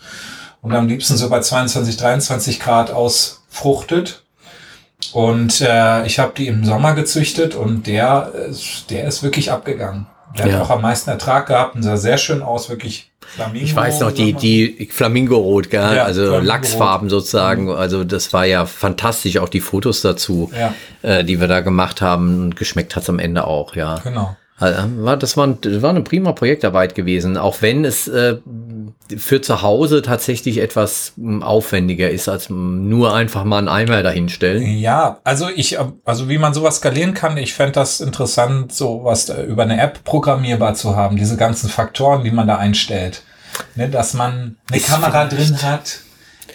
und 0.61 0.73
am 0.73 0.87
liebsten 0.87 1.17
so 1.17 1.29
bei 1.29 1.39
22, 1.39 1.97
23 1.97 2.59
Grad 2.59 2.91
ausfruchtet. 2.91 4.23
Und 5.13 5.61
äh, 5.61 6.05
ich 6.05 6.19
habe 6.19 6.33
die 6.37 6.47
im 6.47 6.63
Sommer 6.63 6.93
gezüchtet 6.93 7.55
und 7.55 7.87
der, 7.87 8.31
der 8.89 9.05
ist 9.05 9.23
wirklich 9.23 9.51
abgegangen. 9.51 10.05
Der 10.37 10.47
ja. 10.47 10.53
hat 10.53 10.61
auch 10.61 10.69
am 10.69 10.81
meisten 10.81 11.09
Ertrag 11.09 11.47
gehabt 11.47 11.75
und 11.75 11.83
sah 11.83 11.97
sehr 11.97 12.17
schön 12.17 12.43
aus, 12.43 12.69
wirklich 12.69 13.09
Flamingo. 13.35 13.65
Ich 13.65 13.75
weiß 13.75 13.99
noch, 14.01 14.11
die, 14.11 14.33
die 14.33 14.89
Flamingo-Rot, 14.91 15.69
gell? 15.69 15.95
Ja, 15.95 16.03
also 16.03 16.21
Flamingo 16.21 16.45
Lachsfarben 16.45 17.09
sozusagen. 17.09 17.65
Mhm. 17.65 17.71
Also 17.71 18.03
das 18.03 18.33
war 18.33 18.45
ja 18.45 18.65
fantastisch, 18.65 19.37
auch 19.37 19.49
die 19.49 19.61
Fotos 19.61 20.01
dazu, 20.01 20.51
ja. 20.57 20.73
äh, 21.01 21.23
die 21.23 21.39
wir 21.39 21.47
da 21.47 21.61
gemacht 21.61 22.01
haben. 22.01 22.43
Und 22.43 22.55
geschmeckt 22.55 22.95
hat's 22.95 23.09
am 23.09 23.19
Ende 23.19 23.45
auch, 23.45 23.75
ja. 23.75 23.99
Genau. 24.03 24.35
Also, 24.59 25.15
das, 25.15 25.37
war, 25.37 25.47
das 25.47 25.81
war 25.81 25.91
eine 25.91 26.01
prima 26.01 26.33
Projektarbeit 26.33 26.93
gewesen, 26.93 27.37
auch 27.37 27.61
wenn 27.61 27.85
es 27.85 28.07
äh, 28.07 28.37
für 29.17 29.41
zu 29.41 29.61
Hause 29.61 30.01
tatsächlich 30.01 30.57
etwas 30.57 31.13
hm, 31.15 31.43
aufwendiger 31.43 32.09
ist, 32.09 32.27
als 32.27 32.49
nur 32.49 33.13
einfach 33.13 33.45
mal 33.45 33.59
einen 33.59 33.69
Eimer 33.69 34.03
dahinstellen. 34.03 34.77
Ja, 34.77 35.19
also 35.23 35.47
ich, 35.53 35.77
also 36.03 36.27
wie 36.27 36.37
man 36.37 36.53
sowas 36.53 36.77
skalieren 36.77 37.13
kann, 37.13 37.37
ich 37.37 37.53
fände 37.53 37.73
das 37.73 38.01
interessant, 38.01 38.73
sowas 38.73 39.29
über 39.47 39.63
eine 39.63 39.79
App 39.79 40.03
programmierbar 40.03 40.73
zu 40.73 40.95
haben, 40.95 41.15
diese 41.15 41.37
ganzen 41.37 41.69
Faktoren, 41.69 42.23
die 42.23 42.31
man 42.31 42.47
da 42.47 42.57
einstellt. 42.57 43.23
Ne, 43.75 43.89
dass 43.89 44.13
man 44.13 44.57
eine 44.69 44.77
ist 44.77 44.87
Kamera 44.87 45.25
drin 45.25 45.61
hat, 45.63 46.01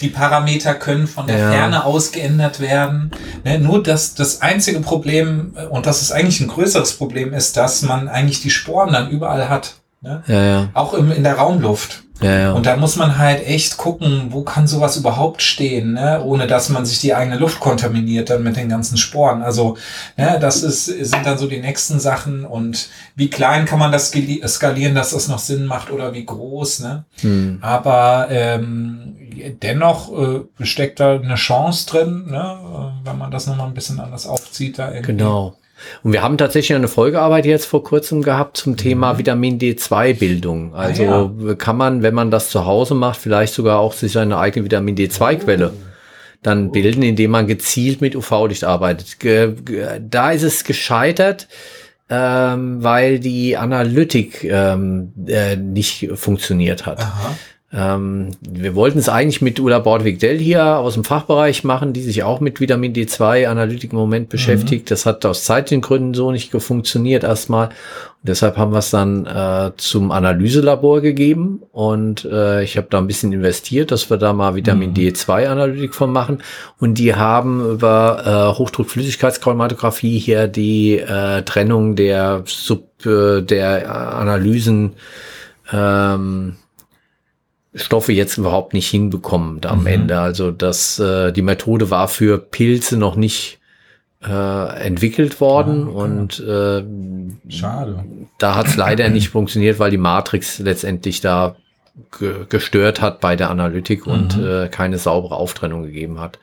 Die 0.01 0.09
Parameter 0.09 0.75
können 0.75 1.07
von 1.07 1.27
der 1.27 1.39
ja. 1.39 1.51
Ferne 1.51 1.85
aus 1.85 2.13
geändert 2.13 2.61
werden. 2.61 3.11
Ne, 3.45 3.59
nur 3.59 3.83
das, 3.83 4.15
das 4.15 4.43
einzige 4.43 4.81
Problem, 4.81 5.57
und 5.71 5.87
das 5.87 6.03
ist 6.03 6.13
eigentlich 6.13 6.41
ein 6.41 6.49
größeres 6.49 6.97
Problem, 6.97 7.33
ist, 7.33 7.57
dass 7.57 7.83
man 7.83 8.09
eigentlich 8.09 8.41
die 8.41 8.51
Sporen 8.51 8.93
dann 8.93 9.11
überall 9.11 9.49
hat. 9.49 9.75
Ne? 10.01 10.23
Ja, 10.27 10.43
ja. 10.43 10.69
Auch 10.75 10.95
im, 10.95 11.11
in 11.11 11.25
der 11.25 11.35
Raumluft. 11.35 12.04
Ja, 12.21 12.39
ja. 12.39 12.53
Und 12.53 12.67
da 12.67 12.77
muss 12.77 12.97
man 12.97 13.19
halt 13.19 13.47
echt 13.47 13.77
gucken, 13.77 14.29
wo 14.31 14.43
kann 14.43 14.69
sowas 14.69 14.97
überhaupt 14.97 15.43
stehen, 15.43 15.95
ne? 15.95 16.23
ohne 16.23 16.47
dass 16.47 16.69
man 16.69 16.87
sich 16.87 17.01
die 17.01 17.15
eigene 17.15 17.37
Luft 17.37 17.59
kontaminiert 17.59 18.31
dann 18.31 18.45
mit 18.45 18.57
den 18.57 18.69
ganzen 18.69 18.97
Sporen. 18.97 19.43
Also 19.43 19.77
ne, 20.17 20.39
das 20.41 20.63
ist, 20.63 20.87
sind 20.87 21.27
dann 21.27 21.39
so 21.39 21.49
die 21.49 21.61
nächsten 21.61 21.99
Sachen 21.99 22.45
und 22.45 22.89
wie 23.17 23.31
klein 23.31 23.65
kann 23.65 23.81
man 23.81 23.91
das 23.91 24.13
skalieren, 24.47 24.95
dass 24.95 25.11
das 25.11 25.29
noch 25.29 25.41
Sinn 25.41 25.67
macht 25.67 25.91
oder 25.91 26.15
wie 26.15 26.25
groß. 26.25 26.81
Ne? 26.81 27.05
Hm. 27.21 27.59
Aber 27.61 28.29
ähm, 28.31 29.17
dennoch 29.63 30.13
äh, 30.17 30.65
steckt 30.65 31.01
da 31.01 31.17
eine 31.17 31.35
Chance 31.35 31.87
drin, 31.87 32.27
ne? 32.31 32.59
wenn 33.03 33.19
man 33.19 33.33
das 33.33 33.47
nochmal 33.49 33.67
ein 33.67 33.75
bisschen 33.75 33.99
anders 33.99 34.27
aufzieht. 34.27 34.79
Da 34.79 34.93
irgendwie. 34.93 35.13
Genau. 35.13 35.57
Und 36.03 36.13
wir 36.13 36.23
haben 36.23 36.39
tatsächlich 36.39 36.75
eine 36.77 36.89
Folgearbeit 36.89 37.47
jetzt 37.47 37.67
vor 37.67 37.83
kurzem 37.83 38.23
gehabt 38.23 38.57
zum 38.57 38.77
Thema 38.77 39.15
mhm. 39.15 39.19
Vitamin 39.19 39.59
D2-Bildung. 39.59 40.75
Also 40.75 41.05
ah, 41.05 41.31
ja. 41.47 41.55
kann 41.55 41.77
man, 41.77 42.03
wenn 42.03 42.15
man 42.15 42.31
das 42.31 42.51
zu 42.51 42.67
Hause 42.67 42.95
macht, 42.95 43.21
vielleicht 43.21 43.55
sogar 43.55 43.79
auch 43.79 43.93
sich 43.93 44.17
eine 44.19 44.39
eigene 44.39 44.65
Vitamin 44.65 44.97
D2-Quelle 44.97 45.73
oh. 45.75 45.79
dann 46.43 46.73
bilden, 46.73 47.03
indem 47.03 47.31
man 47.31 47.47
gezielt 47.47 48.01
mit 48.01 48.17
UV-Licht 48.17 48.65
arbeitet. 48.65 49.17
Da 50.01 50.31
ist 50.31 50.43
es 50.43 50.65
gescheitert, 50.65 51.49
ähm, 52.11 52.83
weil 52.83 53.19
die 53.19 53.57
Analytik 53.57 54.45
ähm, 54.45 55.13
äh, 55.27 55.57
nicht 55.57 56.11
funktioniert 56.15 56.87
hat. 56.87 57.01
Aha. 57.01 57.35
Ähm, 57.77 58.31
wir 58.41 58.77
wollten 58.77 59.01
es 59.01 59.09
eigentlich 59.09 59.43
mit 59.43 59.59
Ulla 59.59 59.81
Bordwig-Dell 59.81 60.39
hier 60.39 60.79
aus 60.79 60.95
dem 60.95 61.03
Fachbereich 61.03 61.65
machen, 61.65 61.93
die 61.93 62.03
sich 62.03 62.23
auch 62.23 62.39
mit 62.39 62.61
Vitamin 62.61 62.93
D2 62.93 63.49
Analytik 63.49 63.91
im 63.93 63.99
Moment 63.99 64.29
beschäftigt. 64.29 64.85
Mhm. 64.85 64.89
Das 64.91 65.07
hat 65.07 65.27
aus 65.27 65.45
zeitlichen 65.45 65.81
Gründen 65.81 66.15
so 66.15 66.31
nicht 66.31 66.53
funktioniert 66.53 67.25
erstmal. 67.25 67.67
Und 67.67 68.29
deshalb 68.29 68.57
haben 68.57 68.71
wir 68.73 68.79
es 68.79 68.91
dann 68.91 69.27
äh, 69.27 69.73
zum 69.77 70.13
Analyselabor 70.13 71.01
gegeben 71.01 71.63
und 71.73 72.25
äh, 72.25 72.63
ich 72.63 72.77
habe 72.77 72.87
da 72.91 72.99
ein 72.99 73.09
bisschen 73.09 73.33
investiert, 73.33 73.91
dass 73.91 74.09
wir 74.09 74.19
da 74.19 74.33
mal 74.33 74.55
Vitamin 74.55 74.91
mhm. 74.91 74.95
D2 74.95 75.49
Analytik 75.49 75.97
von 75.97 76.13
machen. 76.13 76.45
Und 76.79 76.99
die 76.99 77.17
haben 77.17 77.73
über 77.73 78.53
äh, 78.55 78.59
Hochdruckflüssigkeitschromatographie 78.59 80.19
hier 80.19 80.47
die 80.47 81.01
äh, 81.01 81.43
Trennung 81.43 81.97
der 81.97 82.45
Sub 82.47 83.05
äh, 83.05 83.43
der 83.43 83.93
Analysen 84.17 84.93
ähm, 85.73 86.57
Stoffe 87.75 88.13
jetzt 88.13 88.39
überhaupt 88.39 88.73
nicht 88.73 88.89
hinbekommen 88.89 89.61
am 89.67 89.81
mhm. 89.81 89.87
Ende. 89.87 90.21
Also 90.21 90.51
das, 90.51 90.99
äh, 90.99 91.33
die 91.33 91.43
Methode 91.43 91.91
war 91.91 92.09
für 92.09 92.39
Pilze 92.39 92.97
noch 92.97 93.17
nicht 93.17 93.59
äh, 94.27 94.87
entwickelt 94.87 95.41
worden 95.41 95.85
ah, 95.87 95.91
okay. 95.91 95.99
und 95.99 96.41
äh, 96.41 97.53
schade. 97.53 98.05
Da 98.39 98.55
hat 98.55 98.69
es 98.69 98.77
leider 98.77 99.09
nicht 99.09 99.29
funktioniert, 99.29 99.79
weil 99.79 99.91
die 99.91 99.99
Matrix 99.99 100.59
letztendlich 100.61 101.21
da 101.21 101.57
ge 102.19 102.47
gestört 102.49 103.01
hat 103.01 103.21
bei 103.21 103.37
der 103.37 103.51
Analytik 103.51 104.07
mhm. 104.07 104.13
und 104.13 104.39
äh, 104.39 104.69
keine 104.69 104.99
saubere 104.99 105.37
Auftrennung 105.37 105.83
gegeben 105.83 106.21
hat. 106.21 106.39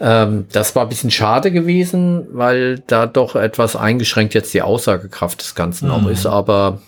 Ähm, 0.00 0.46
das 0.50 0.74
war 0.74 0.84
ein 0.84 0.88
bisschen 0.88 1.10
schade 1.10 1.52
gewesen, 1.52 2.26
weil 2.32 2.80
da 2.80 3.06
doch 3.06 3.36
etwas 3.36 3.76
eingeschränkt 3.76 4.34
jetzt 4.34 4.52
die 4.52 4.62
Aussagekraft 4.62 5.40
des 5.42 5.54
Ganzen 5.54 5.88
mhm. 5.88 5.94
auch 5.94 6.06
ist, 6.08 6.26
aber 6.26 6.80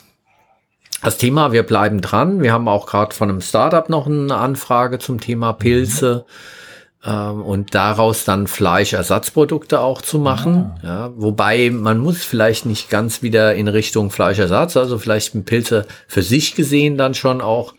das 1.04 1.18
Thema, 1.18 1.52
wir 1.52 1.62
bleiben 1.62 2.00
dran. 2.00 2.42
Wir 2.42 2.52
haben 2.52 2.68
auch 2.68 2.86
gerade 2.86 3.14
von 3.14 3.28
einem 3.28 3.40
Startup 3.40 3.88
noch 3.88 4.06
eine 4.06 4.34
Anfrage 4.36 4.98
zum 4.98 5.20
Thema 5.20 5.52
Pilze 5.52 6.24
mhm. 7.04 7.10
ähm, 7.10 7.42
und 7.42 7.74
daraus 7.74 8.24
dann 8.24 8.46
Fleischersatzprodukte 8.46 9.80
auch 9.80 10.02
zu 10.02 10.18
machen. 10.18 10.72
Ah. 10.82 10.86
Ja, 10.86 11.12
wobei 11.16 11.70
man 11.70 11.98
muss 11.98 12.24
vielleicht 12.24 12.66
nicht 12.66 12.90
ganz 12.90 13.22
wieder 13.22 13.54
in 13.54 13.68
Richtung 13.68 14.10
Fleischersatz, 14.10 14.76
also 14.76 14.98
vielleicht 14.98 15.34
ein 15.34 15.44
Pilze 15.44 15.86
für 16.08 16.22
sich 16.22 16.54
gesehen 16.54 16.96
dann 16.96 17.14
schon 17.14 17.40
auch 17.40 17.74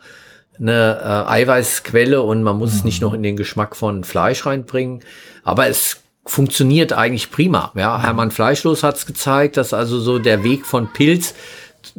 eine 0.60 1.00
äh, 1.28 1.32
Eiweißquelle 1.32 2.22
und 2.22 2.44
man 2.44 2.58
muss 2.58 2.72
mhm. 2.72 2.78
es 2.78 2.84
nicht 2.86 3.02
mhm. 3.02 3.08
noch 3.08 3.14
in 3.14 3.24
den 3.24 3.36
Geschmack 3.36 3.76
von 3.76 4.04
Fleisch 4.04 4.46
reinbringen. 4.46 5.02
Aber 5.44 5.68
es 5.68 5.98
funktioniert 6.26 6.94
eigentlich 6.94 7.32
prima. 7.32 7.72
Ja, 7.76 8.02
Hermann 8.02 8.32
Fleischlos 8.32 8.84
hat 8.84 8.96
es 8.98 9.06
gezeigt, 9.06 9.58
dass 9.58 9.74
also 9.74 10.00
so 10.00 10.18
der 10.18 10.44
Weg 10.44 10.66
von 10.66 10.92
Pilz 10.92 11.36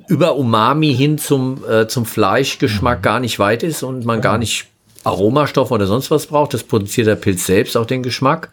über 0.08 0.36
Umami 0.36 0.94
hin 0.94 1.18
zum, 1.18 1.62
äh, 1.68 1.86
zum 1.88 2.06
Fleischgeschmack 2.06 2.98
mhm. 2.98 3.02
gar 3.02 3.20
nicht 3.20 3.38
weit 3.38 3.62
ist 3.62 3.82
und 3.82 4.04
man 4.04 4.20
gar 4.20 4.38
nicht 4.38 4.66
Aromastoff 5.04 5.70
oder 5.70 5.86
sonst 5.86 6.10
was 6.10 6.26
braucht. 6.26 6.52
Das 6.54 6.64
produziert 6.64 7.06
der 7.06 7.16
Pilz 7.16 7.46
selbst 7.46 7.76
auch 7.76 7.86
den 7.86 8.02
Geschmack. 8.02 8.50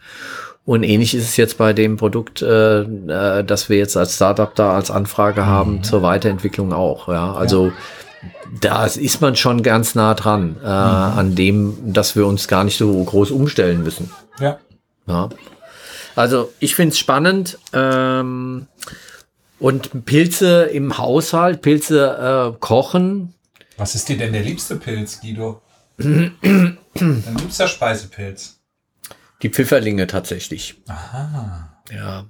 Und 0.66 0.82
ähnlich 0.82 1.14
ist 1.14 1.24
es 1.24 1.36
jetzt 1.36 1.58
bei 1.58 1.72
dem 1.72 1.96
Produkt, 1.96 2.40
äh, 2.40 2.80
äh, 2.80 3.44
das 3.44 3.68
wir 3.68 3.76
jetzt 3.76 3.96
als 3.96 4.14
Startup 4.14 4.54
da 4.54 4.74
als 4.74 4.90
Anfrage 4.90 5.44
haben, 5.44 5.76
mhm. 5.76 5.82
zur 5.82 6.02
Weiterentwicklung 6.02 6.72
auch. 6.72 7.08
Ja, 7.08 7.34
also 7.34 7.66
ja. 7.66 7.72
da 8.60 8.86
ist 8.86 9.20
man 9.20 9.36
schon 9.36 9.62
ganz 9.62 9.94
nah 9.94 10.14
dran 10.14 10.56
äh, 10.62 10.66
mhm. 10.66 10.68
an 10.68 11.34
dem, 11.34 11.92
dass 11.92 12.16
wir 12.16 12.26
uns 12.26 12.48
gar 12.48 12.64
nicht 12.64 12.78
so 12.78 13.04
groß 13.04 13.30
umstellen 13.30 13.82
müssen. 13.82 14.10
Ja. 14.40 14.58
ja. 15.06 15.28
Also 16.16 16.50
ich 16.60 16.74
finde 16.74 16.92
es 16.92 16.98
spannend. 16.98 17.58
Ähm, 17.74 18.66
und 19.58 20.04
Pilze 20.04 20.64
im 20.64 20.98
Haushalt, 20.98 21.62
Pilze 21.62 22.54
äh, 22.54 22.58
kochen. 22.58 23.34
Was 23.76 23.94
ist 23.94 24.08
dir 24.08 24.18
denn 24.18 24.32
der 24.32 24.42
liebste 24.42 24.76
Pilz, 24.76 25.20
Guido? 25.20 25.62
Dein 25.96 26.78
liebster 26.94 27.68
Speisepilz? 27.68 28.60
Die 29.42 29.50
Pfifferlinge 29.50 30.06
tatsächlich. 30.06 30.76
Aha. 30.88 31.82
Ja. 31.92 32.26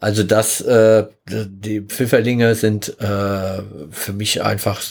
Also 0.00 0.22
das, 0.22 0.60
äh, 0.62 1.06
die 1.28 1.82
Pfifferlinge 1.82 2.54
sind 2.54 3.00
äh, 3.00 3.62
für 3.90 4.12
mich 4.14 4.42
einfach 4.42 4.82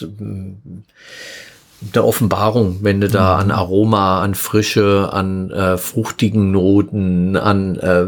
der 1.82 2.06
Offenbarung, 2.06 2.80
wenn 2.82 3.00
du 3.00 3.08
da 3.08 3.36
mhm. 3.36 3.40
an 3.40 3.52
Aroma, 3.52 4.22
an 4.22 4.36
Frische, 4.36 5.10
an 5.14 5.50
äh, 5.52 5.78
fruchtigen 5.78 6.52
Noten, 6.52 7.38
an 7.38 7.78
äh, 7.78 8.02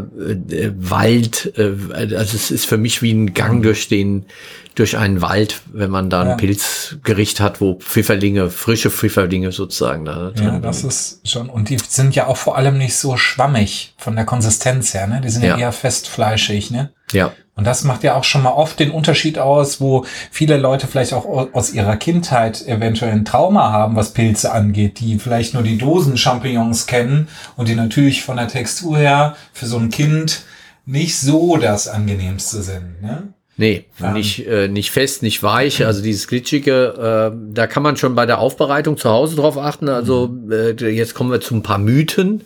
äh, 0.54 0.72
Wald, 0.76 1.52
äh, 1.56 1.72
also 1.94 2.36
es 2.36 2.50
ist 2.50 2.66
für 2.66 2.76
mich 2.76 3.00
wie 3.00 3.12
ein 3.12 3.32
Gang 3.32 3.58
mhm. 3.58 3.62
durch 3.62 3.88
den, 3.88 4.26
durch 4.74 4.98
einen 4.98 5.22
Wald, 5.22 5.62
wenn 5.72 5.90
man 5.90 6.10
da 6.10 6.20
ein 6.22 6.28
ja. 6.28 6.36
Pilzgericht 6.36 7.40
hat, 7.40 7.60
wo 7.60 7.74
Pfifferlinge, 7.74 8.50
frische 8.50 8.90
Pfifferlinge 8.90 9.52
sozusagen 9.52 10.04
da. 10.04 10.32
Ja, 10.36 10.58
das 10.58 10.84
ist 10.84 11.28
schon, 11.28 11.48
und 11.48 11.70
die 11.70 11.78
sind 11.78 12.14
ja 12.14 12.26
auch 12.26 12.36
vor 12.36 12.56
allem 12.56 12.76
nicht 12.76 12.96
so 12.96 13.16
schwammig 13.16 13.94
von 13.96 14.16
der 14.16 14.26
Konsistenz 14.26 14.92
her, 14.92 15.06
ne? 15.06 15.20
Die 15.22 15.30
sind 15.30 15.42
ja, 15.42 15.56
ja 15.56 15.58
eher 15.58 15.72
festfleischig, 15.72 16.70
ne? 16.70 16.90
Ja. 17.12 17.32
Und 17.54 17.66
das 17.66 17.84
macht 17.84 18.02
ja 18.02 18.16
auch 18.16 18.24
schon 18.24 18.42
mal 18.42 18.52
oft 18.52 18.80
den 18.80 18.90
Unterschied 18.90 19.38
aus, 19.38 19.80
wo 19.80 20.06
viele 20.30 20.56
Leute 20.56 20.86
vielleicht 20.86 21.12
auch 21.12 21.52
aus 21.52 21.72
ihrer 21.72 21.96
Kindheit 21.96 22.66
eventuell 22.66 23.12
ein 23.12 23.26
Trauma 23.26 23.70
haben, 23.70 23.94
was 23.94 24.14
Pilze 24.14 24.52
angeht, 24.52 25.00
die 25.00 25.18
vielleicht 25.18 25.52
nur 25.52 25.62
die 25.62 25.76
Dosen-Champignons 25.76 26.86
kennen 26.86 27.28
und 27.56 27.68
die 27.68 27.74
natürlich 27.74 28.22
von 28.22 28.38
der 28.38 28.48
Textur 28.48 28.96
her 28.96 29.36
für 29.52 29.66
so 29.66 29.76
ein 29.76 29.90
Kind 29.90 30.44
nicht 30.86 31.18
so 31.18 31.58
das 31.58 31.88
angenehmste 31.88 32.62
sind. 32.62 33.02
Ne? 33.02 33.34
Nee, 33.58 33.84
ähm. 34.02 34.14
nicht, 34.14 34.46
äh, 34.46 34.68
nicht 34.68 34.90
fest, 34.90 35.22
nicht 35.22 35.42
weich, 35.42 35.84
also 35.84 36.02
dieses 36.02 36.26
glitschige, 36.26 37.30
äh, 37.32 37.52
da 37.52 37.66
kann 37.66 37.82
man 37.82 37.96
schon 37.96 38.14
bei 38.14 38.24
der 38.24 38.38
Aufbereitung 38.38 38.96
zu 38.96 39.10
Hause 39.10 39.36
drauf 39.36 39.58
achten. 39.58 39.90
Also 39.90 40.34
äh, 40.50 40.72
jetzt 40.88 41.14
kommen 41.14 41.30
wir 41.30 41.40
zu 41.40 41.54
ein 41.54 41.62
paar 41.62 41.78
Mythen. 41.78 42.44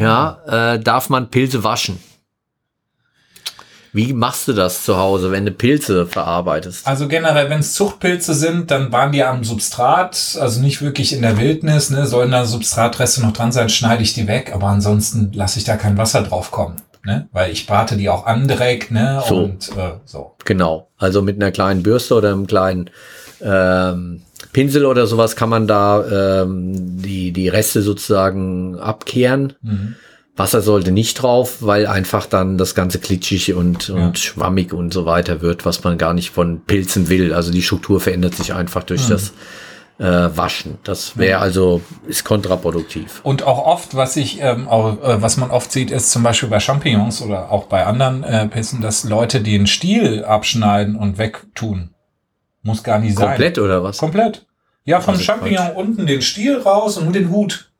Ja, 0.00 0.38
ja 0.48 0.74
äh, 0.74 0.80
darf 0.80 1.10
man 1.10 1.28
Pilze 1.28 1.62
waschen? 1.62 1.98
Wie 3.96 4.12
machst 4.12 4.46
du 4.46 4.52
das 4.52 4.84
zu 4.84 4.98
Hause, 4.98 5.30
wenn 5.30 5.46
du 5.46 5.52
Pilze 5.52 6.04
verarbeitest? 6.04 6.86
Also 6.86 7.08
generell, 7.08 7.48
wenn 7.48 7.60
es 7.60 7.72
Zuchtpilze 7.72 8.34
sind, 8.34 8.70
dann 8.70 8.92
waren 8.92 9.10
die 9.10 9.24
am 9.24 9.42
Substrat, 9.42 10.36
also 10.38 10.60
nicht 10.60 10.82
wirklich 10.82 11.14
in 11.14 11.22
der 11.22 11.38
Wildnis, 11.38 11.88
ne? 11.88 12.06
sollen 12.06 12.30
da 12.30 12.44
Substratreste 12.44 13.22
noch 13.22 13.32
dran 13.32 13.52
sein, 13.52 13.70
schneide 13.70 14.02
ich 14.02 14.12
die 14.12 14.28
weg, 14.28 14.52
aber 14.54 14.66
ansonsten 14.66 15.32
lasse 15.32 15.58
ich 15.58 15.64
da 15.64 15.76
kein 15.76 15.96
Wasser 15.96 16.22
drauf 16.22 16.50
kommen. 16.50 16.76
Ne? 17.06 17.26
Weil 17.32 17.50
ich 17.50 17.66
brate 17.66 17.96
die 17.96 18.10
auch 18.10 18.26
an 18.26 18.46
direkt, 18.46 18.90
ne? 18.90 19.22
So. 19.26 19.36
Und 19.44 19.70
äh, 19.78 19.92
so. 20.04 20.34
Genau. 20.44 20.88
Also 20.98 21.22
mit 21.22 21.36
einer 21.36 21.50
kleinen 21.50 21.82
Bürste 21.82 22.16
oder 22.16 22.32
einem 22.32 22.46
kleinen 22.46 22.90
ähm, 23.40 24.20
Pinsel 24.52 24.84
oder 24.84 25.06
sowas 25.06 25.36
kann 25.36 25.48
man 25.48 25.66
da 25.66 26.42
ähm, 26.42 27.00
die, 27.00 27.32
die 27.32 27.48
Reste 27.48 27.80
sozusagen 27.80 28.78
abkehren. 28.78 29.54
Mhm. 29.62 29.94
Wasser 30.36 30.60
sollte 30.60 30.92
nicht 30.92 31.22
drauf, 31.22 31.58
weil 31.60 31.86
einfach 31.86 32.26
dann 32.26 32.58
das 32.58 32.74
Ganze 32.74 32.98
klitschig 32.98 33.54
und, 33.54 33.88
und 33.88 33.98
ja. 34.00 34.14
schwammig 34.14 34.72
und 34.74 34.92
so 34.92 35.06
weiter 35.06 35.40
wird, 35.40 35.64
was 35.64 35.82
man 35.82 35.96
gar 35.96 36.12
nicht 36.12 36.30
von 36.30 36.60
Pilzen 36.60 37.08
will. 37.08 37.32
Also 37.32 37.50
die 37.50 37.62
Struktur 37.62 38.00
verändert 38.00 38.34
sich 38.34 38.52
einfach 38.52 38.82
durch 38.82 39.06
mhm. 39.06 39.12
das 39.12 39.32
äh, 39.98 40.36
Waschen. 40.36 40.78
Das 40.84 41.16
wäre 41.16 41.40
also, 41.40 41.80
ist 42.06 42.24
kontraproduktiv. 42.24 43.20
Und 43.22 43.44
auch 43.44 43.64
oft, 43.64 43.94
was 43.94 44.16
ich, 44.16 44.40
ähm, 44.42 44.68
auch, 44.68 45.02
äh, 45.02 45.22
was 45.22 45.38
man 45.38 45.50
oft 45.50 45.72
sieht, 45.72 45.90
ist 45.90 46.10
zum 46.10 46.22
Beispiel 46.22 46.50
bei 46.50 46.60
Champignons 46.60 47.22
oder 47.22 47.50
auch 47.50 47.64
bei 47.64 47.86
anderen 47.86 48.22
äh, 48.22 48.46
Pilzen, 48.46 48.82
dass 48.82 49.04
Leute 49.04 49.40
den 49.40 49.66
Stiel 49.66 50.24
abschneiden 50.24 50.96
und 50.96 51.16
wegtun. 51.16 51.94
Muss 52.62 52.82
gar 52.82 52.98
nicht 52.98 53.16
sein. 53.16 53.28
Komplett 53.28 53.58
oder 53.58 53.82
was? 53.82 53.96
Komplett. 53.96 54.46
Ja, 54.84 55.00
vom 55.00 55.14
also 55.14 55.24
Champignon 55.24 55.66
Quatsch. 55.66 55.76
unten 55.76 56.06
den 56.06 56.20
Stiel 56.20 56.58
raus 56.58 56.98
und 56.98 57.04
nur 57.04 57.12
den 57.12 57.30
Hut. 57.30 57.72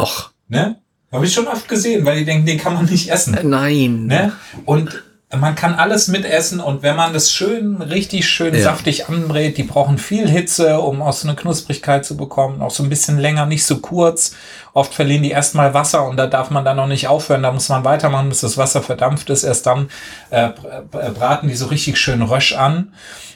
Och. 0.00 0.30
Ne? 0.48 0.82
Habe 1.14 1.26
ich 1.26 1.32
schon 1.32 1.46
oft 1.46 1.68
gesehen, 1.68 2.04
weil 2.04 2.18
die 2.18 2.24
denken, 2.24 2.44
den 2.44 2.58
kann 2.58 2.74
man 2.74 2.86
nicht 2.86 3.10
essen. 3.10 3.34
Äh, 3.34 3.44
nein. 3.44 4.06
Ne? 4.06 4.32
Und 4.64 5.04
man 5.36 5.54
kann 5.54 5.74
alles 5.74 6.08
mitessen 6.08 6.60
und 6.60 6.82
wenn 6.82 6.96
man 6.96 7.12
das 7.12 7.32
schön, 7.32 7.82
richtig 7.82 8.28
schön 8.28 8.54
ja. 8.54 8.62
saftig 8.62 9.08
anbrät, 9.08 9.56
die 9.56 9.62
brauchen 9.62 9.98
viel 9.98 10.28
Hitze, 10.28 10.80
um 10.80 11.02
auch 11.02 11.12
so 11.12 11.26
eine 11.28 11.36
Knusprigkeit 11.36 12.04
zu 12.04 12.16
bekommen, 12.16 12.62
auch 12.62 12.70
so 12.70 12.82
ein 12.82 12.88
bisschen 12.88 13.18
länger, 13.18 13.46
nicht 13.46 13.64
so 13.64 13.78
kurz. 13.78 14.34
Oft 14.72 14.94
verlieren 14.94 15.22
die 15.22 15.30
erstmal 15.30 15.74
Wasser 15.74 16.06
und 16.06 16.16
da 16.16 16.26
darf 16.26 16.50
man 16.50 16.64
dann 16.64 16.76
noch 16.76 16.86
nicht 16.86 17.08
aufhören, 17.08 17.42
da 17.42 17.52
muss 17.52 17.68
man 17.68 17.84
weitermachen, 17.84 18.28
bis 18.28 18.40
das 18.40 18.58
Wasser 18.58 18.82
verdampft 18.82 19.30
ist. 19.30 19.44
Erst 19.44 19.66
dann 19.66 19.88
äh, 20.30 20.50
braten 20.90 21.48
die 21.48 21.56
so 21.56 21.66
richtig 21.66 21.96
schön 21.98 22.22
rösch 22.22 22.54
an. 22.54 22.92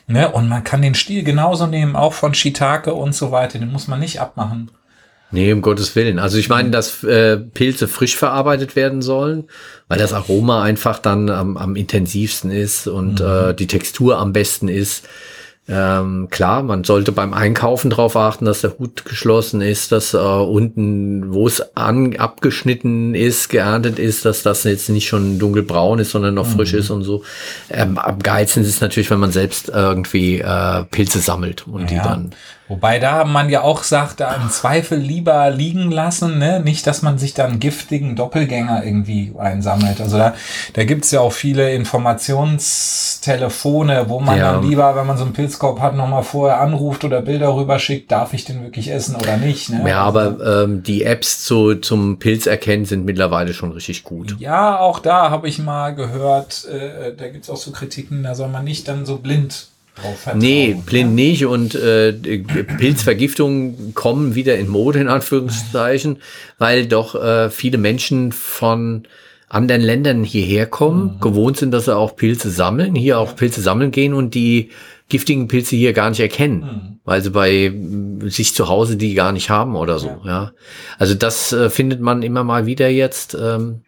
Ne? 0.06 0.30
Und 0.30 0.48
man 0.48 0.64
kann 0.64 0.82
den 0.82 0.94
Stiel 0.94 1.22
genauso 1.22 1.66
nehmen, 1.66 1.96
auch 1.96 2.12
von 2.12 2.34
Shiitake 2.34 2.94
und 2.94 3.14
so 3.14 3.30
weiter, 3.30 3.58
den 3.58 3.72
muss 3.72 3.88
man 3.88 4.00
nicht 4.00 4.20
abmachen. 4.20 4.70
Nee, 5.30 5.52
um 5.52 5.60
Gottes 5.60 5.94
Willen. 5.94 6.18
Also 6.18 6.38
ich 6.38 6.48
meine, 6.48 6.70
dass 6.70 7.04
äh, 7.04 7.36
Pilze 7.36 7.86
frisch 7.86 8.16
verarbeitet 8.16 8.76
werden 8.76 9.02
sollen, 9.02 9.44
weil 9.86 9.98
das 9.98 10.14
Aroma 10.14 10.62
einfach 10.62 10.98
dann 10.98 11.28
am, 11.28 11.56
am 11.56 11.76
intensivsten 11.76 12.50
ist 12.50 12.86
und 12.86 13.20
mhm. 13.20 13.26
äh, 13.26 13.54
die 13.54 13.66
Textur 13.66 14.18
am 14.18 14.32
besten 14.32 14.68
ist. 14.68 15.06
Ähm, 15.70 16.28
klar, 16.30 16.62
man 16.62 16.82
sollte 16.82 17.12
beim 17.12 17.34
Einkaufen 17.34 17.90
darauf 17.90 18.16
achten, 18.16 18.46
dass 18.46 18.62
der 18.62 18.78
Hut 18.78 19.04
geschlossen 19.04 19.60
ist, 19.60 19.92
dass 19.92 20.14
äh, 20.14 20.16
unten, 20.16 21.34
wo 21.34 21.46
es 21.46 21.76
an, 21.76 22.16
abgeschnitten 22.16 23.14
ist, 23.14 23.50
geerntet 23.50 23.98
ist, 23.98 24.24
dass 24.24 24.42
das 24.42 24.64
jetzt 24.64 24.88
nicht 24.88 25.08
schon 25.08 25.38
dunkelbraun 25.38 25.98
ist, 25.98 26.12
sondern 26.12 26.32
noch 26.32 26.48
mhm. 26.48 26.52
frisch 26.52 26.72
ist 26.72 26.88
und 26.88 27.02
so. 27.02 27.22
Ähm, 27.68 27.98
am 27.98 28.18
geilsten 28.20 28.62
ist 28.62 28.70
es 28.70 28.80
natürlich, 28.80 29.10
wenn 29.10 29.20
man 29.20 29.30
selbst 29.30 29.68
irgendwie 29.68 30.38
äh, 30.38 30.84
Pilze 30.84 31.18
sammelt 31.18 31.66
und 31.66 31.82
ja. 31.82 31.86
die 31.86 31.96
dann 31.96 32.30
Wobei 32.68 32.98
da 32.98 33.24
man 33.24 33.48
ja 33.48 33.62
auch 33.62 33.82
sagt, 33.82 34.20
da 34.20 34.34
im 34.34 34.50
Zweifel 34.50 34.98
lieber 34.98 35.48
liegen 35.50 35.90
lassen, 35.90 36.36
ne? 36.38 36.60
nicht, 36.60 36.86
dass 36.86 37.00
man 37.00 37.16
sich 37.16 37.32
dann 37.32 37.60
giftigen 37.60 38.14
Doppelgänger 38.14 38.84
irgendwie 38.84 39.32
einsammelt. 39.38 40.02
Also 40.02 40.18
da, 40.18 40.34
da 40.74 40.84
gibt's 40.84 41.10
ja 41.10 41.20
auch 41.20 41.32
viele 41.32 41.72
Informationstelefone, 41.72 44.04
wo 44.08 44.20
man 44.20 44.36
ja. 44.36 44.52
dann 44.52 44.68
lieber, 44.68 44.94
wenn 44.96 45.06
man 45.06 45.16
so 45.16 45.24
einen 45.24 45.32
Pilzkorb 45.32 45.80
hat, 45.80 45.96
nochmal 45.96 46.22
vorher 46.22 46.60
anruft 46.60 47.04
oder 47.04 47.22
Bilder 47.22 47.56
rüberschickt, 47.56 48.12
darf 48.12 48.34
ich 48.34 48.44
den 48.44 48.62
wirklich 48.62 48.92
essen 48.92 49.16
oder 49.16 49.38
nicht. 49.38 49.70
Ne? 49.70 49.88
Ja, 49.88 50.02
aber 50.02 50.64
ähm, 50.64 50.82
die 50.82 51.04
Apps 51.04 51.44
zu, 51.44 51.76
zum 51.76 52.18
Pilzerkennen 52.18 52.84
sind 52.84 53.06
mittlerweile 53.06 53.54
schon 53.54 53.72
richtig 53.72 54.04
gut. 54.04 54.36
Ja, 54.40 54.78
auch 54.78 54.98
da 54.98 55.30
habe 55.30 55.48
ich 55.48 55.58
mal 55.58 55.94
gehört, 55.94 56.66
äh, 56.66 57.14
da 57.16 57.28
gibt's 57.28 57.48
auch 57.48 57.56
so 57.56 57.70
Kritiken, 57.70 58.24
da 58.24 58.34
soll 58.34 58.48
man 58.48 58.64
nicht 58.64 58.88
dann 58.88 59.06
so 59.06 59.16
blind 59.16 59.68
Nee, 60.34 60.76
blind 60.84 61.10
ja? 61.10 61.14
nicht 61.14 61.46
und 61.46 61.74
äh, 61.74 62.12
Pilzvergiftungen 62.12 63.94
kommen 63.94 64.34
wieder 64.34 64.56
in 64.56 64.68
Mode 64.68 65.00
in 65.00 65.08
Anführungszeichen, 65.08 66.18
weil 66.58 66.86
doch 66.86 67.14
äh, 67.14 67.50
viele 67.50 67.78
Menschen 67.78 68.32
von 68.32 69.06
anderen 69.48 69.80
Ländern 69.80 70.24
hierher 70.24 70.66
kommen, 70.66 71.14
mhm. 71.14 71.20
gewohnt 71.20 71.56
sind, 71.56 71.70
dass 71.72 71.86
sie 71.86 71.96
auch 71.96 72.16
Pilze 72.16 72.50
sammeln, 72.50 72.94
hier 72.94 73.18
auch 73.18 73.34
Pilze 73.34 73.62
sammeln 73.62 73.90
gehen 73.90 74.12
und 74.12 74.34
die 74.34 74.70
giftigen 75.08 75.48
Pilze 75.48 75.74
hier 75.74 75.94
gar 75.94 76.10
nicht 76.10 76.20
erkennen, 76.20 76.60
mhm. 76.60 77.00
weil 77.04 77.22
sie 77.22 77.30
bei 77.30 77.72
sich 78.26 78.54
zu 78.54 78.68
Hause 78.68 78.96
die 78.96 79.14
gar 79.14 79.32
nicht 79.32 79.48
haben 79.48 79.74
oder 79.74 79.98
so. 79.98 80.08
Ja, 80.24 80.26
ja. 80.26 80.52
also 80.98 81.14
das 81.14 81.52
äh, 81.52 81.70
findet 81.70 82.00
man 82.00 82.22
immer 82.22 82.44
mal 82.44 82.66
wieder 82.66 82.88
jetzt 82.88 83.34
ähm, 83.40 83.82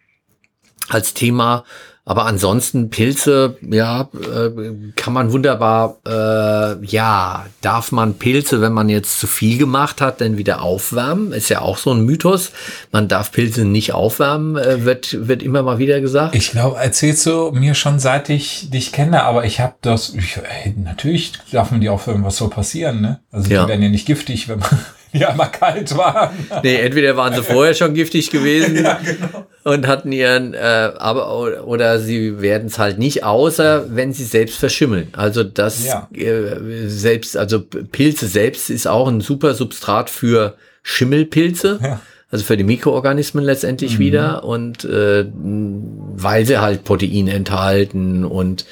als 0.89 1.15
Thema 1.15 1.65
aber 2.05 2.27
ansonsten 2.27 2.91
Pilze, 2.91 3.57
ja, 3.61 4.09
äh, 4.15 4.51
kann 4.97 5.13
man 5.13 5.33
wunderbar, 5.33 5.99
äh, 6.07 6.85
ja, 6.85 7.47
darf 7.61 7.93
man 7.93 8.15
Pilze, 8.15 8.61
wenn 8.61 8.73
man 8.73 8.89
jetzt 8.89 9.21
zu 9.21 9.27
viel 9.27 9.59
gemacht 9.59 10.01
hat, 10.01 10.21
dann 10.21 10.39
wieder 10.39 10.63
aufwärmen? 10.63 11.33
Ist 11.33 11.51
ja 11.51 11.61
auch 11.61 11.77
so 11.77 11.93
ein 11.93 12.05
Mythos. 12.05 12.53
Man 12.91 13.07
darf 13.07 13.33
Pilze 13.33 13.65
nicht 13.65 13.93
aufwärmen, 13.93 14.57
äh, 14.57 14.85
wird, 14.85 15.29
wird 15.29 15.43
immer 15.43 15.63
mal 15.63 15.79
wieder 15.79 16.01
gesagt. 16.01 16.35
Ich 16.35 16.51
glaube, 16.51 16.79
erzählst 16.79 17.27
du 17.27 17.53
mir 17.53 17.75
schon 17.75 17.99
seit 17.99 18.31
ich 18.31 18.71
dich 18.71 18.93
kenne, 18.93 19.23
aber 19.23 19.45
ich 19.45 19.61
habe 19.61 19.75
das, 19.83 20.15
ich, 20.15 20.41
natürlich 20.77 21.33
darf 21.53 21.71
man 21.71 21.81
die 21.81 21.91
aufwärmen, 21.91 22.25
was 22.25 22.39
soll 22.39 22.51
passieren, 22.51 23.01
ne? 23.03 23.21
Also 23.31 23.49
die 23.49 23.55
ja. 23.55 23.69
werden 23.69 23.83
ja 23.83 23.89
nicht 23.89 24.07
giftig, 24.07 24.49
wenn 24.49 24.59
man 24.59 24.71
die 25.15 25.25
einmal 25.25 25.51
kalt 25.51 25.97
waren. 25.97 26.31
Nee, 26.63 26.77
entweder 26.77 27.17
waren 27.17 27.35
sie 27.35 27.43
vorher 27.43 27.75
schon 27.75 27.95
giftig 27.95 28.31
gewesen 28.31 28.77
ja, 28.85 29.01
genau. 29.05 29.47
und 29.65 29.87
hatten 29.87 30.13
ihren, 30.13 30.55
äh, 30.55 30.93
aber 30.97 31.67
oder 31.67 31.99
sie 31.99 32.41
werden 32.41 32.69
es 32.69 32.79
halt 32.79 32.99
nicht, 32.99 33.25
außer 33.25 33.95
wenn 33.95 34.13
sie 34.13 34.25
selbst 34.25 34.59
verschimmeln. 34.59 35.09
Also 35.13 35.43
das 35.45 35.85
ja. 35.85 36.09
äh, 36.15 36.89
selbst, 36.89 37.37
also 37.37 37.61
Pilze 37.61 38.27
selbst 38.27 38.71
ist 38.71 38.87
auch 38.87 39.09
ein 39.09 39.21
super 39.21 39.55
Substrat 39.55 40.11
für 40.11 40.55
Schimmelpilze. 40.83 41.81
Ja. 41.83 42.01
Also 42.33 42.45
für 42.45 42.57
die 42.57 42.63
Mikroorganismen 42.63 43.45
letztendlich 43.45 43.95
mhm. 43.95 43.99
wieder 43.99 44.45
und 44.45 44.85
äh, 44.85 45.27
weil 45.35 46.47
sie 46.47 46.61
halt 46.61 46.85
Proteine 46.85 47.33
enthalten 47.33 48.25
und 48.25 48.67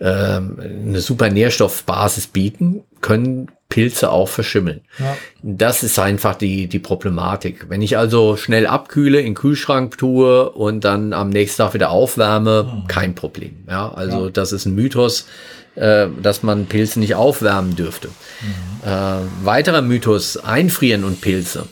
äh, 0.00 0.06
eine 0.06 0.98
super 1.00 1.30
Nährstoffbasis 1.30 2.26
bieten, 2.26 2.82
können 3.00 3.52
Pilze 3.74 4.12
auch 4.12 4.28
verschimmeln. 4.28 4.82
Ja. 5.00 5.16
Das 5.42 5.82
ist 5.82 5.98
einfach 5.98 6.36
die, 6.36 6.68
die 6.68 6.78
Problematik. 6.78 7.68
Wenn 7.68 7.82
ich 7.82 7.98
also 7.98 8.36
schnell 8.36 8.68
abkühle, 8.68 9.18
in 9.18 9.24
den 9.26 9.34
Kühlschrank 9.34 9.98
tue 9.98 10.48
und 10.50 10.84
dann 10.84 11.12
am 11.12 11.28
nächsten 11.28 11.60
Tag 11.60 11.74
wieder 11.74 11.90
aufwärme, 11.90 12.62
mhm. 12.62 12.86
kein 12.86 13.16
Problem. 13.16 13.64
Ja, 13.68 13.92
also 13.92 14.26
ja. 14.26 14.30
das 14.30 14.52
ist 14.52 14.66
ein 14.66 14.76
Mythos, 14.76 15.26
äh, 15.74 16.06
dass 16.22 16.44
man 16.44 16.66
Pilze 16.66 17.00
nicht 17.00 17.16
aufwärmen 17.16 17.74
dürfte. 17.74 18.10
Mhm. 18.42 18.88
Äh, 18.88 19.44
weiterer 19.44 19.82
Mythos, 19.82 20.36
einfrieren 20.36 21.02
und 21.02 21.20
Pilze. 21.20 21.66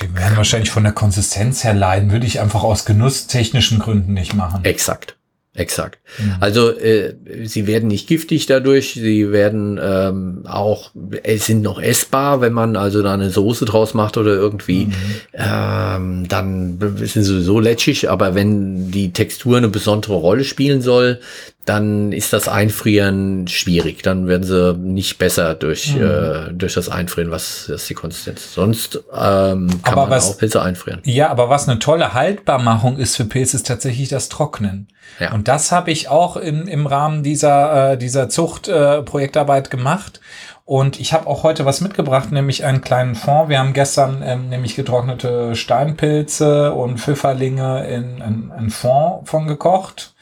Die 0.00 0.14
werden 0.16 0.38
wahrscheinlich 0.38 0.70
von 0.70 0.84
der 0.84 0.92
Konsistenz 0.94 1.64
her 1.64 1.74
leiden, 1.74 2.12
würde 2.12 2.24
ich 2.24 2.40
einfach 2.40 2.62
aus 2.62 2.86
genusstechnischen 2.86 3.78
Gründen 3.78 4.14
nicht 4.14 4.32
machen. 4.32 4.64
Exakt. 4.64 5.16
Exakt. 5.52 5.98
Mhm. 6.18 6.34
Also 6.38 6.70
äh, 6.70 7.14
sie 7.44 7.66
werden 7.66 7.88
nicht 7.88 8.06
giftig 8.06 8.46
dadurch, 8.46 8.92
sie 8.92 9.32
werden 9.32 9.80
ähm, 9.82 10.44
auch, 10.46 10.92
es 11.24 11.46
sind 11.46 11.62
noch 11.62 11.82
essbar, 11.82 12.40
wenn 12.40 12.52
man 12.52 12.76
also 12.76 13.02
da 13.02 13.14
eine 13.14 13.30
Soße 13.30 13.64
draus 13.64 13.92
macht 13.92 14.16
oder 14.16 14.32
irgendwie, 14.32 14.86
mhm. 14.86 14.94
ähm, 15.34 16.28
dann 16.28 16.78
sind 16.98 17.24
sie 17.24 17.24
sowieso 17.24 17.58
letschig, 17.58 18.08
aber 18.08 18.36
wenn 18.36 18.92
die 18.92 19.12
Textur 19.12 19.56
eine 19.56 19.68
besondere 19.68 20.14
Rolle 20.14 20.44
spielen 20.44 20.82
soll, 20.82 21.18
dann 21.66 22.12
ist 22.12 22.32
das 22.32 22.48
Einfrieren 22.48 23.46
schwierig. 23.46 24.02
Dann 24.02 24.26
werden 24.26 24.44
sie 24.44 24.74
nicht 24.74 25.18
besser 25.18 25.54
durch, 25.54 25.94
mhm. 25.94 26.02
äh, 26.02 26.52
durch 26.52 26.74
das 26.74 26.88
Einfrieren, 26.88 27.30
was 27.30 27.68
ist 27.68 27.88
die 27.88 27.94
Konsistenz. 27.94 28.54
Sonst 28.54 28.96
ähm, 29.12 29.68
kann 29.82 29.92
aber 29.92 30.02
man 30.02 30.10
was, 30.10 30.30
auch 30.30 30.38
Pilze 30.38 30.62
einfrieren. 30.62 31.00
Ja, 31.04 31.28
aber 31.28 31.50
was 31.50 31.68
eine 31.68 31.78
tolle 31.78 32.14
Haltbarmachung 32.14 32.96
ist 32.96 33.16
für 33.16 33.26
Pilze, 33.26 33.58
ist 33.58 33.66
tatsächlich 33.66 34.08
das 34.08 34.28
Trocknen. 34.28 34.88
Ja. 35.18 35.32
Und 35.32 35.48
das 35.48 35.70
habe 35.70 35.90
ich 35.90 36.08
auch 36.08 36.36
im, 36.36 36.66
im 36.66 36.86
Rahmen 36.86 37.22
dieser, 37.22 37.92
äh, 37.92 37.98
dieser 37.98 38.28
Zuchtprojektarbeit 38.28 39.66
äh, 39.66 39.70
gemacht. 39.70 40.20
Und 40.64 41.00
ich 41.00 41.12
habe 41.12 41.26
auch 41.26 41.42
heute 41.42 41.66
was 41.66 41.80
mitgebracht, 41.80 42.30
nämlich 42.30 42.64
einen 42.64 42.80
kleinen 42.80 43.16
Fond. 43.16 43.48
Wir 43.48 43.58
haben 43.58 43.72
gestern 43.72 44.22
ähm, 44.24 44.48
nämlich 44.48 44.76
getrocknete 44.76 45.56
Steinpilze 45.56 46.72
und 46.72 47.00
Pfifferlinge 47.00 47.86
in 47.88 48.22
einen 48.22 48.70
Fond 48.70 49.28
von 49.28 49.46
gekocht. 49.46 50.14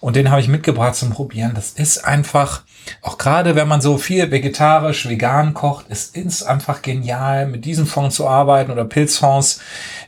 Und 0.00 0.16
den 0.16 0.30
habe 0.30 0.40
ich 0.40 0.48
mitgebracht 0.48 0.94
zum 0.94 1.10
Probieren. 1.10 1.52
Das 1.54 1.70
ist 1.70 2.04
einfach, 2.04 2.62
auch 3.02 3.18
gerade 3.18 3.54
wenn 3.54 3.68
man 3.68 3.80
so 3.80 3.98
viel 3.98 4.30
vegetarisch, 4.30 5.08
vegan 5.08 5.54
kocht, 5.54 5.86
es 5.88 6.06
ist 6.06 6.42
einfach 6.42 6.82
genial, 6.82 7.46
mit 7.46 7.64
diesen 7.64 7.86
Fonds 7.86 8.16
zu 8.16 8.26
arbeiten 8.26 8.72
oder 8.72 8.84
Pilzfonds, 8.84 9.60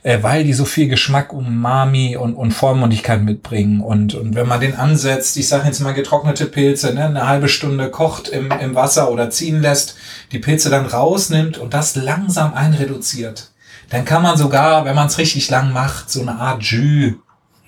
äh, 0.03 0.19
weil 0.21 0.43
die 0.43 0.53
so 0.53 0.65
viel 0.65 0.87
Geschmack, 0.87 1.33
Umami 1.33 2.17
und, 2.17 2.33
und 2.33 2.51
Vollmundigkeit 2.51 3.21
mitbringen. 3.21 3.81
Und, 3.81 4.15
und 4.15 4.35
wenn 4.35 4.47
man 4.47 4.59
den 4.59 4.75
ansetzt, 4.75 5.37
ich 5.37 5.47
sage 5.47 5.67
jetzt 5.67 5.79
mal 5.79 5.93
getrocknete 5.93 6.45
Pilze, 6.45 6.93
ne, 6.93 7.05
eine 7.05 7.27
halbe 7.27 7.47
Stunde 7.47 7.89
kocht 7.89 8.27
im, 8.27 8.51
im 8.51 8.75
Wasser 8.75 9.11
oder 9.11 9.29
ziehen 9.29 9.61
lässt, 9.61 9.95
die 10.31 10.39
Pilze 10.39 10.69
dann 10.69 10.85
rausnimmt 10.85 11.57
und 11.57 11.73
das 11.73 11.95
langsam 11.95 12.53
einreduziert, 12.53 13.51
dann 13.89 14.05
kann 14.05 14.23
man 14.23 14.37
sogar, 14.37 14.85
wenn 14.85 14.95
man 14.95 15.07
es 15.07 15.17
richtig 15.17 15.49
lang 15.49 15.71
macht, 15.71 16.09
so 16.09 16.21
eine 16.21 16.35
Art 16.35 16.63
Jus 16.63 17.13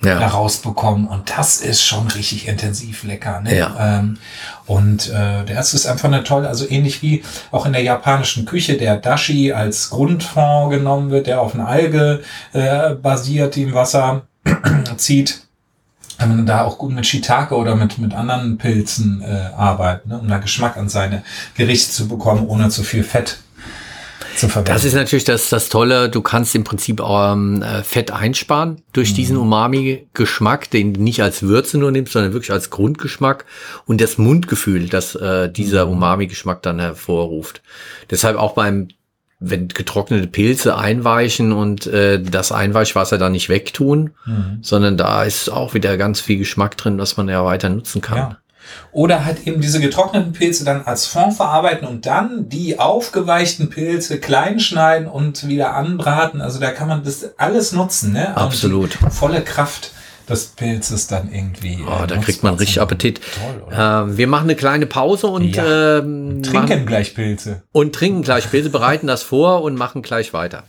ja. 0.03 0.19
herausbekommen. 0.19 1.07
Und 1.07 1.31
das 1.37 1.61
ist 1.61 1.83
schon 1.83 2.07
richtig 2.07 2.47
intensiv 2.47 3.03
lecker. 3.03 3.41
Ne? 3.41 3.57
Ja. 3.57 3.99
Ähm, 3.99 4.17
und 4.65 5.09
äh, 5.09 5.45
der 5.45 5.55
erste 5.55 5.75
ist 5.75 5.85
einfach 5.85 6.07
eine 6.07 6.23
tolle, 6.23 6.47
also 6.47 6.69
ähnlich 6.69 7.01
wie 7.01 7.23
auch 7.51 7.65
in 7.65 7.73
der 7.73 7.83
japanischen 7.83 8.45
Küche 8.45 8.77
der 8.77 8.97
Dashi 8.97 9.53
als 9.53 9.89
Grundfond 9.89 10.71
genommen 10.71 11.09
wird, 11.09 11.27
der 11.27 11.41
auf 11.41 11.53
eine 11.53 11.65
Alge 11.65 12.21
äh, 12.53 12.93
basiert, 12.95 13.55
die 13.55 13.63
im 13.63 13.73
Wasser 13.73 14.23
zieht. 14.97 15.41
Kann 16.17 16.29
man 16.29 16.45
da 16.47 16.63
auch 16.63 16.79
gut 16.79 16.93
mit 16.93 17.05
Shiitake 17.05 17.55
oder 17.55 17.75
mit, 17.75 17.99
mit 17.99 18.15
anderen 18.15 18.57
Pilzen 18.57 19.21
äh, 19.21 19.51
arbeiten, 19.55 20.09
ne? 20.09 20.17
um 20.17 20.27
da 20.27 20.39
Geschmack 20.39 20.75
an 20.75 20.89
seine 20.89 21.23
Gerichte 21.55 21.91
zu 21.91 22.07
bekommen, 22.07 22.47
ohne 22.47 22.69
zu 22.69 22.81
viel 22.81 23.03
Fett 23.03 23.37
zu 24.37 24.49
verwenden. 24.49 24.73
Das 24.73 24.85
ist 24.85 24.93
natürlich 24.93 25.23
das, 25.23 25.49
das 25.49 25.69
Tolle. 25.69 26.09
Du 26.09 26.21
kannst 26.21 26.55
im 26.55 26.63
Prinzip 26.63 27.01
ähm, 27.01 27.61
äh, 27.61 27.83
Fett 27.83 28.11
einsparen 28.11 28.81
durch 28.93 29.11
mhm. 29.11 29.15
diesen 29.15 29.37
Umami-Geschmack, 29.37 30.69
den 30.69 30.93
du 30.93 31.01
nicht 31.01 31.21
als 31.21 31.43
Würze 31.43 31.77
nur 31.77 31.91
nimmst, 31.91 32.13
sondern 32.13 32.33
wirklich 32.33 32.51
als 32.51 32.69
Grundgeschmack 32.69 33.45
und 33.85 34.01
das 34.01 34.17
Mundgefühl, 34.17 34.89
das 34.89 35.15
äh, 35.15 35.49
dieser 35.49 35.85
mhm. 35.85 35.93
Umami-Geschmack 35.93 36.61
dann 36.61 36.79
hervorruft. 36.79 37.61
Deshalb 38.09 38.37
auch 38.37 38.53
beim 38.53 38.89
wenn 39.39 39.67
getrocknete 39.67 40.27
Pilze 40.27 40.77
einweichen 40.77 41.51
und 41.51 41.85
äh, 41.85 42.19
das 42.19 42.51
Einweichwasser 42.51 43.19
dann 43.19 43.33
nicht 43.33 43.49
wegtun, 43.49 44.11
mhm. 44.25 44.59
sondern 44.61 44.97
da 44.97 45.23
ist 45.23 45.49
auch 45.49 45.75
wieder 45.75 45.95
ganz 45.97 46.19
viel 46.19 46.39
Geschmack 46.39 46.75
drin, 46.75 46.97
was 46.97 47.17
man 47.17 47.29
ja 47.29 47.45
weiter 47.45 47.69
nutzen 47.69 48.01
kann. 48.01 48.17
Ja. 48.17 48.37
Oder 48.91 49.25
halt 49.25 49.45
eben 49.45 49.61
diese 49.61 49.79
getrockneten 49.79 50.33
Pilze 50.33 50.65
dann 50.65 50.83
als 50.83 51.05
Fond 51.05 51.33
verarbeiten 51.33 51.87
und 51.87 52.05
dann 52.05 52.49
die 52.49 52.79
aufgeweichten 52.79 53.69
Pilze 53.69 54.19
klein 54.19 54.59
schneiden 54.59 55.07
und 55.07 55.47
wieder 55.47 55.73
anbraten. 55.75 56.41
Also 56.41 56.59
da 56.59 56.71
kann 56.71 56.87
man 56.87 57.03
das 57.03 57.37
alles 57.37 57.71
nutzen, 57.71 58.13
ne? 58.13 58.35
Absolut. 58.35 58.97
volle 59.11 59.41
Kraft 59.41 59.91
des 60.29 60.47
Pilzes 60.47 61.07
dann 61.07 61.31
irgendwie. 61.31 61.79
Oh, 61.87 62.05
da 62.05 62.17
kriegt 62.17 62.43
man 62.43 62.55
richtig 62.55 62.81
Appetit. 62.81 63.21
Toll, 63.21 63.73
äh, 63.73 64.17
wir 64.17 64.27
machen 64.27 64.43
eine 64.43 64.55
kleine 64.55 64.85
Pause 64.85 65.27
und 65.27 65.55
ja. 65.55 65.99
ähm, 65.99 66.43
trinken 66.43 66.69
machen, 66.69 66.85
gleich 66.85 67.15
Pilze. 67.15 67.63
Und 67.71 67.95
trinken 67.95 68.23
gleich 68.23 68.49
Pilze, 68.49 68.69
bereiten 68.69 69.07
das 69.07 69.23
vor 69.23 69.61
und 69.61 69.75
machen 69.75 70.01
gleich 70.01 70.33
weiter. 70.33 70.63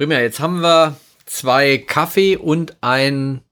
Prima, 0.00 0.14
jetzt 0.14 0.40
haben 0.40 0.62
wir 0.62 0.96
zwei 1.26 1.76
Kaffee 1.76 2.38
und 2.38 2.74
ein 2.80 3.42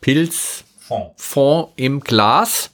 Pilzfond 0.00 1.68
im 1.76 2.00
Glas. 2.00 2.70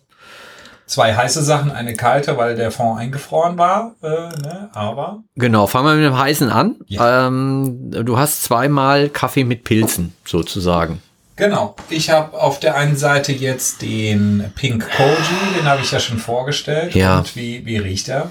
Zwei 0.87 1.15
heiße 1.15 1.43
Sachen, 1.43 1.71
eine 1.71 1.93
kalte, 1.93 2.39
weil 2.39 2.57
der 2.57 2.71
Fond 2.71 2.99
eingefroren 2.99 3.59
war, 3.59 3.95
äh, 4.03 4.07
ne? 4.07 4.71
aber. 4.73 5.23
Genau, 5.35 5.67
fangen 5.67 5.85
wir 5.85 5.95
mit 5.97 6.05
dem 6.07 6.19
heißen 6.19 6.49
an. 6.49 6.77
Ja. 6.87 7.27
Ähm, 7.27 7.91
du 7.91 8.17
hast 8.17 8.43
zweimal 8.43 9.11
Kaffee 9.11 9.45
mit 9.45 9.65
Pilzen 9.65 10.15
sozusagen. 10.25 11.03
Genau. 11.37 11.77
Ich 11.91 12.09
habe 12.09 12.41
auf 12.41 12.59
der 12.59 12.75
einen 12.77 12.97
Seite 12.97 13.33
jetzt 13.33 13.83
den 13.83 14.51
Pink 14.55 14.89
Koji, 14.97 15.59
den 15.59 15.67
habe 15.67 15.83
ich 15.83 15.93
ja 15.93 16.01
schon 16.01 16.17
vorgestellt. 16.17 16.95
Ja. 16.95 17.19
Und 17.19 17.37
wie, 17.37 17.67
wie 17.67 17.77
riecht 17.77 18.09
er? 18.09 18.31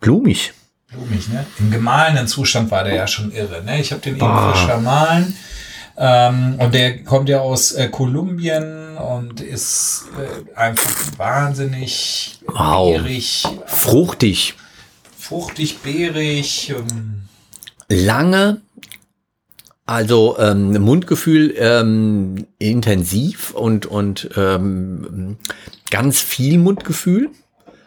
Blumig 0.00 0.52
blumig, 0.96 1.28
ne? 1.28 1.46
Im 1.58 1.70
gemahlenen 1.70 2.26
Zustand 2.26 2.70
war 2.70 2.84
der 2.84 2.94
ja 2.94 3.06
schon 3.06 3.32
irre, 3.32 3.62
ne? 3.64 3.80
Ich 3.80 3.92
habe 3.92 4.02
den 4.02 4.16
eben 4.16 4.38
frisch 4.38 4.64
vermahlen. 4.64 5.36
Ähm, 5.98 6.56
und 6.58 6.74
der 6.74 7.02
kommt 7.04 7.28
ja 7.28 7.40
aus 7.40 7.72
äh, 7.72 7.88
Kolumbien 7.88 8.96
und 8.98 9.40
ist 9.40 10.04
äh, 10.18 10.58
einfach 10.58 10.90
wahnsinnig 11.16 12.40
wow. 12.46 12.92
beerig. 12.92 13.44
Fruchtig. 13.64 14.54
Fruchtig, 15.18 15.78
beerig. 15.78 16.74
Ähm. 16.76 17.22
Lange, 17.88 18.60
also 19.86 20.36
ähm, 20.38 20.72
Mundgefühl 20.82 21.54
ähm, 21.56 22.46
intensiv 22.58 23.52
und, 23.52 23.86
und 23.86 24.28
ähm, 24.36 25.38
ganz 25.90 26.20
viel 26.20 26.58
Mundgefühl. 26.58 27.30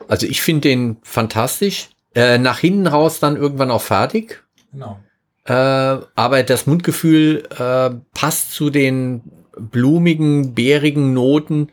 Also 0.07 0.25
ich 0.25 0.41
finde 0.41 0.69
den 0.69 0.97
fantastisch. 1.03 1.89
Äh, 2.19 2.37
nach 2.37 2.59
hinten 2.59 2.85
raus 2.85 3.21
dann 3.21 3.37
irgendwann 3.37 3.71
auch 3.71 3.81
fertig. 3.81 4.43
Genau. 4.73 4.99
Äh, 5.45 5.53
aber 5.53 6.43
das 6.43 6.67
Mundgefühl 6.67 7.47
äh, 7.57 7.91
passt 8.13 8.51
zu 8.51 8.69
den 8.69 9.21
blumigen, 9.57 10.53
bärigen 10.53 11.13
Noten. 11.13 11.69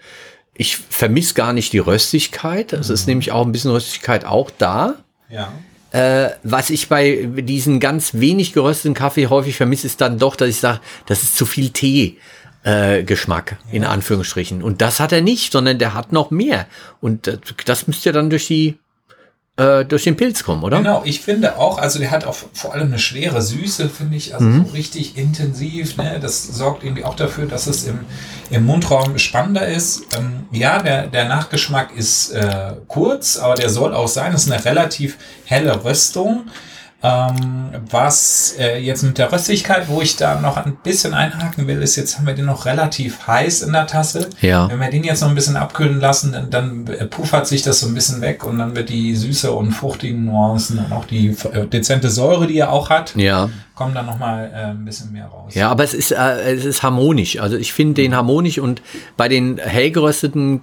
Ich 0.55 0.77
vermisse 0.77 1.35
gar 1.35 1.53
nicht 1.53 1.73
die 1.73 1.81
Röstigkeit. 1.81 2.73
Es 2.73 2.89
mhm. 2.89 2.95
ist 2.95 3.07
nämlich 3.09 3.33
auch 3.33 3.45
ein 3.45 3.51
bisschen 3.51 3.73
Röstigkeit 3.73 4.25
auch 4.25 4.51
da. 4.57 4.95
Ja. 5.29 5.53
Äh, 5.91 6.31
was 6.45 6.71
ich 6.71 6.89
bei 6.89 7.29
diesen 7.39 7.81
ganz 7.81 8.15
wenig 8.15 8.53
gerösteten 8.53 8.95
Kaffee 8.95 9.27
häufig 9.27 9.57
vermisse, 9.57 9.89
ist 9.89 10.01
dann 10.01 10.17
doch, 10.21 10.37
dass 10.37 10.49
ich 10.49 10.61
sage, 10.61 10.81
das 11.07 11.25
ist 11.25 11.37
zu 11.37 11.45
viel 11.45 11.71
Tee. 11.71 12.19
Äh, 12.63 13.03
Geschmack, 13.03 13.59
ja. 13.67 13.75
in 13.75 13.85
Anführungsstrichen. 13.85 14.63
Und 14.63 14.81
das 14.81 15.01
hat 15.01 15.13
er 15.13 15.23
nicht, 15.23 15.53
sondern 15.53 15.79
der 15.79 15.95
hat 15.95 16.13
noch 16.13 16.31
mehr. 16.31 16.67
Und 17.01 17.27
das, 17.27 17.39
das 17.65 17.87
müsst 17.89 18.07
ihr 18.07 18.13
dann 18.13 18.31
durch 18.31 18.47
die 18.47 18.79
äh, 19.57 19.85
durch 19.85 20.05
den 20.05 20.17
Pilz 20.17 20.45
kommen, 20.45 20.63
oder? 20.63 20.79
Genau, 20.79 21.03
ich 21.05 21.21
finde 21.21 21.59
auch, 21.59 21.79
also 21.79 21.99
der 21.99 22.11
hat 22.11 22.27
auch 22.27 22.37
vor 22.53 22.75
allem 22.75 22.89
eine 22.89 22.99
schwere 22.99 23.41
Süße, 23.41 23.89
finde 23.89 24.17
ich, 24.17 24.35
also 24.35 24.45
mhm. 24.45 24.67
so 24.67 24.73
richtig 24.73 25.17
intensiv. 25.17 25.97
Ne? 25.97 26.19
Das 26.21 26.47
sorgt 26.47 26.85
irgendwie 26.85 27.05
auch 27.05 27.15
dafür, 27.15 27.47
dass 27.47 27.67
es 27.67 27.85
im, 27.85 28.01
im 28.51 28.67
Mundraum 28.67 29.19
spannender 29.19 29.67
ist. 29.67 30.03
Ähm, 30.17 30.45
ja, 30.53 30.83
der, 30.83 31.07
der 31.07 31.27
Nachgeschmack 31.27 31.97
ist 31.97 32.33
äh, 32.33 32.73
kurz, 32.87 33.39
aber 33.39 33.55
der 33.55 33.71
soll 33.71 33.95
auch 33.95 34.09
sein. 34.09 34.35
Es 34.35 34.45
ist 34.45 34.53
eine 34.53 34.63
relativ 34.65 35.17
helle 35.47 35.85
Röstung. 35.85 36.45
Ähm, 37.03 37.71
was 37.91 38.55
äh, 38.59 38.79
jetzt 38.79 39.03
mit 39.03 39.19
der 39.19 39.31
Röstigkeit, 39.31 39.87
wo 39.89 40.01
ich 40.01 40.17
da 40.17 40.41
noch 40.41 40.57
ein 40.57 40.77
bisschen 40.83 41.13
einhaken 41.13 41.67
will, 41.67 41.83
ist, 41.83 41.97
jetzt 41.97 42.17
haben 42.17 42.27
wir 42.27 42.35
den 42.35 42.47
noch 42.47 42.65
relativ 42.65 43.27
heiß 43.27 43.63
in 43.63 43.73
der 43.75 43.87
Tasse. 43.87 44.31
Ja. 44.41 44.69
Wenn 44.71 44.81
wir 44.81 44.91
den 44.91 45.05
jetzt 45.05 45.21
noch 45.21 45.29
ein 45.29 45.35
bisschen 45.35 45.57
abkühlen 45.57 46.01
lassen, 46.01 46.33
dann, 46.33 46.51
dann 46.51 46.87
äh, 46.87 47.05
puffert 47.05 47.47
sich 47.47 47.61
das 47.61 47.81
so 47.81 47.89
ein 47.89 47.95
bisschen 47.95 48.23
weg 48.23 48.45
und 48.45 48.59
dann 48.59 48.75
wird 48.75 48.89
die 48.89 49.15
Süße 49.15 49.53
und 49.53 49.73
fruchtigen 49.73 50.25
Nuancen 50.25 50.79
und 50.79 50.91
auch 50.93 51.05
die 51.05 51.37
äh, 51.53 51.67
dezente 51.67 52.09
Säure, 52.09 52.47
die 52.47 52.59
er 52.59 52.73
auch 52.73 52.89
hat, 52.89 53.15
ja. 53.15 53.51
kommen 53.75 53.95
dann 53.95 54.07
nochmal 54.07 54.51
äh, 54.55 54.71
ein 54.71 54.85
bisschen 54.87 55.13
mehr 55.13 55.27
raus. 55.27 55.55
Ja, 55.55 55.71
aber 55.71 55.85
es 55.85 55.93
ist, 55.93 56.13
äh, 56.13 56.55
es 56.55 56.65
ist 56.65 56.83
harmonisch. 56.83 57.39
Also 57.39 57.59
ich 57.59 57.75
finde 57.75 58.01
den 58.03 58.17
harmonisch 58.17 58.59
und 58.59 58.81
bei 59.19 59.29
den 59.29 59.59
hellgerösteten 59.59 60.63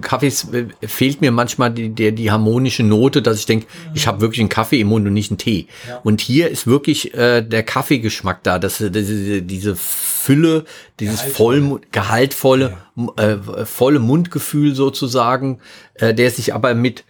Kaffees 0.00 0.52
äh, 0.52 0.66
fehlt 0.86 1.20
mir 1.20 1.32
manchmal 1.32 1.72
die, 1.72 1.90
die, 1.90 2.12
die 2.12 2.30
harmonische 2.30 2.82
Note, 2.82 3.22
dass 3.22 3.38
ich 3.38 3.46
denke, 3.46 3.66
ich 3.94 4.06
habe 4.06 4.20
wirklich 4.20 4.40
einen 4.40 4.48
Kaffee 4.48 4.80
im 4.80 4.88
Mund 4.88 5.06
und 5.06 5.12
nicht 5.12 5.30
einen 5.30 5.38
Tee. 5.38 5.66
Ja. 5.88 6.00
Und 6.04 6.20
hier 6.20 6.50
ist 6.50 6.66
wirklich 6.66 7.14
äh, 7.14 7.42
der 7.42 7.62
Kaffeegeschmack 7.62 8.42
da, 8.42 8.58
dass 8.58 8.80
äh, 8.80 8.90
diese, 8.90 9.42
diese 9.42 9.76
Fülle, 9.76 10.64
dieses 11.00 11.20
voll, 11.20 11.80
gehaltvolle, 11.92 12.76
ja. 12.96 13.32
äh, 13.32 13.66
volle 13.66 13.98
Mundgefühl 13.98 14.74
sozusagen, 14.74 15.58
äh, 15.94 16.14
der 16.14 16.30
sich 16.30 16.54
aber 16.54 16.74
mit 16.74 17.04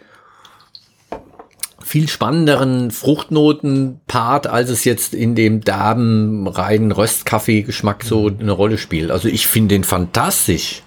viel 1.86 2.08
spannenderen 2.08 2.90
Fruchtnoten 2.90 4.00
paart, 4.08 4.48
als 4.48 4.70
es 4.70 4.84
jetzt 4.84 5.14
in 5.14 5.36
dem 5.36 5.60
derben, 5.60 6.48
reinen 6.48 6.90
Röstkaffee-Geschmack 6.90 8.02
so 8.02 8.28
mhm. 8.28 8.40
eine 8.40 8.52
Rolle 8.52 8.76
spielt. 8.76 9.12
Also 9.12 9.28
ich 9.28 9.46
finde 9.46 9.76
den 9.76 9.84
fantastisch. 9.84 10.82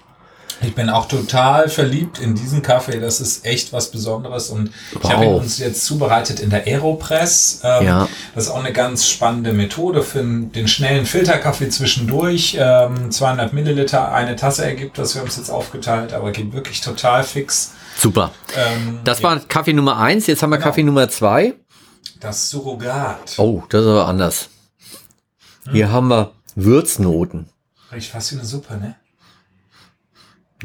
Ich 0.62 0.74
bin 0.74 0.90
auch 0.90 1.08
total 1.08 1.68
verliebt 1.68 2.18
in 2.18 2.34
diesen 2.34 2.60
Kaffee. 2.60 3.00
Das 3.00 3.20
ist 3.20 3.46
echt 3.46 3.72
was 3.72 3.90
Besonderes. 3.90 4.50
Und 4.50 4.70
wow. 4.92 5.04
ich 5.04 5.10
habe 5.10 5.24
ihn 5.24 5.34
uns 5.34 5.58
jetzt 5.58 5.84
zubereitet 5.84 6.40
in 6.40 6.50
der 6.50 6.66
Aeropress. 6.66 7.60
Ähm, 7.64 7.86
ja. 7.86 8.08
Das 8.34 8.44
ist 8.44 8.50
auch 8.50 8.58
eine 8.58 8.72
ganz 8.72 9.08
spannende 9.08 9.52
Methode 9.52 10.02
für 10.02 10.22
den 10.22 10.68
schnellen 10.68 11.06
Filterkaffee 11.06 11.70
zwischendurch. 11.70 12.56
Ähm, 12.60 13.10
200 13.10 13.52
Milliliter, 13.52 14.12
eine 14.12 14.36
Tasse 14.36 14.64
ergibt 14.64 14.98
das. 14.98 15.14
Wir 15.14 15.22
haben 15.22 15.28
es 15.28 15.36
jetzt 15.36 15.50
aufgeteilt, 15.50 16.12
aber 16.12 16.30
geht 16.30 16.52
wirklich 16.52 16.82
total 16.82 17.24
fix. 17.24 17.72
Super. 17.96 18.30
Ähm, 18.56 19.00
das 19.04 19.22
war 19.22 19.38
Kaffee 19.40 19.72
Nummer 19.72 19.96
eins. 19.96 20.26
Jetzt 20.26 20.42
haben 20.42 20.50
wir 20.50 20.56
genau. 20.56 20.68
Kaffee 20.68 20.82
Nummer 20.82 21.08
zwei. 21.08 21.54
Das 22.20 22.50
Surrogat. 22.50 23.34
Oh, 23.38 23.62
das 23.70 23.82
ist 23.82 23.88
aber 23.88 24.06
anders. 24.06 24.50
Hm. 25.64 25.72
Hier 25.72 25.90
haben 25.90 26.08
wir 26.08 26.32
Würznoten. 26.54 27.48
Riecht 27.92 28.10
fast 28.10 28.32
wie 28.32 28.36
eine 28.36 28.44
Suppe, 28.44 28.76
ne? 28.76 28.96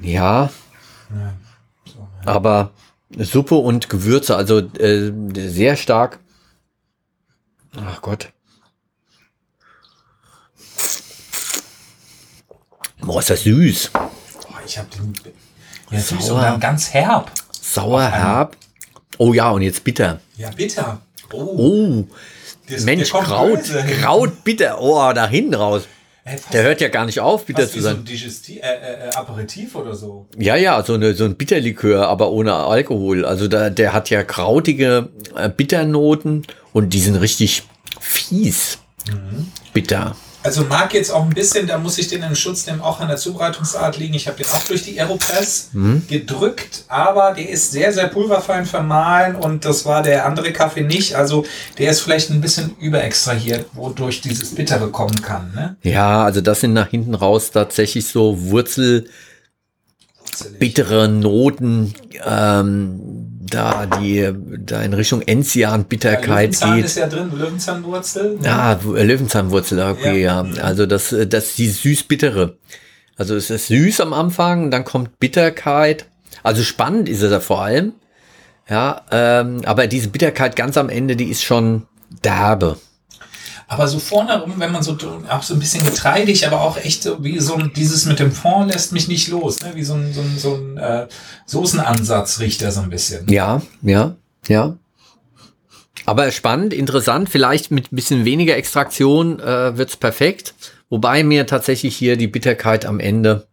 Ja. 0.01 0.49
ja. 1.09 1.33
So, 1.85 2.07
ja. 2.25 2.27
Aber 2.27 2.71
Suppe 3.17 3.55
und 3.55 3.89
Gewürze, 3.89 4.35
also 4.35 4.59
äh, 4.59 5.11
sehr 5.35 5.75
stark. 5.75 6.19
Ach 7.77 8.01
Gott. 8.01 8.31
Boah, 13.01 13.19
ist 13.19 13.29
das 13.29 13.43
süß. 13.43 13.91
Boah, 13.91 14.09
ich 14.65 14.77
hab 14.77 14.89
den. 14.91 15.13
Ja, 15.91 15.99
Sauer. 15.99 16.21
süß 16.21 16.29
und 16.31 16.41
dann 16.41 16.59
ganz 16.59 16.93
herb. 16.93 17.31
Sauer, 17.51 18.09
herb. 18.09 18.57
Oh 19.17 19.33
ja, 19.33 19.51
und 19.51 19.61
jetzt 19.61 19.83
bitter. 19.83 20.19
Ja, 20.37 20.49
bitter. 20.49 21.01
Oh. 21.31 21.37
oh. 21.57 22.07
Das, 22.67 22.83
Mensch, 22.83 23.11
Kraut, 23.11 23.63
Kraut 24.01 24.43
bitter. 24.43 24.81
Oh, 24.81 25.13
da 25.13 25.27
hinten 25.27 25.53
raus. 25.53 25.87
Hey, 26.27 26.39
der 26.51 26.63
hört 26.63 26.81
ja 26.81 26.87
gar 26.87 27.05
nicht 27.05 27.19
auf, 27.19 27.45
bitter 27.45 27.69
zu 27.69 27.79
sein. 27.81 27.97
So 27.97 28.01
ein 28.01 28.05
Digesti 28.05 28.57
äh, 28.57 28.61
äh, 28.61 29.09
äh, 29.09 29.15
Aperitif 29.15 29.75
oder 29.75 29.93
so. 29.93 30.25
Ja, 30.35 30.55
ja, 30.55 30.83
so, 30.83 30.95
eine, 30.95 31.13
so 31.13 31.23
ein 31.23 31.35
Bitterlikör, 31.35 32.07
aber 32.07 32.31
ohne 32.31 32.55
Alkohol. 32.55 33.25
Also 33.25 33.47
da, 33.47 33.69
der 33.69 33.93
hat 33.93 34.09
ja 34.09 34.23
krautige 34.23 35.09
äh, 35.35 35.49
Bitternoten 35.49 36.47
und 36.73 36.95
die 36.95 36.99
sind 36.99 37.17
richtig 37.17 37.61
fies. 37.99 38.79
Mhm. 39.07 39.51
Bitter. 39.71 40.15
Also 40.45 40.63
mag 40.65 40.93
jetzt 40.93 41.11
auch 41.11 41.23
ein 41.23 41.33
bisschen, 41.33 41.65
da 41.65 41.79
muss 41.79 41.97
ich 41.97 42.07
den 42.07 42.21
im 42.21 42.35
Schutz 42.35 42.67
nehmen, 42.67 42.79
auch 42.79 42.99
an 42.99 43.07
der 43.07 43.17
Zubereitungsart 43.17 43.97
liegen. 43.97 44.13
Ich 44.13 44.27
habe 44.27 44.37
den 44.37 44.45
auch 44.45 44.63
durch 44.67 44.83
die 44.83 44.99
Aeropress 44.99 45.69
mhm. 45.73 46.03
gedrückt, 46.07 46.83
aber 46.87 47.33
der 47.33 47.49
ist 47.49 47.71
sehr, 47.71 47.91
sehr 47.91 48.07
pulverfein 48.09 48.67
vermahlen 48.67 49.35
und 49.35 49.65
das 49.65 49.85
war 49.85 50.03
der 50.03 50.27
andere 50.27 50.53
Kaffee 50.53 50.83
nicht. 50.83 51.15
Also 51.15 51.45
der 51.79 51.89
ist 51.89 52.01
vielleicht 52.01 52.29
ein 52.29 52.41
bisschen 52.41 52.75
überextrahiert, 52.79 53.65
wodurch 53.73 54.21
dieses 54.21 54.53
Bittere 54.53 54.89
kommen 54.89 55.19
kann. 55.23 55.51
Ne? 55.55 55.77
Ja, 55.81 56.23
also 56.23 56.41
das 56.41 56.61
sind 56.61 56.73
nach 56.73 56.89
hinten 56.89 57.15
raus 57.15 57.49
tatsächlich 57.49 58.07
so 58.07 58.39
Wurzel 58.43 59.09
bittere 60.59 61.07
Noten, 61.07 61.95
ähm, 62.23 63.34
da 63.49 63.85
die 63.85 64.31
da 64.65 64.81
in 64.81 64.93
Richtung 64.93 65.21
Enzian-Bitterkeit 65.21 66.59
ja, 66.59 66.75
geht. 66.75 66.85
ist 66.85 66.97
ja 66.97 67.07
drin, 67.07 67.31
Löwenzahnwurzel. 67.33 68.37
Ne? 68.37 68.45
Ja, 68.45 68.79
Löwenzahnwurzel, 68.83 69.79
okay, 69.81 70.21
ja. 70.21 70.43
ja. 70.43 70.63
Also 70.63 70.85
das, 70.85 71.15
das 71.27 71.55
die 71.55 71.69
süß-bittere. 71.69 72.57
Also 73.17 73.35
es 73.35 73.49
ist 73.49 73.67
süß 73.67 74.01
am 74.01 74.13
Anfang, 74.13 74.71
dann 74.71 74.83
kommt 74.83 75.19
Bitterkeit. 75.19 76.05
Also 76.43 76.63
spannend 76.63 77.07
ist 77.07 77.21
es 77.21 77.31
ja 77.31 77.39
vor 77.39 77.61
allem. 77.63 77.93
Ja, 78.69 79.03
ähm, 79.11 79.61
aber 79.65 79.87
diese 79.87 80.09
Bitterkeit 80.09 80.55
ganz 80.55 80.77
am 80.77 80.89
Ende, 80.89 81.15
die 81.15 81.29
ist 81.29 81.43
schon 81.43 81.83
derbe. 82.23 82.77
Aber 83.67 83.87
so 83.87 83.99
vorne 83.99 84.41
rum, 84.41 84.53
wenn 84.57 84.71
man 84.71 84.83
so 84.83 84.95
auch 85.29 85.41
so 85.41 85.55
ein 85.55 85.59
bisschen 85.59 85.83
getreidig, 85.83 86.45
aber 86.45 86.61
auch 86.61 86.77
echt 86.77 87.03
so 87.03 87.23
wie 87.23 87.39
so 87.39 87.55
ein, 87.55 87.71
dieses 87.75 88.05
mit 88.05 88.19
dem 88.19 88.31
Fond 88.31 88.71
lässt 88.71 88.91
mich 88.91 89.07
nicht 89.07 89.27
los, 89.29 89.61
ne? 89.61 89.71
Wie 89.73 89.83
so 89.83 89.95
ein, 89.95 90.13
so 90.13 90.21
ein, 90.21 90.37
so 90.37 90.55
ein 90.55 90.77
äh, 90.77 91.07
Soßenansatz 91.47 92.39
riecht 92.39 92.61
er 92.61 92.71
so 92.71 92.81
ein 92.81 92.89
bisschen. 92.89 93.27
Ja, 93.27 93.61
ja, 93.81 94.15
ja. 94.47 94.77
Aber 96.05 96.31
spannend, 96.31 96.73
interessant, 96.73 97.29
vielleicht 97.29 97.71
mit 97.71 97.91
ein 97.91 97.95
bisschen 97.95 98.25
weniger 98.25 98.55
Extraktion 98.55 99.39
äh, 99.39 99.75
wird's 99.77 99.97
perfekt. 99.97 100.53
Wobei 100.89 101.23
mir 101.23 101.47
tatsächlich 101.47 101.97
hier 101.97 102.15
die 102.15 102.27
Bitterkeit 102.27 102.85
am 102.85 102.99
Ende 102.99 103.47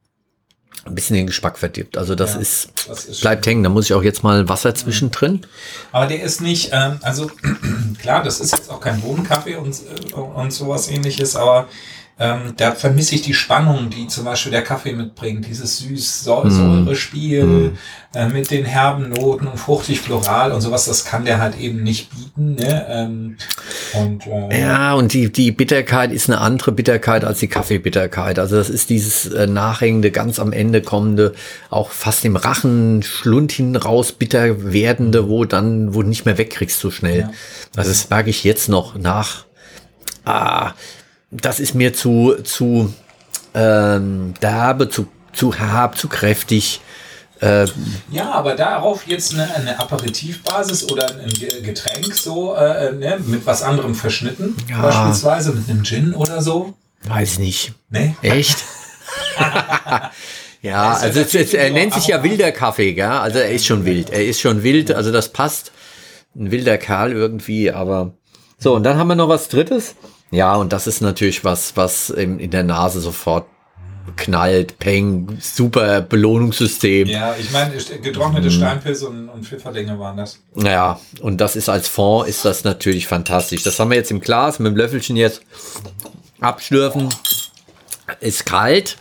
ein 0.84 0.94
bisschen 0.94 1.16
den 1.16 1.26
Geschmack 1.26 1.58
verdirbt. 1.58 1.96
Also 1.96 2.14
das, 2.14 2.34
Ja, 2.34 2.40
ist, 2.40 2.70
das 2.88 3.04
ist 3.04 3.20
bleibt 3.20 3.46
hängen. 3.46 3.62
Da 3.62 3.68
muss 3.68 3.86
ich 3.86 3.94
auch 3.94 4.02
jetzt 4.02 4.22
mal 4.22 4.48
Wasser 4.48 4.74
zwischendrin. 4.74 5.46
Aber 5.92 6.06
der 6.06 6.22
ist 6.22 6.40
nicht, 6.40 6.70
ähm, 6.72 6.98
also 7.02 7.30
klar, 8.00 8.22
das 8.22 8.40
ist 8.40 8.52
jetzt 8.52 8.70
auch 8.70 8.80
kein 8.80 9.00
Bohnenkaffee 9.00 9.56
und, 9.56 9.74
äh, 9.74 10.14
und 10.14 10.52
sowas 10.52 10.88
ähnliches, 10.88 11.36
aber 11.36 11.68
ähm, 12.18 12.52
da 12.56 12.72
vermisse 12.72 13.14
ich 13.14 13.22
die 13.22 13.34
Spannung, 13.34 13.88
die 13.88 14.06
zum 14.06 14.24
Beispiel 14.24 14.52
der 14.52 14.62
Kaffee 14.62 14.92
mitbringt. 14.92 15.46
Dieses 15.48 15.78
süß-säure-Spiel 15.78 17.72
äh, 18.14 18.28
mit 18.28 18.50
den 18.50 18.66
herben 18.66 19.08
Noten 19.08 19.46
und 19.46 19.58
fruchtig-floral 19.58 20.52
und 20.52 20.60
sowas, 20.60 20.84
das 20.84 21.06
kann 21.06 21.24
der 21.24 21.40
halt 21.40 21.58
eben 21.58 21.82
nicht 21.82 22.10
bieten. 22.10 22.54
Ne? 22.56 22.86
Ähm, 22.88 23.36
und 23.94 24.26
äh, 24.26 24.60
Ja, 24.60 24.92
und 24.92 25.14
die, 25.14 25.32
die 25.32 25.52
Bitterkeit 25.52 26.12
ist 26.12 26.28
eine 26.28 26.40
andere 26.40 26.72
Bitterkeit 26.72 27.24
als 27.24 27.38
die 27.38 27.48
Kaffeebitterkeit. 27.48 28.38
Also 28.38 28.56
das 28.56 28.68
ist 28.68 28.90
dieses 28.90 29.26
äh, 29.26 29.46
nachhängende, 29.46 30.10
ganz 30.10 30.38
am 30.38 30.52
Ende 30.52 30.82
kommende, 30.82 31.32
auch 31.70 31.90
fast 31.90 32.26
im 32.26 32.36
Rachen, 32.36 33.02
Schlund 33.02 33.52
hin 33.52 33.74
raus 33.74 34.12
bitter 34.12 34.72
werdende, 34.72 35.28
wo 35.28 35.46
dann, 35.46 35.94
wo 35.94 36.02
du 36.02 36.08
nicht 36.08 36.26
mehr 36.26 36.36
wegkriegst 36.36 36.78
so 36.78 36.90
schnell. 36.90 37.20
Ja. 37.20 37.30
Also 37.74 37.90
das 37.90 38.10
merke 38.10 38.28
ich 38.30 38.44
jetzt 38.44 38.68
noch 38.68 38.96
nach. 38.96 39.46
Ah, 40.24 40.74
das 41.32 41.58
ist 41.60 41.74
mir 41.74 41.92
zu, 41.94 42.36
zu 42.44 42.92
ähm, 43.54 44.34
derbe, 44.40 44.88
zu, 44.88 45.06
zu 45.32 45.54
herb, 45.54 45.96
zu 45.98 46.08
kräftig. 46.08 46.80
Äh, 47.40 47.66
Ja, 48.10 48.30
aber 48.32 48.54
darauf 48.54 49.06
jetzt 49.06 49.34
eine, 49.34 49.52
eine 49.54 49.80
Aperitivbasis 49.80 50.90
oder 50.90 51.10
ein 51.10 51.28
Ge- 51.28 51.60
Getränk 51.62 52.14
so 52.14 52.54
äh, 52.54 52.92
ne, 52.92 53.18
mit 53.26 53.44
was 53.46 53.62
anderem 53.62 53.94
verschnitten, 53.94 54.56
Ja. 54.70 54.80
beispielsweise 54.82 55.52
mit 55.52 55.68
einem 55.68 55.82
Gin 55.84 56.14
oder 56.14 56.40
so. 56.40 56.74
weiß 57.04 57.38
nicht. 57.40 57.72
Ne? 57.90 58.14
Echt? 58.22 58.58
ja, 60.62 60.92
ist 60.94 61.02
also 61.02 61.20
es, 61.38 61.54
er 61.54 61.70
nennt 61.70 61.94
sich 61.94 62.06
ja 62.08 62.22
wilder 62.22 62.52
Kaffee, 62.52 62.92
gell? 62.94 63.06
Also 63.06 63.38
er 63.38 63.50
ist 63.50 63.66
schon 63.66 63.84
wild. 63.84 64.10
Er 64.10 64.24
ist 64.24 64.40
schon 64.40 64.62
wild, 64.62 64.92
also 64.92 65.10
das 65.12 65.30
passt. 65.30 65.72
Ein 66.34 66.50
wilder 66.50 66.78
Kerl 66.78 67.12
irgendwie, 67.12 67.70
aber 67.70 68.14
so, 68.58 68.74
und 68.74 68.84
dann 68.84 68.96
haben 68.96 69.08
wir 69.08 69.16
noch 69.16 69.28
was 69.28 69.48
drittes. 69.48 69.94
Ja, 70.32 70.56
und 70.56 70.72
das 70.72 70.86
ist 70.86 71.02
natürlich 71.02 71.44
was, 71.44 71.76
was 71.76 72.08
in, 72.10 72.40
in 72.40 72.50
der 72.50 72.64
Nase 72.64 73.00
sofort 73.00 73.46
knallt, 74.16 74.78
peng, 74.78 75.38
super 75.40 76.00
Belohnungssystem. 76.00 77.06
Ja, 77.06 77.36
ich 77.38 77.50
meine, 77.52 77.76
getrocknete 77.76 78.50
Steinpilze 78.50 79.08
und, 79.08 79.28
und 79.28 79.44
Pfifferlinge 79.44 79.98
waren 79.98 80.16
das. 80.16 80.40
Naja, 80.54 80.98
und 81.20 81.40
das 81.40 81.54
ist 81.54 81.68
als 81.68 81.86
Fond 81.86 82.28
ist 82.28 82.44
das 82.44 82.64
natürlich 82.64 83.06
fantastisch. 83.06 83.62
Das 83.62 83.78
haben 83.78 83.90
wir 83.90 83.96
jetzt 83.96 84.10
im 84.10 84.20
Glas 84.20 84.58
mit 84.58 84.72
dem 84.72 84.76
Löffelchen 84.76 85.16
jetzt 85.16 85.42
abschlürfen. 86.40 87.10
Ist 88.20 88.46
kalt. 88.46 88.96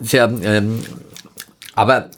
Ist 0.00 0.12
ja, 0.12 0.26
ähm, 0.26 0.84
aber 1.74 2.10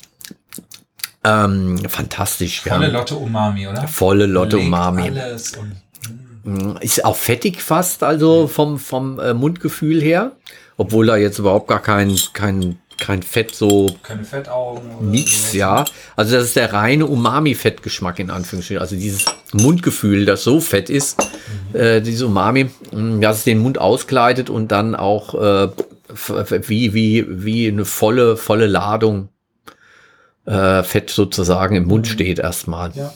ähm, 1.25 1.79
fantastisch. 1.89 2.63
Volle 2.63 2.87
ja. 2.87 2.93
Lotte 2.93 3.17
Umami, 3.17 3.69
oder? 3.69 3.87
Volle 3.87 4.25
Lotte 4.25 4.59
Umami. 4.59 5.11
Alles 5.11 5.57
und 5.57 5.77
Ist 6.81 7.05
auch 7.05 7.17
fettig 7.17 7.63
fast, 7.63 8.03
also 8.03 8.47
vom, 8.47 8.79
vom 8.79 9.19
äh, 9.19 9.35
Mundgefühl 9.35 10.01
her. 10.01 10.33
Obwohl 10.77 11.07
da 11.07 11.17
jetzt 11.17 11.39
überhaupt 11.39 11.69
gar 11.69 11.83
kein, 11.83 12.17
kein, 12.33 12.79
kein 12.99 13.23
Fett 13.23 13.55
so 13.55 13.95
keine 14.03 14.25
Fettaugen. 14.25 15.11
Nichts, 15.11 15.53
ja. 15.53 15.85
Also 16.17 16.37
das 16.37 16.45
ist 16.47 16.57
der 16.57 16.73
reine 16.73 17.07
Umami-Fettgeschmack 17.07 18.19
in 18.19 18.31
Anführungsstrichen. 18.31 18.81
Also 18.81 18.97
dieses 18.97 19.27
Mundgefühl, 19.53 20.25
das 20.25 20.43
so 20.43 20.61
fett 20.61 20.89
ist, 20.89 21.23
äh, 21.75 22.01
dieses 22.01 22.23
Umami, 22.23 22.71
mh, 22.93 23.21
dass 23.21 23.39
es 23.39 23.45
den 23.45 23.59
Mund 23.59 23.79
auskleidet 23.79 24.49
und 24.49 24.73
dann 24.73 24.95
auch 24.95 25.35
äh, 25.35 25.69
wie, 26.69 26.95
wie, 26.95 27.27
wie 27.29 27.69
eine 27.69 27.85
volle, 27.85 28.37
volle 28.37 28.67
Ladung 28.67 29.29
äh, 30.47 30.83
Fett 30.83 31.11
sozusagen 31.11 31.77
im 31.77 31.85
Mund 31.85 32.07
steht 32.07 32.39
erstmal. 32.39 32.93
Ja. 32.95 33.13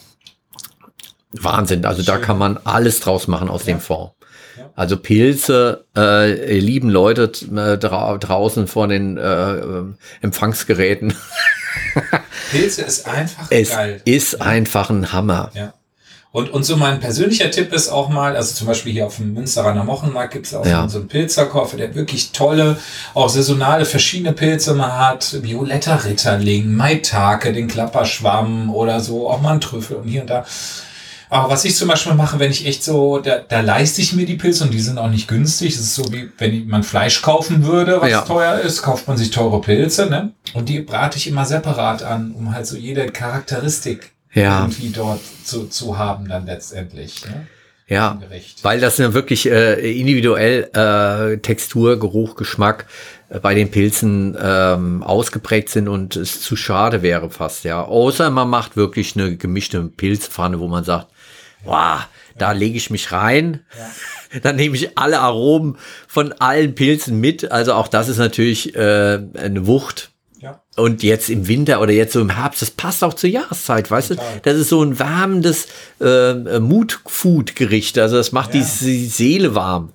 Wahnsinn. 1.40 1.84
Also 1.84 2.02
da 2.02 2.14
Schön. 2.14 2.22
kann 2.22 2.38
man 2.38 2.58
alles 2.64 3.00
draus 3.00 3.28
machen 3.28 3.48
aus 3.48 3.64
dem 3.64 3.80
Fond. 3.80 4.12
Ja. 4.58 4.70
Also 4.76 4.96
Pilze, 4.96 5.84
äh, 5.96 6.58
lieben 6.58 6.90
Leute 6.90 7.30
äh, 7.56 7.76
dra 7.78 8.16
draußen 8.18 8.66
vor 8.66 8.88
den 8.88 9.16
äh, 9.18 9.54
äh, 9.54 9.84
Empfangsgeräten. 10.22 11.14
Pilze 12.50 12.82
ist 12.82 13.06
einfach 13.08 13.46
Es 13.50 13.70
geil. 13.70 14.00
ist 14.04 14.40
einfach 14.40 14.90
ein 14.90 15.12
Hammer. 15.12 15.50
Ja. 15.54 15.74
Und, 16.30 16.50
und 16.50 16.64
so 16.64 16.76
mein 16.76 16.98
persönlicher 16.98 17.48
Tipp 17.52 17.72
ist 17.72 17.88
auch 17.90 18.08
mal, 18.08 18.34
also 18.34 18.54
zum 18.56 18.66
Beispiel 18.66 18.92
hier 18.92 19.06
auf 19.06 19.18
dem 19.18 19.34
Münsteraner 19.34 19.84
Mochenmarkt 19.84 20.32
gibt 20.32 20.46
es 20.46 20.54
auch 20.54 20.66
Ja. 20.66 20.88
so 20.88 20.98
einen 20.98 21.06
Pilzerkoffer, 21.06 21.76
der 21.76 21.94
wirklich 21.94 22.32
tolle, 22.32 22.76
auch 23.14 23.28
saisonale 23.28 23.84
verschiedene 23.84 24.32
Pilze 24.32 24.74
mal 24.74 24.98
hat. 24.98 25.42
Violetter 25.44 26.04
Ritterling, 26.04 26.74
Maitake, 26.74 27.52
den 27.52 27.68
Klapperschwamm 27.68 28.74
oder 28.74 28.98
so, 28.98 29.30
auch 29.30 29.40
mal 29.40 29.52
ein 29.54 29.60
Trüffel 29.60 29.96
und 29.98 30.08
hier 30.08 30.22
und 30.22 30.30
da. 30.30 30.44
Aber 31.34 31.50
was 31.50 31.64
ich 31.64 31.74
zum 31.74 31.88
Beispiel 31.88 32.14
mache, 32.14 32.38
wenn 32.38 32.52
ich 32.52 32.64
echt 32.64 32.84
so, 32.84 33.18
da, 33.18 33.38
da 33.38 33.60
leiste 33.60 34.00
ich 34.00 34.12
mir 34.12 34.24
die 34.24 34.36
Pilze 34.36 34.62
und 34.62 34.72
die 34.72 34.78
sind 34.78 34.98
auch 34.98 35.10
nicht 35.10 35.26
günstig. 35.26 35.74
Das 35.74 35.82
ist 35.84 35.96
so 35.96 36.04
wie, 36.12 36.28
wenn 36.38 36.68
man 36.68 36.84
Fleisch 36.84 37.22
kaufen 37.22 37.64
würde, 37.66 38.00
was 38.00 38.10
Ja. 38.10 38.20
teuer 38.20 38.60
ist, 38.60 38.82
kauft 38.82 39.08
man 39.08 39.16
sich 39.16 39.32
teure 39.32 39.60
Pilze, 39.60 40.06
ne? 40.06 40.30
Und 40.52 40.68
die 40.68 40.78
brate 40.78 41.18
ich 41.18 41.26
immer 41.26 41.44
separat 41.44 42.04
an, 42.04 42.30
um 42.38 42.54
halt 42.54 42.66
so 42.68 42.76
jede 42.76 43.06
Charakteristik 43.06 44.12
Ja. 44.32 44.60
irgendwie 44.60 44.90
dort 44.90 45.18
zu, 45.44 45.66
zu 45.66 45.98
haben 45.98 46.28
dann 46.28 46.46
letztendlich. 46.46 47.24
Ne? 47.26 47.48
Ja, 47.88 48.20
weil 48.62 48.78
das 48.80 48.98
ja 48.98 49.12
wirklich 49.12 49.50
äh, 49.50 49.74
individuell 50.00 50.70
äh, 50.72 51.38
Textur, 51.38 51.98
Geruch, 51.98 52.36
Geschmack 52.36 52.86
äh, 53.28 53.40
bei 53.40 53.54
den 53.54 53.72
Pilzen 53.72 54.36
ähm, 54.40 55.02
ausgeprägt 55.02 55.68
sind 55.68 55.88
und 55.88 56.14
es 56.14 56.40
zu 56.40 56.54
schade 56.54 57.02
wäre 57.02 57.28
fast, 57.28 57.64
ja. 57.64 57.82
Außer 57.82 58.30
man 58.30 58.48
macht 58.48 58.76
wirklich 58.76 59.16
eine 59.16 59.36
gemischte 59.36 59.82
Pilzpfanne, 59.82 60.60
wo 60.60 60.68
man 60.68 60.84
sagt, 60.84 61.08
wow, 61.64 62.00
da 62.38 62.52
lege 62.52 62.76
ich 62.76 62.90
mich 62.90 63.12
rein. 63.12 63.64
Dann 64.42 64.56
nehme 64.56 64.74
ich 64.76 64.98
alle 64.98 65.20
Aromen 65.20 65.78
von 66.08 66.32
allen 66.32 66.74
Pilzen 66.74 67.20
mit. 67.20 67.52
Also 67.52 67.74
auch 67.74 67.86
das 67.88 68.08
ist 68.08 68.18
natürlich 68.18 68.74
äh, 68.74 69.20
eine 69.34 69.66
Wucht. 69.66 70.10
Ja. 70.40 70.60
Und 70.76 71.02
jetzt 71.02 71.30
im 71.30 71.46
Winter 71.48 71.80
oder 71.80 71.92
jetzt 71.92 72.12
so 72.12 72.20
im 72.20 72.30
Herbst, 72.30 72.60
das 72.60 72.70
passt 72.72 73.02
auch 73.04 73.14
zur 73.14 73.30
Jahreszeit, 73.30 73.90
weißt 73.90 74.08
Total. 74.08 74.34
du? 74.34 74.40
Das 74.42 74.56
ist 74.56 74.68
so 74.68 74.82
ein 74.82 74.98
wärmendes 74.98 75.68
äh, 76.00 76.58
Mood-Food-Gericht. 76.58 77.98
Also 77.98 78.16
das 78.16 78.32
macht 78.32 78.54
Ja. 78.54 78.60
die, 78.60 78.84
die 78.84 79.06
Seele 79.06 79.54
warm. 79.54 79.92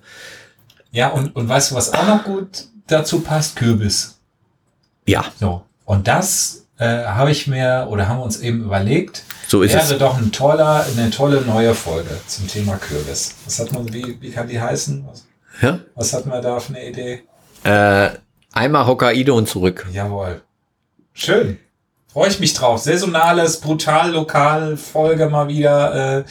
ja, 0.90 1.08
und, 1.08 1.36
und 1.36 1.48
weißt 1.48 1.70
du, 1.70 1.74
was 1.76 1.92
auch 1.92 2.06
noch 2.06 2.24
gut 2.24 2.64
dazu 2.86 3.20
passt? 3.20 3.56
Kürbis. 3.56 4.18
Ja, 5.06 5.24
So. 5.38 5.62
Und 5.84 6.08
das 6.08 6.59
äh, 6.80 7.04
habe 7.04 7.30
ich 7.30 7.46
mir 7.46 7.86
oder 7.88 8.08
haben 8.08 8.18
wir 8.18 8.24
uns 8.24 8.40
eben 8.40 8.64
überlegt, 8.64 9.22
so 9.46 9.62
ist 9.62 9.74
wäre 9.74 9.84
es. 9.84 9.98
doch 9.98 10.16
ein 10.18 10.32
toller, 10.32 10.84
eine 10.96 11.10
tolle 11.10 11.42
neue 11.42 11.74
Folge 11.74 12.10
zum 12.26 12.48
Thema 12.48 12.76
Kürbis. 12.76 13.36
Was 13.44 13.60
hat 13.60 13.72
man, 13.72 13.92
wie, 13.92 14.16
wie 14.20 14.30
kann 14.30 14.48
die 14.48 14.60
heißen? 14.60 15.06
Was, 15.08 15.26
Ja? 15.60 15.78
was 15.94 16.12
hat 16.12 16.26
man 16.26 16.42
da 16.42 16.58
für 16.58 16.74
eine 16.74 16.88
Idee? 16.88 17.22
Äh, 17.64 18.10
einmal 18.52 18.86
Hokkaido 18.86 19.36
und 19.36 19.48
zurück. 19.48 19.86
Jawohl. 19.92 20.40
Schön. 21.12 21.58
Freue 22.12 22.28
ich 22.30 22.40
mich 22.40 22.54
drauf. 22.54 22.80
Saisonales, 22.80 23.60
brutal 23.60 24.12
lokal 24.12 24.76
Folge 24.76 25.28
mal 25.28 25.46
wieder 25.48 26.18
äh, 26.20 26.24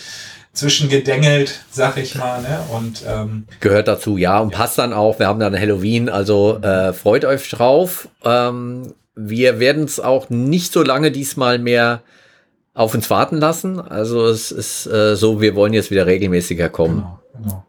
zwischengedengelt, 0.54 1.62
sag 1.72 1.98
ich 1.98 2.16
mal. 2.16 2.42
Ne? 2.42 2.60
Und 2.72 3.04
ähm, 3.08 3.46
Gehört 3.60 3.88
dazu, 3.88 4.18
ja. 4.18 4.40
Und 4.40 4.52
passt 4.52 4.78
dann 4.78 4.94
auch. 4.94 5.20
Wir 5.20 5.28
haben 5.28 5.40
dann 5.40 5.58
Halloween, 5.58 6.10
also 6.10 6.60
äh, 6.62 6.94
freut 6.94 7.24
euch 7.26 7.50
drauf. 7.50 8.10
Ähm, 8.26 8.94
wir 9.28 9.60
werden 9.60 9.84
es 9.84 10.00
auch 10.00 10.30
nicht 10.30 10.72
so 10.72 10.84
lange 10.84 11.12
diesmal 11.12 11.60
mehr 11.60 12.02
auf 12.74 12.94
uns 12.94 13.10
warten 13.10 13.38
lassen. 13.38 13.80
Also 13.80 14.26
es 14.28 14.52
ist 14.52 14.88
äh, 14.88 15.16
so, 15.16 15.42
wir 15.42 15.56
wollen 15.56 15.74
jetzt 15.74 15.92
wieder 15.92 16.06
regelmäßiger 16.06 16.70
kommen. 16.70 16.98
Genau, 16.98 17.20
genau. 17.38 17.66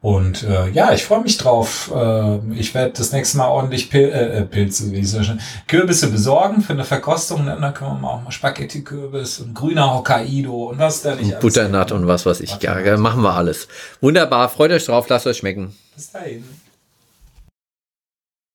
Und 0.00 0.42
äh, 0.42 0.68
ja, 0.70 0.92
ich 0.92 1.04
freue 1.04 1.22
mich 1.22 1.38
drauf. 1.38 1.92
Äh, 1.94 2.38
ich 2.58 2.74
werde 2.74 2.94
das 2.96 3.12
nächste 3.12 3.38
Mal 3.38 3.46
ordentlich 3.46 3.88
Pil 3.88 4.08
äh, 4.08 4.38
äh, 4.38 4.44
Pilze, 4.44 4.90
wie 4.90 5.04
so 5.04 5.22
schön, 5.22 5.40
Kürbisse 5.68 6.08
besorgen 6.08 6.60
für 6.60 6.72
eine 6.72 6.82
Verkostung. 6.84 7.46
Dann 7.46 7.72
können 7.72 8.00
wir 8.00 8.10
auch 8.10 8.20
mal 8.20 8.32
Spaghetti-Kürbis 8.32 9.38
und 9.38 9.54
grüner 9.54 9.94
Hokkaido 9.94 10.70
und 10.70 10.80
was 10.80 11.02
da 11.02 11.14
nicht 11.14 11.34
Und 11.34 11.40
Butternut 11.40 11.92
und 11.92 12.08
was 12.08 12.26
weiß 12.26 12.40
ich. 12.40 12.60
Ja, 12.62 12.96
machen 12.96 13.22
wir 13.22 13.34
alles. 13.34 13.68
Wunderbar. 14.00 14.48
Freut 14.48 14.72
euch 14.72 14.84
drauf. 14.84 15.08
Lasst 15.08 15.28
euch 15.28 15.36
schmecken. 15.36 15.72
Bis 15.94 16.10
dahin. 16.10 16.42